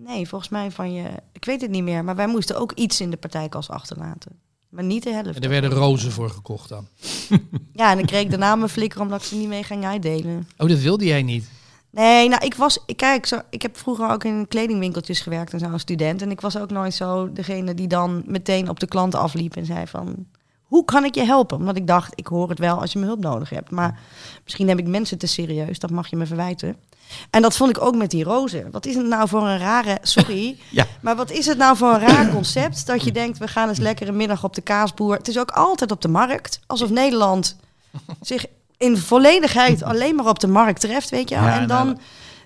Nee, 0.05 0.29
volgens 0.29 0.51
mij 0.51 0.71
van 0.71 0.93
je, 0.93 1.09
ik 1.33 1.45
weet 1.45 1.61
het 1.61 1.71
niet 1.71 1.83
meer. 1.83 2.05
Maar 2.05 2.17
wij 2.17 2.27
moesten 2.27 2.57
ook 2.61 2.73
iets 2.73 3.01
in 3.01 3.11
de 3.11 3.17
partijkas 3.17 3.71
achterlaten. 3.71 4.33
Maar 4.69 4.85
niet 4.85 5.03
de 5.03 5.11
helft. 5.11 5.37
En 5.37 5.43
er 5.43 5.49
werden 5.49 5.71
rozen 5.71 6.13
voor 6.13 6.31
gekocht 6.31 6.69
dan. 6.69 6.87
Ja, 7.73 7.91
en 7.91 7.97
dan 7.97 8.07
kreeg 8.07 8.21
ik 8.21 8.31
daarna 8.31 8.57
mijn 8.57 8.71
flikker 8.71 9.01
omdat 9.01 9.21
ik 9.21 9.27
ze 9.27 9.37
niet 9.37 9.49
mee 9.49 9.63
ging 9.63 9.85
uitdelen. 9.85 10.49
Oh, 10.57 10.69
dat 10.69 10.79
wilde 10.79 11.05
jij 11.05 11.23
niet. 11.23 11.51
Nee, 11.91 12.29
nou, 12.29 12.45
ik 12.45 12.55
was, 12.55 12.79
ik, 12.87 12.97
kijk, 12.97 13.27
zo, 13.27 13.41
ik 13.51 13.63
heb 13.63 13.77
vroeger 13.77 14.11
ook 14.11 14.25
in 14.25 14.49
kledingwinkeltjes 14.49 15.21
gewerkt 15.21 15.53
en 15.53 15.59
zo 15.59 15.67
als 15.67 15.83
student. 15.83 16.23
En 16.23 16.31
ik 16.31 16.41
was 16.41 16.59
ook 16.59 16.71
nooit 16.71 16.95
zo 16.95 17.33
degene 17.33 17.75
die 17.75 17.87
dan 17.87 18.23
meteen 18.27 18.69
op 18.69 18.81
de 18.81 18.87
klant 18.87 19.15
afliep 19.15 19.57
en 19.57 19.67
zei 19.67 19.87
van, 19.87 20.27
hoe 20.63 20.85
kan 20.85 21.05
ik 21.05 21.15
je 21.15 21.25
helpen? 21.25 21.57
Omdat 21.57 21.77
ik 21.77 21.87
dacht, 21.87 22.13
ik 22.15 22.27
hoor 22.27 22.49
het 22.49 22.59
wel 22.59 22.81
als 22.81 22.93
je 22.93 22.99
me 22.99 23.07
hulp 23.07 23.21
nodig 23.21 23.51
hebt. 23.51 23.71
Maar 23.71 24.01
misschien 24.45 24.69
heb 24.69 24.79
ik 24.79 24.87
mensen 24.87 25.19
te 25.19 25.27
serieus, 25.27 25.79
dat 25.79 25.91
mag 25.91 26.11
je 26.11 26.17
me 26.17 26.27
verwijten. 26.27 26.77
En 27.31 27.43
dat 27.43 27.57
vond 27.57 27.71
ik 27.71 27.81
ook 27.83 27.97
met 27.97 28.11
die 28.11 28.25
rozen. 28.25 28.71
Wat 28.71 28.87
is 28.87 28.95
het 28.95 29.07
nou 29.07 29.29
voor 29.29 29.43
een 29.49 29.59
rare, 29.59 29.99
sorry, 30.03 30.57
Ja. 30.71 30.87
maar 31.01 31.17
wat 31.17 31.31
is 31.31 31.47
het 31.47 31.59
nou 31.59 31.77
voor 31.77 31.93
een 31.93 32.01
raar 32.01 32.29
concept 32.31 32.87
dat 32.87 33.05
je 33.05 33.13
denkt, 33.13 33.39
we 33.39 33.49
gaan 33.49 33.69
eens 33.69 33.79
lekker 33.79 34.09
een 34.09 34.17
middag 34.17 34.45
op 34.45 34.55
de 34.55 34.61
kaasboer. 34.61 35.15
Het 35.17 35.29
is 35.29 35.39
ook 35.39 35.51
altijd 35.51 35.91
op 35.91 36.03
de 36.03 36.09
markt, 36.09 36.61
alsof 36.67 36.91
Nederland 36.91 37.57
zich 38.21 38.45
in 38.77 38.97
volledigheid 38.97 39.83
alleen 39.83 40.15
maar 40.15 40.27
op 40.27 40.39
de 40.39 40.47
markt 40.47 40.81
treft, 40.81 41.11
weet 41.11 41.29
je 41.29 41.35
wel. 41.35 41.45
Ja, 41.45 41.61
en 41.61 41.67
nou, 41.69 41.85
dan 41.87 41.99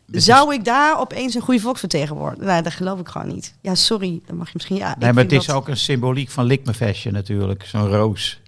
dit 0.07 0.23
zou 0.23 0.55
ik 0.55 0.65
daar 0.65 1.01
opeens 1.01 1.35
een 1.35 1.41
goede 1.41 1.61
volksvertegenwoordiger... 1.61 2.47
Nee, 2.47 2.63
dat 2.63 2.73
geloof 2.73 2.99
ik 2.99 3.09
gewoon 3.09 3.29
niet. 3.29 3.55
Ja, 3.61 3.75
sorry, 3.75 4.21
dan 4.27 4.37
mag 4.37 4.47
je 4.47 4.53
misschien... 4.55 4.77
Ja, 4.77 4.97
Nee, 4.99 5.13
maar 5.13 5.23
het 5.23 5.33
is 5.33 5.47
dat- 5.47 5.57
ook 5.57 5.69
een 5.69 5.77
symboliek 5.77 6.31
van 6.31 6.45
likmefestje 6.45 7.11
natuurlijk. 7.11 7.65
Zo'n 7.67 7.89
roos. 7.89 8.41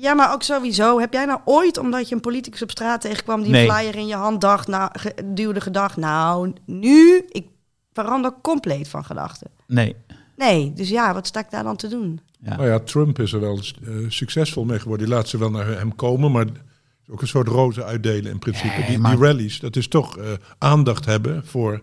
Ja, 0.00 0.14
maar 0.14 0.32
ook 0.32 0.42
sowieso. 0.42 0.98
Heb 1.00 1.12
jij 1.12 1.24
nou 1.24 1.40
ooit, 1.44 1.78
omdat 1.78 2.08
je 2.08 2.14
een 2.14 2.20
politicus 2.20 2.62
op 2.62 2.70
straat 2.70 3.00
tegenkwam... 3.00 3.42
die 3.42 3.50
Nee. 3.50 3.68
een 3.68 3.74
flyer 3.74 3.94
in 3.96 4.06
je 4.06 4.14
hand 4.14 4.40
dacht, 4.40 4.68
nou, 4.68 4.90
ge- 4.92 5.14
duwde 5.34 5.60
gedacht... 5.60 5.96
nou, 5.96 6.52
nu, 6.66 7.24
ik 7.28 7.46
verander 7.92 8.32
compleet 8.42 8.88
van 8.88 9.04
gedachten. 9.04 9.50
Nee. 9.66 9.96
Nee, 10.36 10.72
dus 10.72 10.88
ja, 10.88 11.14
wat 11.14 11.26
sta 11.26 11.40
ik 11.40 11.50
daar 11.50 11.62
dan 11.62 11.76
te 11.76 11.88
doen? 11.88 12.20
Ja. 12.40 12.56
Nou 12.56 12.68
ja, 12.68 12.78
Trump 12.78 13.18
is 13.18 13.32
er 13.32 13.40
wel 13.40 13.58
eh, 13.86 13.94
succesvol 14.08 14.64
mee 14.64 14.78
geworden. 14.78 15.06
Die 15.06 15.14
laat 15.16 15.28
ze 15.28 15.38
wel 15.38 15.50
naar 15.50 15.66
hem 15.66 15.94
komen, 15.94 16.32
maar 16.32 16.46
ook 17.10 17.20
een 17.22 17.28
soort 17.28 17.48
rozen 17.48 17.84
uitdelen 17.84 18.30
in 18.32 18.38
principe. 18.38 18.76
Nee, 18.78 18.86
die, 18.86 18.98
maar- 18.98 19.16
die 19.16 19.24
rallies, 19.24 19.60
dat 19.60 19.76
is 19.76 19.88
toch 19.88 20.18
eh, 20.18 20.26
aandacht 20.58 21.04
hebben 21.04 21.46
voor, 21.46 21.82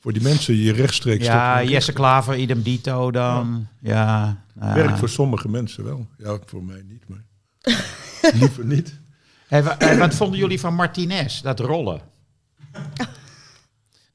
voor 0.00 0.12
die 0.12 0.22
mensen 0.22 0.54
die 0.54 0.64
je 0.64 0.72
rechtstreeks... 0.72 1.24
Ja, 1.26 1.62
Jesse 1.62 1.92
Klaver, 1.92 2.36
idem 2.36 2.62
dito 2.62 3.10
dan. 3.10 3.66
Ja. 3.80 4.42
nou, 4.54 4.74
Werkt 4.74 4.98
voor 4.98 5.08
sommige 5.08 5.48
mensen 5.48 5.84
wel. 5.84 6.06
Ja, 6.18 6.38
voor 6.46 6.64
mij 6.64 6.82
niet, 6.88 7.08
maar 7.08 7.24
liever 8.40 8.64
niet. 8.64 9.00
Hey, 9.48 9.62
wa- 9.62 9.76
hey, 9.78 9.98
wat 9.98 10.14
vonden 10.14 10.38
jullie 10.38 10.60
van 10.60 10.74
Martinez, 10.74 11.40
dat 11.40 11.60
rollen? 11.60 12.00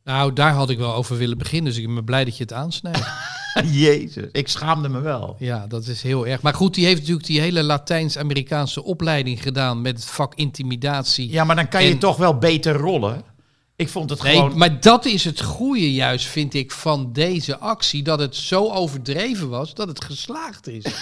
Nou, 0.04 0.34
daar 0.34 0.54
had 0.54 0.70
ik 0.70 0.78
wel 0.78 0.93
over 0.93 1.18
willen 1.18 1.38
beginnen. 1.38 1.72
Dus 1.74 1.82
ik 1.82 1.93
ben 1.95 2.04
blij 2.04 2.26
dat 2.26 2.38
je 2.38 2.43
het 2.43 2.54
aansnijdt. 2.54 3.06
Jezus, 3.72 4.26
ik 4.32 4.48
schaamde 4.48 4.89
me 4.89 5.00
wel. 5.00 5.36
Ja, 5.39 5.68
dat 5.68 5.88
is 5.88 6.02
heel 6.02 6.28
erg. 6.28 6.41
Maar 6.41 6.54
goed, 6.54 6.74
die 6.74 6.86
heeft 6.86 7.00
natuurlijk 7.00 7.28
die 7.28 7.39
hele 7.39 7.64
Latijns-Amerikaanse 7.64 8.84
opleiding 8.84 9.41
gedaan 9.41 9.82
met 9.82 9.95
het 9.95 10.06
vak 10.06 10.36
intimidatie. 10.36 11.30
Ja, 11.32 11.43
maar 11.43 11.56
dan 11.56 11.68
kan 11.68 11.84
je 11.84 11.91
En- 11.91 12.00
toch 12.00 12.18
wel 12.18 12.38
beter 12.38 12.74
rollen. 12.76 13.24
Ik 13.76 13.89
vond 13.89 14.10
het 14.10 14.24
Nee, 14.24 14.36
gewoon... 14.36 14.58
maar 14.58 14.82
dat 14.82 15.06
is 15.06 15.24
het 15.26 15.41
goede 15.41 15.93
juist, 15.93 16.26
vind 16.26 16.54
ik, 16.54 16.72
van 16.72 17.14
deze 17.14 17.58
actie. 17.58 18.04
Dat 18.04 18.20
het 18.20 18.36
zo 18.36 18.70
overdreven 18.72 19.50
was 19.50 19.74
dat 19.74 19.88
het 19.88 20.04
geslaagd 20.04 20.68
is. 20.68 20.84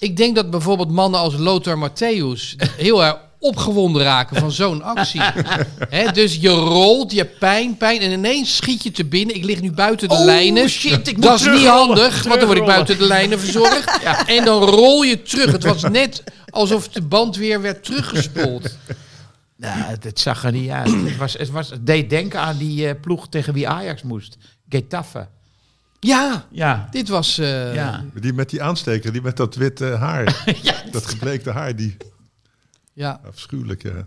ik 0.00 0.16
denk 0.16 0.34
dat 0.34 0.50
bijvoorbeeld 0.50 0.90
mannen 0.90 1.20
als 1.20 1.36
Lothar 1.36 1.90
Matthäus 1.90 2.56
heel 2.76 3.04
erg 3.04 3.16
opgewonden 3.38 4.02
raken 4.02 4.36
van 4.36 4.50
zo'n 4.50 4.82
actie. 4.82 5.20
Dus 6.12 6.36
je 6.40 6.48
rolt, 6.48 7.12
je 7.12 7.24
pijn, 7.24 7.76
pijn 7.76 8.00
en 8.00 8.10
ineens 8.10 8.56
schiet 8.56 8.82
je 8.82 8.90
te 8.90 9.04
binnen. 9.04 9.36
Ik 9.36 9.44
lig 9.44 9.60
nu 9.60 9.72
buiten 9.72 10.08
de 10.08 10.14
Oh, 10.14 10.24
lijnen. 10.24 10.68
shit, 10.68 11.08
ik 11.08 11.14
moet 11.16 11.24
dat 11.24 11.40
is 11.40 11.46
niet 11.46 11.66
handig, 11.66 12.22
want 12.22 12.38
dan 12.38 12.46
word 12.46 12.58
ik 12.58 12.64
buiten 12.66 12.98
de 12.98 13.06
lijnen 13.06 13.38
verzorgd. 13.40 13.98
En 14.36 14.44
dan 14.44 14.62
rol 14.62 15.02
je 15.02 15.22
terug. 15.22 15.52
Het 15.52 15.64
was 15.64 15.82
net 15.82 16.24
alsof 16.50 16.88
de 16.88 17.02
band 17.02 17.36
weer 17.36 17.60
werd 17.60 17.84
teruggespoeld. 17.84 18.76
Nou, 19.56 19.78
het, 19.78 20.04
het 20.04 20.20
zag 20.20 20.44
er 20.44 20.52
niet 20.52 20.70
uit. 20.70 20.92
het, 20.92 21.16
was, 21.16 21.32
het, 21.32 21.50
was, 21.50 21.70
het 21.70 21.86
deed 21.86 22.10
denken 22.10 22.40
aan 22.40 22.56
die 22.56 22.88
eh, 22.88 23.00
ploeg 23.00 23.28
tegen 23.28 23.52
wie 23.52 23.68
Ajax 23.68 24.02
moest. 24.02 24.36
Getafe. 24.68 25.28
Ja, 26.00 26.46
Ja. 26.50 26.88
dit 26.90 27.08
was... 27.08 27.38
eh, 27.38 27.74
ja. 27.74 28.04
Die 28.14 28.32
met 28.32 28.50
die 28.50 28.62
aansteker, 28.62 29.12
die 29.12 29.22
met 29.22 29.36
dat 29.36 29.54
witte 29.54 29.84
haar. 29.84 30.44
Dat 30.92 31.06
gebleekte 31.06 31.50
haar, 31.50 31.76
die 31.76 31.96
ja. 32.92 33.20
afschuwelijk, 33.24 33.82
ja. 33.82 34.06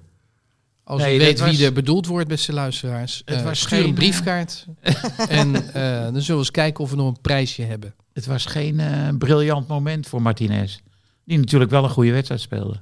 Als 0.83 1.01
Nee, 1.01 1.15
u 1.15 1.19
weet 1.19 1.39
was- 1.39 1.49
wie 1.57 1.65
er 1.65 1.73
bedoeld 1.73 2.05
wordt, 2.07 2.27
beste 2.27 2.53
luisteraars, 2.53 3.21
Het 3.25 3.37
eh, 3.37 3.43
was 3.43 3.59
stuur 3.59 3.77
geen, 3.77 3.87
een 3.87 3.93
briefkaart. 3.93 4.65
en 5.27 5.55
eh, 5.73 6.01
dan 6.01 6.11
zullen 6.21 6.25
we 6.25 6.33
eens 6.37 6.51
kijken 6.51 6.83
of 6.83 6.89
we 6.89 6.95
nog 6.95 7.07
een 7.07 7.21
prijsje 7.21 7.61
hebben. 7.61 7.95
Het 8.13 8.25
was 8.25 8.45
geen 8.45 8.79
eh, 8.79 9.09
briljant 9.17 9.67
moment 9.67 10.07
voor 10.07 10.21
Martinez. 10.21 10.77
Die 11.25 11.37
natuurlijk 11.37 11.71
wel 11.71 11.83
een 11.83 11.89
goede 11.89 12.11
wedstrijd 12.11 12.41
speelde. 12.41 12.79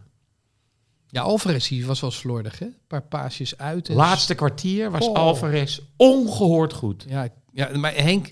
Ja, 1.08 1.22
Alvarez 1.22 1.68
die 1.70 1.86
was 1.86 2.00
wel 2.02 2.12
slordig, 2.12 2.60
hè? 2.60 2.66
Een 2.66 2.76
paar 2.88 3.02
paasjes 3.04 3.58
uit. 3.58 3.90
en- 3.90 3.96
Laatste 3.96 4.36
kwartier 4.36 4.92
was 4.92 5.08
Oh. 5.08 5.16
Alvarez 5.16 5.80
ongehoord 5.98 6.74
goed. 6.74 7.06
Ja, 7.08 7.28
ja, 7.54 7.78
maar 7.78 7.94
Henk... 7.96 8.32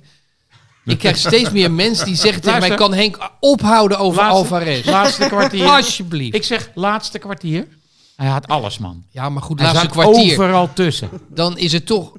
Ik 0.85 0.97
krijg 0.97 1.17
steeds 1.17 1.49
meer 1.51 1.71
mensen 1.71 2.05
die 2.05 2.15
zeggen 2.15 2.41
tegen 2.41 2.59
mij... 2.59 2.75
Kan 2.75 2.93
Henk 2.93 3.31
ophouden 3.39 3.99
over 3.99 4.21
Laatste- 4.21 4.37
Alvarez? 4.37 4.85
Laatste 4.85 5.27
kwartier. 5.27 5.65
Alsjeblieft. 5.67 6.35
Ik 6.35 6.43
zeg 6.43 6.71
laatste 6.75 7.19
kwartier. 7.19 7.67
Hij 8.15 8.27
had 8.27 8.47
alles, 8.47 8.77
man. 8.77 9.03
Ja, 9.09 9.29
maar 9.29 9.41
goed, 9.43 9.59
Hij 9.59 9.67
laatste 9.73 9.87
kwartier. 9.89 10.31
overal 10.31 10.73
tussen. 10.73 11.09
Dan 11.29 11.57
is 11.57 11.71
het 11.71 11.85
toch 11.85 12.11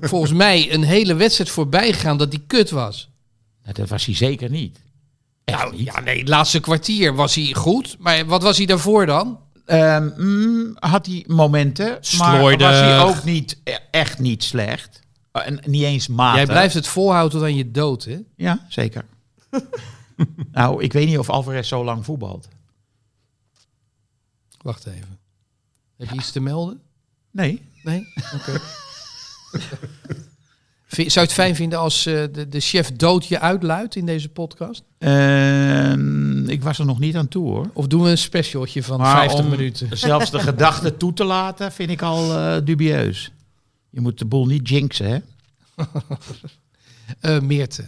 volgens 0.00 0.32
mij 0.32 0.72
een 0.72 0.82
hele 0.82 1.14
wedstrijd 1.14 1.50
voorbij 1.50 1.92
gegaan 1.92 2.16
dat 2.16 2.30
die 2.30 2.42
kut 2.46 2.70
was. 2.70 3.08
Nou, 3.62 3.74
dat 3.74 3.88
was 3.88 4.04
hij 4.04 4.14
zeker 4.14 4.50
niet. 4.50 4.78
Nou 5.44 5.82
ja, 5.84 6.00
nee, 6.00 6.18
het 6.18 6.28
laatste 6.28 6.60
kwartier 6.60 7.14
was 7.14 7.34
hij 7.34 7.52
goed. 7.54 7.96
Maar 7.98 8.26
wat 8.26 8.42
was 8.42 8.56
hij 8.56 8.66
daarvoor 8.66 9.06
dan? 9.06 9.38
Ehm, 9.66 10.08
mm, 10.16 10.76
had 10.78 11.06
hij 11.06 11.24
momenten, 11.26 11.86
maar 11.88 11.98
Slordig. 12.36 12.68
was 12.68 12.78
hij 12.78 13.00
ook 13.00 13.24
niet, 13.24 13.60
e- 13.64 13.72
echt 13.90 14.18
niet 14.18 14.44
slecht. 14.44 15.00
Eh, 15.42 15.46
En 15.46 15.60
niet 15.70 15.82
eens 15.82 16.08
matig. 16.08 16.36
Jij 16.36 16.46
blijft 16.46 16.74
het 16.74 16.86
volhouden 16.86 17.38
tot 17.38 17.42
aan 17.48 17.56
je 17.56 17.70
dood, 17.70 18.04
hè? 18.04 18.18
Ja, 18.36 18.66
zeker. 18.68 19.04
nou, 20.52 20.82
ik 20.82 20.92
weet 20.92 21.06
niet 21.06 21.18
of 21.18 21.30
Alvarez 21.30 21.68
zo 21.68 21.84
lang 21.84 22.04
voetbalt. 22.04 22.48
Wacht 24.62 24.86
even. 24.86 25.18
Heb 25.96 26.10
je 26.10 26.14
iets 26.14 26.32
te 26.32 26.40
melden? 26.40 26.80
Nee. 27.30 27.62
Nee? 27.82 28.06
Oké. 28.34 28.60
Zou 30.88 31.10
je 31.12 31.20
het 31.20 31.32
fijn 31.32 31.54
vinden 31.54 31.78
als 31.78 32.06
eh, 32.06 32.22
de, 32.32 32.48
de 32.48 32.60
chef 32.60 32.92
dood 32.92 33.26
je 33.26 33.40
uitluidt 33.40 33.96
in 33.96 34.06
deze 34.06 34.28
podcast? 34.28 34.82
Ehm, 34.98 36.48
ik 36.48 36.62
was 36.62 36.78
er 36.78 36.84
nog 36.84 36.98
niet 36.98 37.16
aan 37.16 37.28
toe 37.28 37.48
hoor. 37.48 37.70
Of 37.72 37.86
doen 37.86 38.02
we 38.02 38.10
een 38.10 38.18
specialtje 38.18 38.82
van 38.82 38.98
Maar 38.98 39.16
50 39.16 39.40
om 39.40 39.48
minuten? 39.48 39.98
Zelfs 39.98 40.30
de 40.30 40.38
gedachte 40.38 40.96
toe 40.96 41.12
te 41.12 41.24
laten 41.24 41.72
vind 41.72 41.90
ik 41.90 42.02
al 42.02 42.34
eh, 42.38 42.56
dubieus. 42.64 43.32
Je 43.90 44.00
moet 44.00 44.18
de 44.18 44.24
boel 44.24 44.46
niet 44.46 44.68
jinxen, 44.68 45.06
hè? 45.08 45.18
Eh 47.20 47.40
Meerte, 47.40 47.84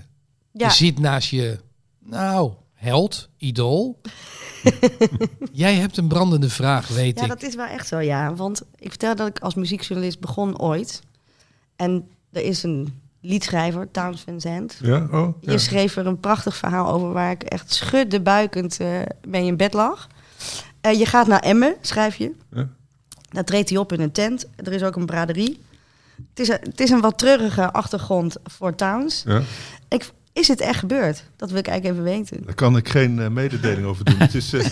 Ja, 0.52 0.66
je 0.66 0.72
zit 0.74 0.98
naast 0.98 1.28
je, 1.28 1.58
nou, 1.98 2.52
held, 2.74 3.28
idool. 3.36 4.00
Jij 5.52 5.74
hebt 5.74 5.96
een 5.96 6.08
brandende 6.08 6.48
vraag, 6.50 6.88
weet 6.88 7.16
ja, 7.18 7.22
ik. 7.24 7.28
dat 7.28 7.42
is 7.42 7.54
wel 7.54 7.66
echt 7.66 7.88
zo, 7.88 7.98
ja. 7.98 8.34
Want 8.34 8.62
ik 8.78 8.88
vertel 8.88 9.16
dat 9.16 9.26
ik 9.28 9.38
als 9.38 9.54
muziekjournalist 9.54 10.20
begon 10.20 10.58
ooit. 10.58 11.02
En 11.76 12.08
er 12.32 12.42
is 12.42 12.62
een 12.62 13.00
liedschrijver, 13.20 13.90
Towns 13.90 14.20
Van 14.20 14.40
Zandt. 14.40 14.78
Ja, 14.82 15.08
oh. 15.10 15.34
Je 15.40 15.50
Ja. 15.50 15.58
schreef 15.58 15.96
er 15.96 16.06
een 16.06 16.20
prachtig 16.20 16.56
verhaal 16.56 16.92
over 16.92 17.12
waar 17.12 17.30
ik 17.30 17.42
echt 17.42 17.72
schuddebuikend 17.72 18.80
eh 18.80 19.00
mee 19.28 19.46
in 19.46 19.56
bed 19.56 19.72
lag. 19.72 20.08
Eh, 20.80 20.98
je 20.98 21.06
gaat 21.06 21.26
naar 21.26 21.40
Emmen, 21.40 21.76
schrijf 21.80 22.16
je. 22.16 22.32
Ja. 22.50 22.68
Daar 23.28 23.44
treedt 23.44 23.68
hij 23.68 23.78
op 23.78 23.92
in 23.92 24.00
een 24.00 24.12
tent. 24.12 24.46
Er 24.56 24.72
is 24.72 24.82
ook 24.82 24.96
een 24.96 25.06
braderie. 25.06 25.60
Het 26.28 26.40
is 26.40 26.48
een, 26.48 26.58
het 26.62 26.80
is 26.80 26.90
een 26.90 27.00
wat 27.00 27.18
treurige 27.18 27.72
achtergrond 27.72 28.36
voor 28.44 28.74
Towns. 28.74 29.22
Ja. 29.26 29.42
Ik, 29.88 30.10
is 30.32 30.48
het 30.48 30.60
echt 30.60 30.78
gebeurd? 30.78 31.24
Dat 31.36 31.50
wil 31.50 31.58
ik 31.58 31.66
eigenlijk 31.66 31.98
even 31.98 32.18
weten. 32.18 32.44
Daar 32.44 32.54
kan 32.54 32.76
ik 32.76 32.88
geen 32.88 33.20
eh, 33.20 33.28
mededeling 33.28 33.86
over 33.86 34.04
doen. 34.04 34.18
Het 34.18 34.34
is, 34.34 34.52
eh, 34.52 34.66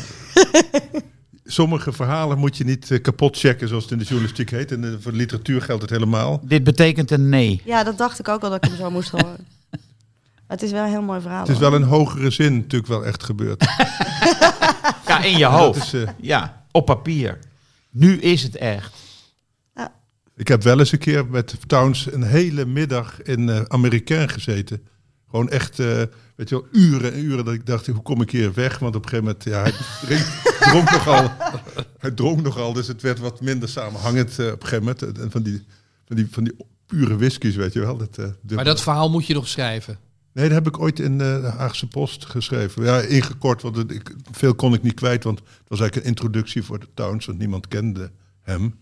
sommige 1.44 1.92
verhalen 1.92 2.38
moet 2.38 2.56
je 2.56 2.64
niet 2.64 2.90
eh, 2.90 3.02
kapot 3.02 3.38
checken, 3.38 3.68
zoals 3.68 3.82
het 3.82 3.92
in 3.92 3.98
de 3.98 4.04
journalistiek 4.04 4.50
heet. 4.50 4.72
En 4.72 4.98
voor 5.02 5.12
de 5.12 5.18
literatuur 5.18 5.62
geldt 5.62 5.82
het 5.82 5.90
helemaal. 5.90 6.40
Dit 6.44 6.64
betekent 6.64 7.10
een 7.10 7.28
nee. 7.28 7.62
Ja, 7.64 7.84
dat 7.84 7.98
dacht 7.98 8.18
ik 8.18 8.28
ook 8.28 8.42
al 8.42 8.50
dat 8.50 8.64
ik 8.64 8.70
hem 8.70 8.78
zo 8.78 8.90
moest 8.90 9.10
horen. 9.10 9.36
Maar 10.46 10.56
het 10.56 10.66
is 10.66 10.72
wel 10.72 10.84
een 10.84 10.90
heel 10.90 11.02
mooi 11.02 11.20
verhaal. 11.20 11.40
Het 11.40 11.48
is 11.48 11.58
wel 11.58 11.74
in 11.74 11.82
hogere 11.82 12.30
zin 12.30 12.56
natuurlijk 12.56 12.86
wel 12.90 13.04
echt 13.04 13.24
gebeurd. 13.24 13.64
Ja, 15.06 15.22
in 15.22 15.38
je 15.38 15.44
hoofd. 15.44 15.94
is, 15.94 16.04
Ja, 16.20 16.64
op 16.70 16.86
papier. 16.86 17.38
Nu 17.90 18.20
is 18.20 18.42
het 18.42 18.56
echt. 18.56 18.94
Ik 20.38 20.48
heb 20.48 20.62
wel 20.62 20.78
eens 20.78 20.92
een 20.92 20.98
keer 20.98 21.26
met 21.26 21.54
Towns 21.66 22.12
een 22.12 22.22
hele 22.22 22.64
middag 22.66 23.22
in 23.22 23.48
eh 23.48 23.60
Amerikaan 23.68 24.28
gezeten. 24.28 24.82
Gewoon 25.30 25.48
echt, 25.50 25.78
eh, 25.78 26.02
weet 26.36 26.48
je 26.48 26.54
wel, 26.54 26.66
uren 26.72 27.12
en 27.12 27.24
uren 27.24 27.44
dat 27.44 27.54
ik 27.54 27.66
dacht, 27.66 27.86
hoe 27.86 28.02
kom 28.02 28.20
ik 28.22 28.30
hier 28.30 28.54
weg? 28.54 28.78
Want 28.78 28.96
op 28.96 29.02
een 29.02 29.08
gegeven 29.08 29.24
moment, 29.24 29.44
ja, 29.44 29.62
hij 29.62 29.72
drink- 30.06 30.40
dronk 30.70 30.90
nogal. 30.90 31.30
Hij 31.98 32.10
dronk 32.10 32.42
nogal, 32.42 32.72
dus 32.72 32.86
het 32.86 33.02
werd 33.02 33.18
wat 33.18 33.40
minder 33.40 33.68
samenhangend 33.68 34.38
eh, 34.38 34.46
op 34.46 34.62
een 34.62 34.68
gegeven 34.68 34.78
moment. 34.84 35.18
En 35.18 35.30
van 35.30 35.42
die, 35.42 35.64
van 36.06 36.16
die, 36.16 36.26
van 36.30 36.44
die 36.44 36.56
pure 36.86 37.16
whiskies, 37.16 37.56
weet 37.56 37.72
je 37.72 37.80
wel. 37.80 37.96
Dat. 37.96 38.16
Maar 38.42 38.64
dat 38.64 38.82
verhaal 38.82 39.10
moet 39.10 39.26
je 39.26 39.34
nog 39.34 39.48
schrijven. 39.48 39.98
Nee, 40.32 40.44
dat 40.48 40.54
heb 40.54 40.66
ik 40.66 40.80
ooit 40.80 41.00
in 41.00 41.18
de 41.18 41.52
Haagse 41.56 41.86
Post 41.88 42.24
geschreven. 42.26 42.84
Ja, 42.84 43.00
ingekort, 43.00 43.62
want 43.62 43.76
het- 43.76 43.90
ik, 43.92 44.14
veel 44.30 44.54
kon 44.54 44.74
ik 44.74 44.82
niet 44.82 44.94
kwijt. 44.94 45.24
Want 45.24 45.38
het 45.38 45.48
was 45.68 45.80
eigenlijk 45.80 45.96
een 45.96 46.14
introductie 46.14 46.62
voor 46.62 46.78
de 46.78 46.88
Towns, 46.94 47.26
want 47.26 47.38
niemand 47.38 47.68
kende 47.68 48.10
hem. 48.42 48.74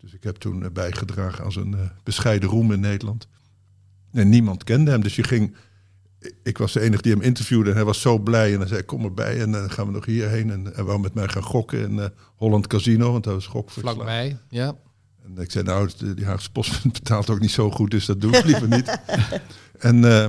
Dus 0.00 0.14
ik 0.14 0.22
heb 0.22 0.36
toen 0.36 0.64
eh, 0.64 0.70
bijgedragen 0.70 1.44
aan 1.44 1.52
zijn 1.52 1.74
eh, 1.74 1.80
bescheiden 2.02 2.48
roem 2.48 2.72
in 2.72 2.80
Nederland. 2.80 3.28
En 4.12 4.28
niemand 4.28 4.64
kende 4.64 4.90
hem, 4.90 5.02
dus 5.02 5.16
je 5.16 5.22
ging... 5.22 5.54
Ik 6.42 6.58
was 6.58 6.72
de 6.72 6.80
enige 6.80 7.02
die 7.02 7.12
hem 7.12 7.20
interviewde 7.22 7.70
en 7.70 7.76
hij 7.76 7.84
was 7.84 8.00
zo 8.00 8.18
blij. 8.18 8.52
En 8.52 8.58
hij 8.58 8.68
zei, 8.68 8.82
kom 8.82 9.04
erbij 9.04 9.40
en 9.40 9.50
dan 9.52 9.70
gaan 9.70 9.86
we 9.86 9.92
nog 9.92 10.04
hierheen. 10.04 10.50
En 10.50 10.64
hij 10.74 10.84
wou 10.84 11.00
met 11.00 11.14
mij 11.14 11.28
gaan 11.28 11.42
gokken 11.42 11.80
in 11.80 11.98
eh, 11.98 12.06
Holland 12.36 12.66
Casino, 12.66 13.12
want 13.12 13.24
hij 13.24 13.34
was 13.34 13.46
gokverslaafd. 13.46 13.96
Vlakbij, 13.96 14.38
ja. 14.48 14.76
En 15.24 15.38
ik 15.42 15.50
zei, 15.50 15.64
nou, 15.64 15.90
de- 15.98 16.14
die 16.14 16.24
Haagse 16.24 16.52
Post 16.52 16.82
betaalt 16.92 17.30
ook 17.30 17.40
niet 17.40 17.50
zo 17.50 17.70
goed, 17.70 17.90
dus 17.90 18.06
dat 18.06 18.20
doe 18.20 18.36
ik 18.36 18.44
liever 18.44 18.68
niet. 18.68 18.98
En, 19.78 19.94
eh, 20.04 20.28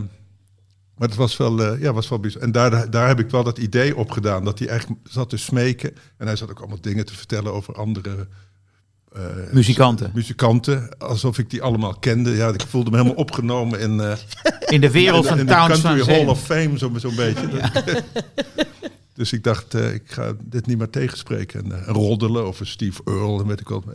maar 0.97 1.07
het 1.07 1.15
was 1.15 1.37
wel, 1.37 1.63
eh, 1.63 1.81
ja, 1.81 1.93
was 1.93 2.09
wel 2.09 2.19
bijzonder. 2.19 2.47
En 2.47 2.53
daar, 2.53 2.89
daar 2.89 3.07
heb 3.07 3.19
ik 3.19 3.29
wel 3.29 3.43
dat 3.43 3.57
idee 3.57 3.95
op 3.95 4.11
gedaan, 4.11 4.43
dat 4.43 4.59
hij 4.59 4.67
eigenlijk 4.67 4.99
zat 5.09 5.29
te 5.29 5.37
smeken. 5.37 5.93
En 6.17 6.25
hij 6.27 6.35
zat 6.35 6.49
ook 6.49 6.59
allemaal 6.59 6.81
dingen 6.81 7.05
te 7.05 7.15
vertellen 7.15 7.53
over 7.53 7.73
andere... 7.73 8.27
eh, 9.13 9.21
Muzikanten. 9.51 10.11
Muzikanten, 10.13 10.89
alsof 10.97 11.37
ik 11.37 11.49
die 11.49 11.61
allemaal 11.61 11.93
kende. 11.99 12.35
Ja, 12.35 12.47
ik 12.47 12.61
voelde 12.67 12.91
me 12.91 12.97
helemaal 12.97 13.17
opgenomen 13.25 13.79
in, 13.79 13.99
eh, 13.99 14.17
In 14.67 14.81
de 14.81 14.91
wereld 14.91 15.23
in, 15.23 15.29
van 15.29 15.39
in 15.39 15.45
de 15.45 15.53
Towns 15.53 15.79
van 15.79 15.99
Hall 15.99 16.27
of 16.27 16.43
Fame, 16.43 16.77
zo'n 16.77 16.99
zo 16.99 17.11
beetje. 17.15 17.47
dus 19.13 19.33
ik 19.33 19.43
dacht, 19.43 19.73
eh, 19.73 19.93
ik 19.93 20.03
ga 20.05 20.33
dit 20.43 20.65
niet 20.65 20.77
meer 20.77 20.89
tegenspreken. 20.89 21.71
En 21.71 21.93
roddelen 21.93 22.43
over 22.43 22.67
Steve 22.67 23.01
Earle 23.05 23.39
en 23.41 23.47
weet 23.47 23.59
ik 23.59 23.67
wat. 23.67 23.83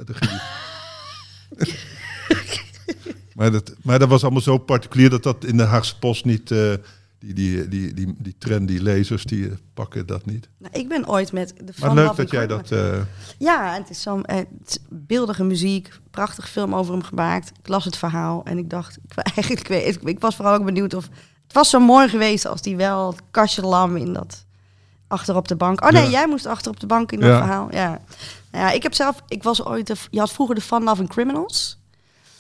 Maar, 3.34 3.52
dat, 3.52 3.74
maar 3.82 3.98
dat 3.98 4.08
was 4.08 4.22
allemaal 4.22 4.40
zo 4.40 4.58
particulier 4.58 5.10
dat 5.10 5.22
dat 5.22 5.44
in 5.44 5.56
de 5.56 5.62
Haagse 5.62 5.98
Post 5.98 6.24
niet... 6.24 6.54
die, 7.24 7.34
die, 7.34 7.68
die, 7.68 7.94
die, 7.94 8.14
die 8.18 8.34
trendy 8.38 8.78
lezers, 8.78 9.24
die 9.24 9.48
eh, 9.48 9.54
pakken 9.74 10.06
dat 10.06 10.26
niet. 10.26 10.48
Nou, 10.58 10.74
ik 10.78 10.88
ben 10.88 11.08
ooit 11.08 11.32
met 11.32 11.48
de 11.56 11.64
Maar 11.64 11.74
Van 11.74 11.94
leuk 11.94 12.06
Love 12.06 12.20
dat 12.22 12.30
jij 12.30 12.46
dat... 12.46 12.70
eh, 12.70 13.00
Ja, 13.38 13.72
het 13.74 13.90
is 13.90 14.02
zo'n 14.02 14.24
eh, 14.24 14.38
beeldige 14.88 15.44
muziek, 15.44 15.98
prachtig 16.10 16.48
film 16.50 16.74
over 16.74 16.92
hem 16.92 17.02
gemaakt. 17.02 17.52
Ik 17.58 17.68
las 17.68 17.84
het 17.84 17.96
verhaal 17.96 18.44
en 18.44 18.58
ik 18.58 18.70
dacht, 18.70 18.96
ik, 19.08 19.16
eigenlijk, 19.34 19.68
ik, 19.68 20.02
ik, 20.02 20.20
was 20.20 20.36
vooral 20.36 20.54
ook 20.54 20.64
benieuwd 20.64 20.94
of 20.94 21.08
het 21.44 21.52
was 21.52 21.70
zo 21.70 21.80
mooi 21.80 22.08
geweest 22.08 22.46
als 22.46 22.62
die 22.62 22.76
wel 22.76 23.10
het 23.10 23.20
kastje 23.30 23.62
lam 23.62 23.96
in 23.96 24.12
dat 24.12 24.44
achter 25.06 25.36
op 25.36 25.48
de 25.48 25.56
bank. 25.56 25.84
Oh 25.84 25.90
nee, 25.90 26.02
Ja. 26.04 26.10
jij 26.10 26.26
moest 26.28 26.46
achter 26.46 26.70
op 26.70 26.80
de 26.80 26.86
bank 26.86 27.12
in 27.12 27.20
dat 27.20 27.28
Ja. 27.28 27.38
verhaal. 27.38 27.68
Ja. 27.70 27.88
Nou 28.50 28.64
ja, 28.66 28.70
ik 28.70 28.82
heb 28.82 28.94
zelf, 28.94 29.22
ik 29.28 29.42
was 29.42 29.64
ooit, 29.64 29.86
de, 29.86 29.94
je 30.10 30.18
had 30.18 30.32
vroeger 30.32 30.54
de 30.54 30.60
Fun 30.60 30.82
Loving 30.82 31.08
Criminals. 31.08 31.78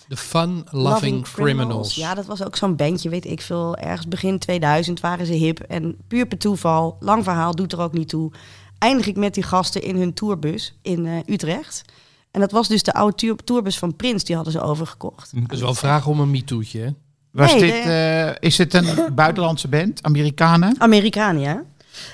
De 0.08 0.16
Fun 0.16 0.64
Loving 0.70 1.22
Criminals. 1.22 1.94
Ja, 1.94 2.14
dat 2.14 2.26
was 2.26 2.44
ook 2.44 2.56
zo'n 2.56 2.76
bandje, 2.76 3.08
weet 3.08 3.24
ik 3.26 3.40
veel. 3.40 3.76
Ergens 3.76 4.08
begin 4.08 4.38
2000 4.38 5.00
waren 5.00 5.26
ze 5.26 5.32
hip. 5.32 5.58
En 5.60 5.96
puur 6.08 6.26
per 6.26 6.38
toeval, 6.38 6.96
lang 7.00 7.24
verhaal, 7.24 7.54
doet 7.54 7.72
er 7.72 7.80
ook 7.80 7.92
niet 7.92 8.08
toe. 8.08 8.32
Eindig 8.78 9.06
ik 9.06 9.16
met 9.16 9.34
die 9.34 9.42
gasten 9.42 9.82
in 9.82 9.96
hun 9.96 10.14
tourbus 10.14 10.74
in 10.82 11.06
eh, 11.06 11.12
Utrecht. 11.26 11.84
En 12.30 12.40
dat 12.40 12.50
was 12.50 12.68
dus 12.68 12.82
de 12.82 12.92
oude 12.94 13.16
tour- 13.16 13.36
tourbus 13.44 13.78
van 13.78 13.96
Prins, 13.96 14.24
die 14.24 14.34
hadden 14.34 14.52
ze 14.52 14.60
overgekocht. 14.60 15.30
Dat 15.34 15.52
is 15.52 15.60
wel 15.60 15.74
vragen 15.74 16.10
om 16.10 16.20
een 16.20 16.30
MeToo'tje, 16.30 16.80
hè? 16.80 16.88
Was 17.30 17.52
Nee, 17.52 17.60
dit, 17.60 17.84
eh, 17.84 18.30
is 18.48 18.58
het 18.58 18.74
een 18.74 19.14
buitenlandse 19.14 19.68
band? 19.68 20.02
Amerikanen? 20.02 20.74
Amerikanen, 20.78 21.42
ja. 21.42 21.62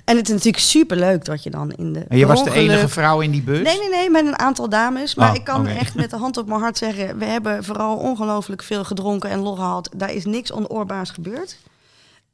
En 0.05 0.17
het 0.17 0.27
is 0.27 0.35
natuurlijk 0.35 0.63
superleuk 0.63 1.25
dat 1.25 1.43
je 1.43 1.51
dan 1.51 1.73
in 1.73 1.93
de... 1.93 2.05
En 2.09 2.19
je 2.19 2.27
was 2.27 2.45
de 2.45 2.53
enige 2.53 2.89
vrouw 2.89 3.21
in 3.21 3.31
die 3.31 3.43
bus? 3.43 3.63
Nee, 3.63 3.79
nee, 3.79 3.89
nee, 3.89 4.11
met 4.11 4.27
een 4.27 4.39
aantal 4.39 4.69
dames. 4.69 5.15
Maar 5.15 5.31
Oh, 5.31 5.35
ik 5.37 5.45
kan 5.45 5.67
echt 5.67 5.95
met 5.95 6.11
de 6.11 6.17
hand 6.17 6.37
op 6.37 6.47
mijn 6.47 6.61
hart 6.61 6.79
zeggen... 6.79 7.19
we 7.19 7.25
hebben 7.25 7.65
vooral 7.65 7.97
ongelooflijk 7.97 8.63
veel 8.63 8.85
gedronken 8.85 9.31
en 9.31 9.39
lol 9.39 9.55
gehad. 9.55 9.91
Daar 9.97 10.13
is 10.13 10.25
niks 10.25 10.53
onoorbaars 10.53 11.11
gebeurd. 11.11 11.59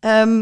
Ehm, 0.00 0.38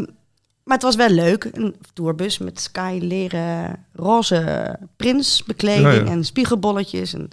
maar 0.63 0.73
het 0.73 0.83
was 0.83 0.95
wel 0.95 1.09
leuk. 1.09 1.49
Een 1.51 1.75
tourbus 1.93 2.37
met 2.37 2.59
sky 2.61 2.99
leren 3.01 3.85
roze 3.93 4.75
prinsbekleding 4.95 6.07
ja. 6.07 6.11
en 6.11 6.23
spiegelbolletjes. 6.23 7.13
En, 7.13 7.29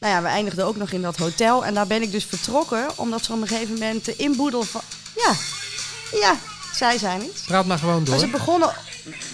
nou 0.00 0.14
ja, 0.14 0.22
we 0.22 0.28
eindigden 0.28 0.66
ook 0.66 0.76
nog 0.76 0.90
in 0.92 1.02
dat 1.02 1.16
hotel. 1.16 1.64
En 1.64 1.74
daar 1.74 1.86
ben 1.86 2.02
ik 2.02 2.12
dus 2.12 2.24
vertrokken, 2.24 2.86
omdat 2.96 3.24
ze 3.24 3.32
op 3.32 3.40
een 3.40 3.46
gegeven 3.46 3.72
moment 3.72 4.04
de 4.04 4.16
inboedel 4.16 4.62
van... 4.62 4.80
Ja, 5.16 5.32
ja, 6.20 6.36
zij 6.72 6.98
zijn 6.98 7.20
het. 7.20 7.42
Praat 7.46 7.66
maar 7.66 7.78
gewoon 7.78 7.94
Maar 7.96 8.04
door. 8.04 8.18
ze 8.18 8.26
begonnen 8.28 8.70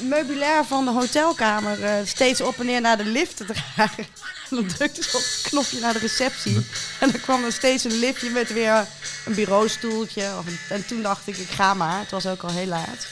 meubilair 0.09 0.65
van 0.65 0.85
de 0.85 0.91
hotelkamer 0.91 1.83
eh, 1.85 1.95
steeds 2.05 2.41
op 2.41 2.59
en 2.59 2.67
neer 2.67 2.81
naar 2.81 2.97
de 2.97 3.05
lift 3.05 3.37
te 3.37 3.45
dragen. 3.45 4.05
En 4.51 4.59
dan 4.59 4.67
drukte 4.67 5.03
ze 5.03 5.17
op 5.17 5.23
het 5.23 5.41
knopje 5.43 5.81
naar 5.81 5.93
de 5.93 5.99
receptie. 5.99 6.57
En 7.01 7.11
dan 7.11 7.21
kwam 7.21 7.45
er 7.45 7.53
steeds 7.53 7.85
een 7.85 7.99
liftje 7.99 8.31
met 8.31 8.53
weer 8.53 8.87
een 9.27 9.35
bureaustoeltje. 9.35 10.31
En 10.69 10.87
toen 10.87 11.03
dacht 11.03 11.27
ik, 11.27 11.37
ik 11.37 11.49
ga 11.49 11.75
maar. 11.75 12.01
Het 12.01 12.11
was 12.11 12.27
ook 12.27 12.43
al 12.43 12.51
heel 12.51 12.67
laat. 12.67 13.07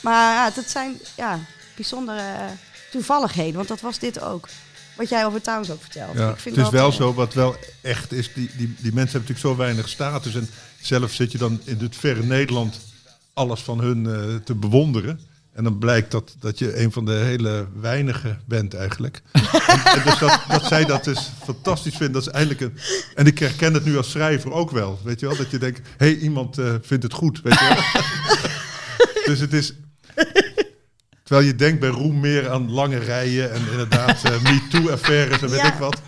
Maar 0.00 0.34
ja, 0.34 0.50
dat 0.50 0.70
zijn 0.70 1.00
ja, 1.16 1.40
bijzondere 1.74 2.20
eh, 2.20 2.44
toevalligheden. 2.90 3.54
Want 3.54 3.68
dat 3.68 3.80
was 3.80 3.98
dit 3.98 4.20
ook. 4.20 4.48
Wat 4.96 5.08
jij 5.08 5.26
over 5.26 5.40
Towns 5.40 5.70
ook 5.70 5.80
vertelt. 5.80 6.16
Ja, 6.18 6.30
Ik 6.30 6.38
vind 6.38 6.56
het 6.56 6.64
is 6.64 6.72
wel 6.72 6.90
eh, 6.90 6.96
zo, 6.96 7.14
wat 7.14 7.34
wel 7.34 7.56
echt 7.80 8.12
is, 8.12 8.32
die, 8.34 8.50
die, 8.56 8.74
die 8.78 8.92
mensen 8.92 9.18
hebben 9.18 9.20
natuurlijk 9.20 9.40
zo 9.40 9.56
weinig 9.56 9.88
status. 9.88 10.34
En 10.34 10.50
zelf 10.80 11.12
zit 11.12 11.32
je 11.32 11.38
dan 11.38 11.60
in 11.64 11.78
het 11.78 11.96
verre 11.96 12.22
Nederland 12.22 12.80
alles 13.32 13.60
van 13.60 13.80
hun 13.80 14.40
te 14.44 14.54
bewonderen. 14.54 15.27
En 15.58 15.64
dan 15.64 15.78
blijkt 15.78 16.10
dat, 16.10 16.36
dat 16.40 16.58
je 16.58 16.80
een 16.80 16.92
van 16.92 17.04
de 17.04 17.12
hele 17.12 17.66
weinigen 17.80 18.40
bent 18.46 18.74
eigenlijk. 18.74 19.22
en, 19.32 19.42
en 19.94 20.02
dus 20.04 20.18
dat, 20.18 20.40
dat 20.48 20.64
zij 20.64 20.84
dat 20.84 21.04
dus 21.04 21.30
fantastisch 21.44 21.96
vindt. 21.96 22.12
Dat 22.12 22.22
is 22.22 22.28
eigenlijk 22.32 22.60
een, 22.64 22.78
en 23.14 23.26
ik 23.26 23.38
herken 23.38 23.74
het 23.74 23.84
nu 23.84 23.96
als 23.96 24.10
schrijver 24.10 24.52
ook 24.52 24.70
wel. 24.70 25.00
Weet 25.04 25.20
je 25.20 25.26
wel? 25.26 25.36
Dat 25.36 25.50
je 25.50 25.58
denkt, 25.58 25.80
hé, 25.96 26.06
hey, 26.06 26.16
iemand 26.16 26.58
eh, 26.58 26.74
vindt 26.82 27.02
het 27.02 27.12
goed. 27.12 27.40
Weet 27.42 27.58
je 27.58 27.64
wel? 27.68 28.02
dus 29.34 29.40
het 29.40 29.52
is... 29.52 29.74
Terwijl 31.24 31.46
je 31.46 31.54
denkt 31.54 31.80
bij 31.80 31.88
Roem 31.88 32.20
meer 32.20 32.50
aan 32.50 32.70
lange 32.70 32.98
rijen 32.98 33.52
en 33.52 33.60
inderdaad 33.70 34.24
eh 34.24 34.42
MeToo-affaires 34.42 35.42
en 35.42 35.48
weet 35.50 35.60
Ja. 35.60 35.72
ik 35.72 35.78
wat. 35.78 36.00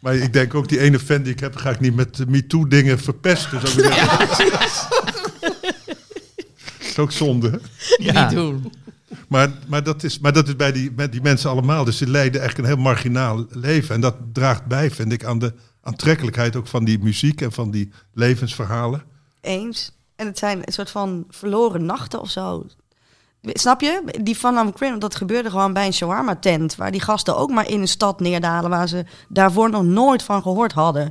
Maar 0.00 0.14
ik 0.14 0.32
denk 0.32 0.54
ook, 0.54 0.68
die 0.68 0.80
ene 0.80 0.98
fan 0.98 1.22
die 1.22 1.32
ik 1.32 1.40
heb, 1.40 1.56
ga 1.56 1.70
ik 1.70 1.80
niet 1.80 1.94
met 1.96 2.28
MeToo-dingen 2.28 2.98
verpesten. 2.98 3.60
Zou 3.60 3.82
ik 3.82 3.94
zeggen. 4.36 5.15
Is 6.96 7.02
ook 7.02 7.12
zonde. 7.12 7.60
Ja. 7.96 8.28
Niet 8.28 8.36
doen. 8.36 8.72
Maar, 9.28 9.50
maar, 9.66 9.82
dat 9.82 10.02
is, 10.02 10.18
maar 10.18 10.32
dat 10.32 10.48
is 10.48 10.56
bij 10.56 10.72
die, 10.72 10.92
met 10.96 11.12
die 11.12 11.20
mensen 11.22 11.50
allemaal. 11.50 11.84
Dus 11.84 11.96
ze 11.96 12.08
leiden 12.08 12.42
echt 12.42 12.58
een 12.58 12.64
heel 12.64 12.76
marginaal 12.76 13.46
leven. 13.48 13.94
En 13.94 14.00
dat 14.00 14.16
draagt 14.32 14.66
bij, 14.66 14.90
vind 14.90 15.12
ik, 15.12 15.24
aan 15.24 15.38
de 15.38 15.54
aantrekkelijkheid 15.82 16.56
ook 16.56 16.66
van 16.66 16.84
die 16.84 16.98
muziek 16.98 17.40
en 17.40 17.52
van 17.52 17.70
die 17.70 17.90
levensverhalen. 18.14 19.02
Eens. 19.40 19.92
En 20.16 20.26
het 20.26 20.38
zijn 20.38 20.58
een 20.64 20.72
soort 20.72 20.90
van 20.90 21.24
verloren 21.28 21.84
nachten 21.84 22.20
of 22.20 22.30
zo. 22.30 22.66
Snap 23.42 23.80
je? 23.80 24.02
Die 24.22 24.38
van 24.38 24.56
Am 24.56 24.98
dat 24.98 25.14
gebeurde 25.14 25.50
gewoon 25.50 25.72
bij 25.72 25.86
een 25.86 25.92
shawarma 25.92 26.36
tent. 26.36 26.76
Waar 26.76 26.90
die 26.90 27.00
gasten 27.00 27.36
ook 27.36 27.50
maar 27.50 27.68
in 27.68 27.80
een 27.80 27.88
stad 27.88 28.20
neerdalen 28.20 28.70
waar 28.70 28.88
ze 28.88 29.04
daarvoor 29.28 29.70
nog 29.70 29.82
nooit 29.82 30.22
van 30.22 30.42
gehoord 30.42 30.72
hadden. 30.72 31.10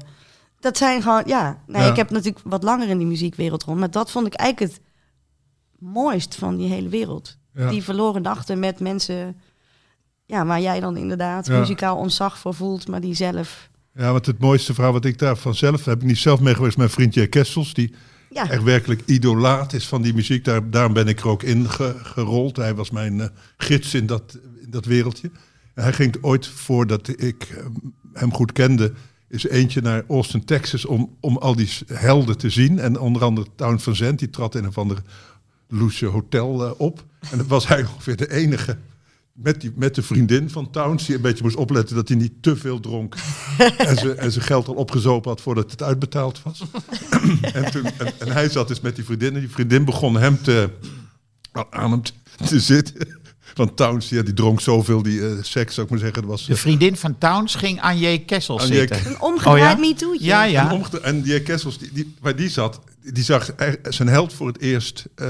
Dat 0.60 0.78
zijn 0.78 1.02
gewoon, 1.02 1.24
ja. 1.26 1.58
Nee, 1.68 1.82
Ja. 1.82 1.90
Ik 1.90 1.96
heb 1.96 2.10
natuurlijk 2.10 2.46
wat 2.46 2.64
langer 2.64 2.90
in 2.90 2.98
die 2.98 3.08
muziekwereld 3.08 3.64
rond. 3.64 3.80
Maar 3.80 3.92
dat 3.92 4.12
vond 4.12 4.28
ik 4.28 4.34
eigenlijk 4.34 4.72
het 4.72 4.82
mooist 5.80 6.36
van 6.36 6.58
die 6.58 6.70
hele 6.70 6.90
wereld. 6.90 7.38
Ja. 7.54 7.70
Die 7.70 7.84
verloren 7.84 8.22
nachten 8.22 8.60
met 8.60 8.80
mensen. 8.80 9.36
Ja, 10.26 10.46
waar 10.46 10.62
jij 10.62 10.80
dan 10.80 10.98
inderdaad 10.98 11.48
Ja. 11.48 11.60
muzikaal 11.60 11.98
ontzag 11.98 12.38
voor 12.40 12.54
voelt, 12.54 12.88
maar 12.88 13.02
die 13.02 13.14
zelf. 13.14 13.70
Ja, 13.94 14.12
want 14.12 14.26
het 14.26 14.40
mooiste 14.40 14.74
verhaal 14.74 14.92
wat 14.94 15.06
ik 15.06 15.20
daarvan 15.20 15.56
zelf 15.56 15.86
heb 15.86 16.02
ik 16.02 16.08
niet 16.08 16.18
zelf 16.18 16.40
mee 16.40 16.56
geweest. 16.56 16.78
Mijn 16.78 16.90
vriend 16.90 17.14
J. 17.14 17.28
Kessels, 17.28 17.74
die 17.74 17.94
Ja, 18.30 18.50
echt 18.50 18.64
werkelijk 18.64 19.02
idolaat 19.06 19.74
is 19.74 19.88
van 19.88 20.02
die 20.02 20.14
muziek. 20.14 20.46
Daar, 20.46 20.70
daarom 20.70 20.94
ben 20.94 21.08
ik 21.08 21.20
er 21.20 21.28
ook 21.28 21.44
in 21.44 21.70
ge- 21.70 21.96
gerold. 22.02 22.56
Hij 22.56 22.76
was 22.76 22.92
mijn 22.92 23.22
eh, 23.22 23.28
gids 23.58 23.94
in 23.94 24.06
dat, 24.06 24.40
in 24.62 24.70
dat 24.70 24.86
wereldje. 24.86 25.32
En 25.74 25.84
hij 25.84 25.94
ging 25.94 26.16
ooit, 26.22 26.48
voordat 26.48 27.08
ik 27.08 27.44
eh, 27.58 27.66
hem 28.14 28.34
goed 28.34 28.52
kende, 28.52 28.94
is 29.28 29.48
eentje 29.48 29.82
naar 29.82 30.04
Austin, 30.10 30.46
Texas 30.46 30.86
om, 30.86 31.16
om 31.20 31.38
al 31.38 31.56
die 31.56 31.70
helden 31.94 32.38
te 32.38 32.50
zien. 32.50 32.80
En 32.80 33.00
onder 33.00 33.24
andere 33.24 33.48
Town 33.56 33.78
van 33.78 33.96
Zandt, 33.96 34.20
die 34.20 34.30
trad 34.30 34.56
in 34.56 34.64
een 34.64 34.70
of 34.70 34.78
andere 34.78 35.02
loesje 35.68 36.06
hotel 36.06 36.66
eh, 36.66 36.72
op. 36.78 37.04
En 37.32 37.38
dan 37.38 37.48
was 37.48 37.68
hij 37.68 37.82
ongeveer 37.82 38.16
de 38.16 38.32
enige 38.32 38.78
met, 39.36 39.62
die, 39.62 39.72
met 39.76 39.96
de 39.96 40.04
vriendin 40.04 40.50
van 40.50 40.70
Towns, 40.70 41.06
die 41.06 41.16
een 41.16 41.22
beetje 41.22 41.44
moest 41.44 41.56
opletten 41.56 41.96
dat 41.96 42.08
hij 42.08 42.18
niet 42.18 42.34
te 42.42 42.56
veel 42.56 42.80
dronk. 42.80 43.16
en, 43.78 43.98
ze, 43.98 44.14
en 44.14 44.32
zijn 44.32 44.46
geld 44.46 44.68
al 44.68 44.74
opgezopen 44.74 45.30
had 45.30 45.42
voordat 45.42 45.72
het 45.72 45.84
uitbetaald 45.84 46.42
was. 46.44 46.64
en, 47.42 47.72
toen, 47.72 47.86
en, 47.98 48.14
en 48.20 48.32
hij 48.32 48.50
zat 48.50 48.68
dus 48.68 48.82
met 48.82 48.96
die 48.96 49.06
vriendin. 49.06 49.34
En 49.34 49.40
die 49.40 49.50
vriendin 49.50 49.86
begon 49.86 50.18
hem 50.18 50.42
te, 50.42 50.70
aan 51.70 51.92
hem 51.92 52.02
te, 52.02 52.12
te 52.46 52.60
zitten. 52.60 53.24
Want 53.54 53.78
Towns, 53.78 54.10
ja, 54.10 54.22
die 54.22 54.34
dronk 54.34 54.62
zoveel, 54.62 55.02
die 55.02 55.28
eh, 55.28 55.32
seks, 55.42 55.74
zou 55.74 55.86
ik 55.86 55.92
maar 55.92 56.02
zeggen. 56.02 56.22
Dat 56.22 56.32
was, 56.32 56.46
De 56.46 56.56
vriendin 56.56 56.96
van 56.96 57.18
Towns 57.18 57.56
ging 57.56 57.80
aan 57.80 57.98
J. 58.00 58.20
Kessel 58.20 58.60
Aan 58.60 58.68
J. 58.68 58.74
zitten. 58.74 59.06
een 59.06 59.22
omgedraaid 59.22 59.78
Oh 59.78 59.84
ja? 59.84 59.88
MeToo'tje. 59.88 60.26
Ja, 60.26 60.44
ja. 60.44 60.72
En, 60.72 61.04
en 61.04 61.22
die 61.22 61.42
Kessels, 61.42 61.78
die, 61.78 61.90
die, 61.94 62.16
waar 62.22 62.36
die 62.36 62.50
zat, 62.50 62.80
die 63.14 63.24
zag 63.24 63.50
er- 63.56 63.80
zijn 63.90 64.08
held 64.08 64.34
voor 64.34 64.48
het 64.48 64.62
eerst 64.62 65.06
eh, 65.16 65.28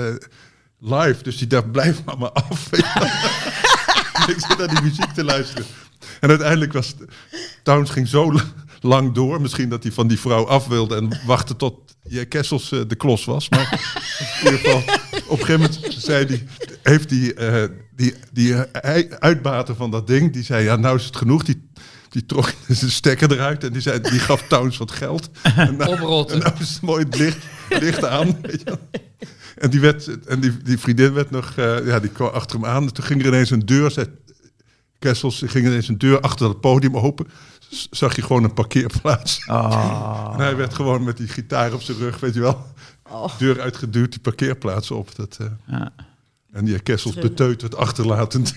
live. 0.80 1.24
Dus 1.24 1.38
die 1.38 1.48
dacht, 1.48 1.72
blijf 1.72 2.04
maar 2.04 2.18
maar 2.18 2.32
af. 2.32 2.68
je 2.72 2.78
ik 4.36 4.46
zit 4.48 4.58
naar 4.58 4.68
die 4.68 4.82
muziek 4.82 5.10
te 5.14 5.24
luisteren. 5.24 5.66
En 6.20 6.30
uiteindelijk 6.30 6.74
was... 6.74 6.88
het- 6.88 7.10
Towns 7.64 7.90
ging 7.90 8.08
zo 8.08 8.34
lang 8.82 9.14
door. 9.14 9.42
Misschien 9.42 9.70
dat 9.70 9.84
hij 9.84 9.92
van 9.92 10.08
die 10.08 10.20
vrouw 10.20 10.48
af 10.48 10.68
wilde 10.68 10.96
en 10.96 11.20
wachtte 11.26 11.56
tot 11.56 11.96
J. 12.04 12.26
Kessels 12.26 12.72
eh, 12.72 12.80
de 12.88 12.96
klos 12.96 13.26
was. 13.26 13.50
Maar 13.50 13.80
in 14.42 14.52
ieder 14.52 14.60
geval, 14.60 14.84
op 15.28 15.40
een 15.40 15.46
gegeven 15.46 15.72
moment 15.72 15.96
zei 15.98 16.26
die, 16.26 16.44
heeft 16.84 17.10
die, 17.10 17.34
eh, 17.34 17.70
die, 17.96 18.14
die 18.32 18.56
uitbater 19.20 19.76
van 19.76 19.92
dat 19.92 20.08
ding, 20.08 20.34
die 20.34 20.44
zei, 20.44 20.64
ja, 20.64 20.76
nou 20.76 20.98
is 20.98 21.06
het 21.06 21.16
genoeg. 21.16 21.44
Die, 21.44 21.70
die 22.10 22.26
trok 22.26 22.54
zijn 22.68 22.92
stekker 22.92 23.32
eruit 23.32 23.64
en 23.64 23.74
die, 23.74 23.82
zei, 23.82 24.00
die 24.02 24.20
gaf 24.20 24.44
Towns 24.48 24.78
wat 24.78 24.92
geld. 24.92 25.30
En 25.42 25.76
nou, 25.76 25.92
en 26.32 26.38
nou 26.40 26.54
is 26.60 26.70
het 26.74 26.82
mooi 26.82 27.04
het 27.04 27.18
licht, 27.18 27.38
licht 27.70 28.06
aan. 28.06 28.38
Weet 28.42 28.60
je 28.60 28.66
wel. 28.66 28.80
En, 29.56 29.70
die, 29.70 29.80
werd, 29.80 30.26
en 30.26 30.40
die, 30.40 30.58
die 30.58 30.78
vriendin 30.78 31.14
werd 31.14 31.32
nog, 31.32 31.54
eh, 31.56 31.86
ja, 31.88 32.00
die 32.00 32.10
kwam 32.10 32.28
achter 32.30 32.60
hem 32.60 32.66
aan. 32.70 32.84
En 32.84 32.94
toen 32.94 33.04
ging 33.06 33.22
er 33.22 33.28
ineens 33.28 33.50
een 33.50 33.66
deur, 33.66 33.92
zei 33.92 34.08
Kessels, 35.00 35.42
er 35.42 35.50
ging 35.50 35.66
ineens 35.66 35.88
een 35.88 35.98
deur 35.98 36.20
achter 36.22 36.48
het 36.50 36.60
podium 36.60 36.98
open. 36.98 37.28
Z- 37.70 37.88
Zag 37.92 38.16
je 38.16 38.22
gewoon 38.22 38.44
een 38.44 38.54
parkeerplaats. 38.54 39.46
Oh. 39.50 40.30
En 40.34 40.40
hij 40.40 40.56
werd 40.56 40.74
gewoon 40.74 41.04
met 41.04 41.18
die 41.18 41.28
gitaar 41.28 41.74
op 41.74 41.82
zijn 41.82 41.98
rug, 41.98 42.20
weet 42.20 42.34
je 42.34 42.40
wel. 42.40 42.66
Oh. 43.10 43.38
Deur 43.38 43.62
uitgeduwd, 43.62 44.12
die 44.12 44.20
parkeerplaats 44.22 44.92
op. 44.92 45.16
Dat, 45.16 45.38
eh, 45.42 45.48
Ja. 45.68 45.94
En 46.52 46.66
die 46.66 46.80
Kessels 46.80 47.16
beteuterd 47.16 47.76
achterlatend. 47.76 48.54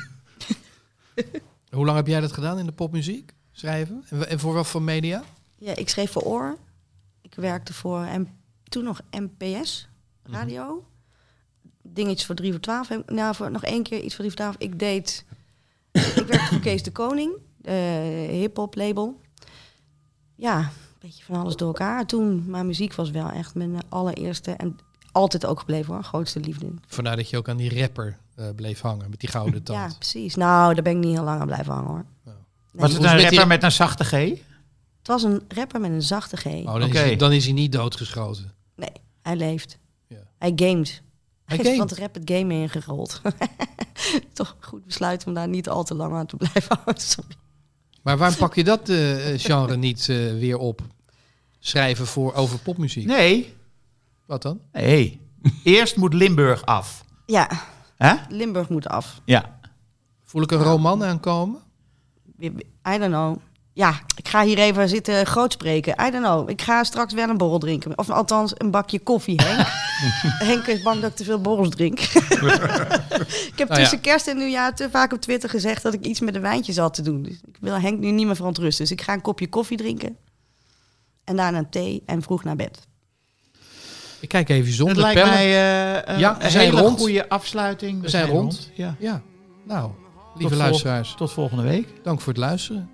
Hoe 1.70 1.84
lang 1.84 1.96
heb 1.96 2.06
jij 2.06 2.20
dat 2.20 2.32
gedaan 2.32 2.58
in 2.58 2.66
de 2.66 2.72
popmuziek? 2.72 3.32
Schrijven? 3.52 4.04
En, 4.08 4.28
en 4.28 4.38
voor 4.38 4.54
wat 4.54 4.66
voor 4.66 4.82
media? 4.82 5.22
Ja, 5.58 5.76
ik 5.76 5.88
schreef 5.88 6.10
voor 6.12 6.22
Oor. 6.22 6.56
Ik 7.22 7.34
werkte 7.34 7.72
voor 7.74 8.00
M 8.00 8.24
toen 8.68 8.84
nog 8.84 9.00
NPS, 9.10 9.88
radio. 10.22 10.86
Dingetjes 11.82 12.26
voor 12.26 12.34
3 12.34 12.50
voor 12.50 12.60
12. 12.60 12.90
En, 12.90 13.02
Nou, 13.06 13.34
voor 13.34 13.50
nog 13.50 13.64
één 13.64 13.82
keer 13.82 14.00
iets 14.00 14.14
voor 14.14 14.24
3 14.24 14.30
voor 14.30 14.52
12. 14.52 14.56
Ik 14.58 14.78
deed... 14.78 15.24
ik 15.92 16.24
werkte 16.26 16.46
voor 16.46 16.60
Kees 16.60 16.82
de 16.82 16.90
Koning, 16.92 17.32
eh 17.62 17.74
hip-hop 18.30 18.74
label. 18.74 19.20
Ja, 20.34 20.58
een 20.58 20.68
beetje 21.00 21.24
van 21.24 21.36
alles 21.36 21.56
door 21.56 21.68
elkaar. 21.68 22.06
Toen, 22.06 22.44
maar 22.50 22.66
muziek 22.66 22.94
was 22.94 23.10
wel 23.10 23.30
echt 23.30 23.54
mijn 23.54 23.80
allereerste 23.88 24.50
en 24.50 24.76
altijd 25.12 25.46
ook 25.46 25.58
gebleven 25.58 25.94
hoor, 25.94 26.02
grootste 26.02 26.40
liefde. 26.40 26.66
Vandaar 26.86 27.16
dat 27.16 27.30
je 27.30 27.36
ook 27.36 27.48
aan 27.48 27.56
die 27.56 27.80
rapper 27.80 28.18
eh, 28.34 28.46
bleef 28.56 28.80
hangen 28.80 29.10
met 29.10 29.20
die 29.20 29.28
gouden 29.28 29.62
tand. 29.62 29.78
Ja, 29.90 29.96
precies. 29.98 30.34
Nou, 30.34 30.74
daar 30.74 30.82
ben 30.82 30.92
ik 30.96 31.04
niet 31.04 31.14
heel 31.14 31.24
lang 31.24 31.40
aan 31.40 31.46
blijven 31.46 31.72
hangen 31.72 31.90
hoor. 31.90 32.04
Nee, 32.24 32.34
Was 32.72 32.92
het 32.92 33.02
een 33.02 33.20
rapper 33.20 33.46
met 33.46 33.62
een 33.62 33.72
zachte 33.72 34.04
G? 34.04 34.10
het 34.10 35.06
was 35.06 35.22
een 35.22 35.42
rapper 35.48 35.80
met 35.80 35.90
een 35.90 36.02
zachte 36.02 36.36
G. 36.36 36.44
Oh, 36.44 36.64
dan, 36.64 36.74
Oké. 36.74 36.84
is 36.84 36.92
hij, 36.92 37.16
dan 37.16 37.32
is 37.32 37.44
hij 37.44 37.52
niet 37.52 37.72
doodgeschoten. 37.72 38.52
Hij 39.28 39.36
leeft. 39.36 39.78
Ja. 40.06 40.16
Hij 40.38 40.52
gamet. 40.56 41.02
Hij 41.44 41.56
Hij 41.56 41.70
is 41.70 41.78
van 41.78 41.86
het 41.86 41.98
rap 41.98 42.14
het 42.14 42.30
game 42.30 42.54
ingerold. 42.54 43.20
Toch 44.32 44.56
goed 44.60 44.84
besluit 44.84 45.26
om 45.26 45.34
daar 45.34 45.48
niet 45.48 45.68
al 45.68 45.84
te 45.84 45.94
lang 45.94 46.14
aan 46.14 46.26
te 46.26 46.36
blijven 46.36 46.76
houden. 46.84 47.02
Sorry. 47.02 47.34
Maar 48.02 48.16
waarom 48.18 48.36
pak 48.38 48.54
je 48.54 48.64
dat 48.64 48.88
eh, 48.88 49.16
genre 49.36 49.76
niet 49.76 50.08
eh, 50.08 50.16
weer 50.16 50.58
op? 50.58 50.80
Schrijven 51.58 52.06
voor, 52.06 52.34
over 52.34 52.58
popmuziek. 52.58 53.06
Nee. 53.06 53.54
Wat 54.26 54.42
dan? 54.42 54.60
Nee. 54.72 55.20
Eerst 55.64 55.96
moet 55.96 56.14
Limburg 56.14 56.64
af. 56.64 57.04
Ja, 57.26 57.66
Hè? 57.96 58.14
Limburg 58.28 58.68
moet 58.68 58.88
af. 58.88 59.20
Ja. 59.24 59.60
Voel 60.24 60.42
ik 60.42 60.50
een 60.50 60.62
roman 60.62 61.04
aankomen? 61.04 61.60
I 62.40 62.98
don't 62.98 63.06
know. 63.06 63.36
Ja, 63.78 64.00
ik 64.16 64.28
ga 64.28 64.44
hier 64.44 64.58
even 64.58 64.88
zitten 64.88 65.26
groot 65.26 65.52
spreken. 65.52 65.92
I 66.06 66.10
don't 66.10 66.24
know. 66.24 66.50
Ik 66.50 66.62
ga 66.62 66.84
straks 66.84 67.14
wel 67.14 67.28
een 67.28 67.36
borrel 67.36 67.58
drinken. 67.58 67.98
Of 67.98 68.10
althans 68.10 68.52
een 68.56 68.70
bakje 68.70 68.98
koffie, 68.98 69.40
Henk. 69.42 69.66
Henk 70.50 70.66
is 70.66 70.82
bang 70.82 71.00
dat 71.00 71.10
ik 71.10 71.16
te 71.16 71.24
veel 71.24 71.40
borrels 71.40 71.68
drink. 71.68 71.98
ik 72.00 72.12
heb 73.56 73.68
Nou 73.68 73.68
ja. 73.68 73.74
tussen 73.74 74.00
kerst 74.00 74.26
en 74.28 74.36
nieuwjaar 74.36 74.74
te 74.74 74.88
vaak 74.90 75.12
op 75.12 75.20
Twitter 75.20 75.48
gezegd 75.48 75.82
dat 75.82 75.94
ik 75.94 76.04
iets 76.04 76.20
met 76.20 76.34
de 76.34 76.40
wijntjes 76.40 76.76
had 76.76 76.94
te 76.94 77.02
doen. 77.02 77.22
Dus 77.22 77.32
ik 77.32 77.56
wil 77.60 77.74
Henk 77.80 77.98
nu 77.98 78.10
niet 78.10 78.26
meer 78.26 78.36
verontrusten. 78.36 78.84
Dus 78.84 78.92
ik 78.98 79.02
ga 79.02 79.12
een 79.12 79.20
kopje 79.20 79.48
koffie 79.48 79.76
drinken. 79.76 80.16
En 81.24 81.36
daarna 81.36 81.58
een 81.58 81.70
thee 81.70 82.02
en 82.06 82.22
vroeg 82.22 82.44
naar 82.44 82.56
bed. 82.56 82.86
Ik 84.20 84.28
kijk 84.28 84.48
even 84.48 84.66
Het 84.66 84.74
zonder 84.74 84.96
lijkt 84.96 85.14
pellen. 85.20 85.34
mij 85.34 85.46
eh, 85.96 86.14
een 86.14 86.18
Ja, 86.18 86.36
we 86.38 86.44
een 86.44 86.50
zijn 86.50 86.64
hele 86.64 86.80
rond. 86.80 86.98
goede 86.98 87.28
afsluiting. 87.28 88.00
We 88.02 88.08
zijn 88.08 88.26
rond. 88.28 88.70
Ja. 88.74 88.94
Ja, 88.98 89.22
nou, 89.64 89.90
lieve 90.36 90.56
luisteraars, 90.56 91.14
Tot 91.16 91.32
volgende 91.32 91.62
week. 91.62 91.88
dank 92.02 92.20
voor 92.20 92.32
het 92.32 92.42
luisteren. 92.42 92.90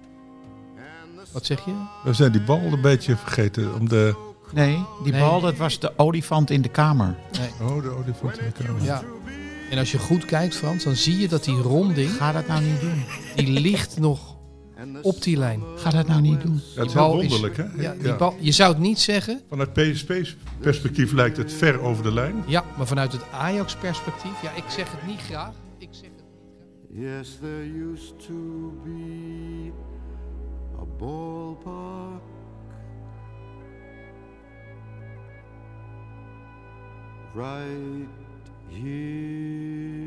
Wat 1.35 1.47
zeg 1.47 1.65
je? 1.65 1.73
We 2.05 2.13
zijn 2.13 2.33
die 2.33 2.41
bal 2.41 2.61
een 2.61 2.81
beetje 2.81 3.17
vergeten. 3.17 3.75
Om 3.75 3.89
de, 3.89 4.15
Nee, 4.53 4.85
die 5.03 5.13
Nee. 5.13 5.21
bal, 5.21 5.41
dat 5.41 5.57
was 5.57 5.79
de 5.79 5.93
olifant 5.99 6.51
in 6.51 6.63
de 6.63 6.69
kamer. 6.69 7.17
oh, 7.63 7.83
de 7.83 7.89
olifant 7.89 8.39
in 8.39 8.53
de 8.57 8.65
kamer. 8.65 8.83
Ja. 8.83 9.03
En 9.71 9.79
als 9.79 9.93
je 9.93 9.99
goed 9.99 10.25
kijkt, 10.25 10.55
Frans, 10.57 10.85
dan 10.85 10.97
zie 10.97 11.19
je 11.19 11.29
dat 11.29 11.45
die 11.45 11.57
ronding, 11.61 12.11
Ga 12.11 12.33
dat 12.33 12.47
nou 12.47 12.63
niet 12.65 12.81
doen. 12.81 13.05
die 13.37 13.61
ligt 13.61 13.99
nog 13.99 14.37
op 15.03 15.23
die 15.23 15.37
lijn. 15.37 15.63
Ga 15.77 15.91
dat 15.91 16.07
nou 16.07 16.21
niet 16.21 16.41
doen. 16.41 16.53
Ja, 16.75 16.81
het 16.81 16.87
is 16.87 16.93
Die 16.93 17.03
heel 17.03 17.11
bal 17.11 17.21
is- 17.21 17.29
wonderlijk, 17.31 17.57
hè? 17.57 17.83
Ja, 17.83 17.93
die 17.99 18.07
Ja. 18.07 18.17
bal, 18.17 18.35
je 18.39 18.53
zou 18.53 18.73
het 18.73 18.83
niet 18.83 18.99
zeggen, 19.01 19.41
Vanuit 19.49 19.73
PSP's 19.73 20.37
perspectief 20.61 21.13
lijkt 21.13 21.37
het 21.37 21.53
ver 21.53 21.81
over 21.81 22.03
de 22.03 22.13
lijn. 22.13 22.35
ja, 22.47 22.65
maar 22.77 22.87
vanuit 22.87 23.13
het 23.13 23.23
Ajax-perspectief, 23.33 24.43
ja, 24.43 24.51
ik 24.51 24.65
zeg 24.69 24.91
het 24.91 25.07
niet 25.07 25.21
graag. 25.21 25.53
Ik 25.79 25.89
zeg 25.91 26.11
het 26.17 26.25
niet 26.91 27.03
graag. 27.03 27.19
Yes, 27.21 27.39
there 27.41 27.93
used 27.93 28.27
to 28.27 28.73
be 28.85 29.73
ballpark. 30.99 32.21
Right 37.35 38.09
here 38.71 40.04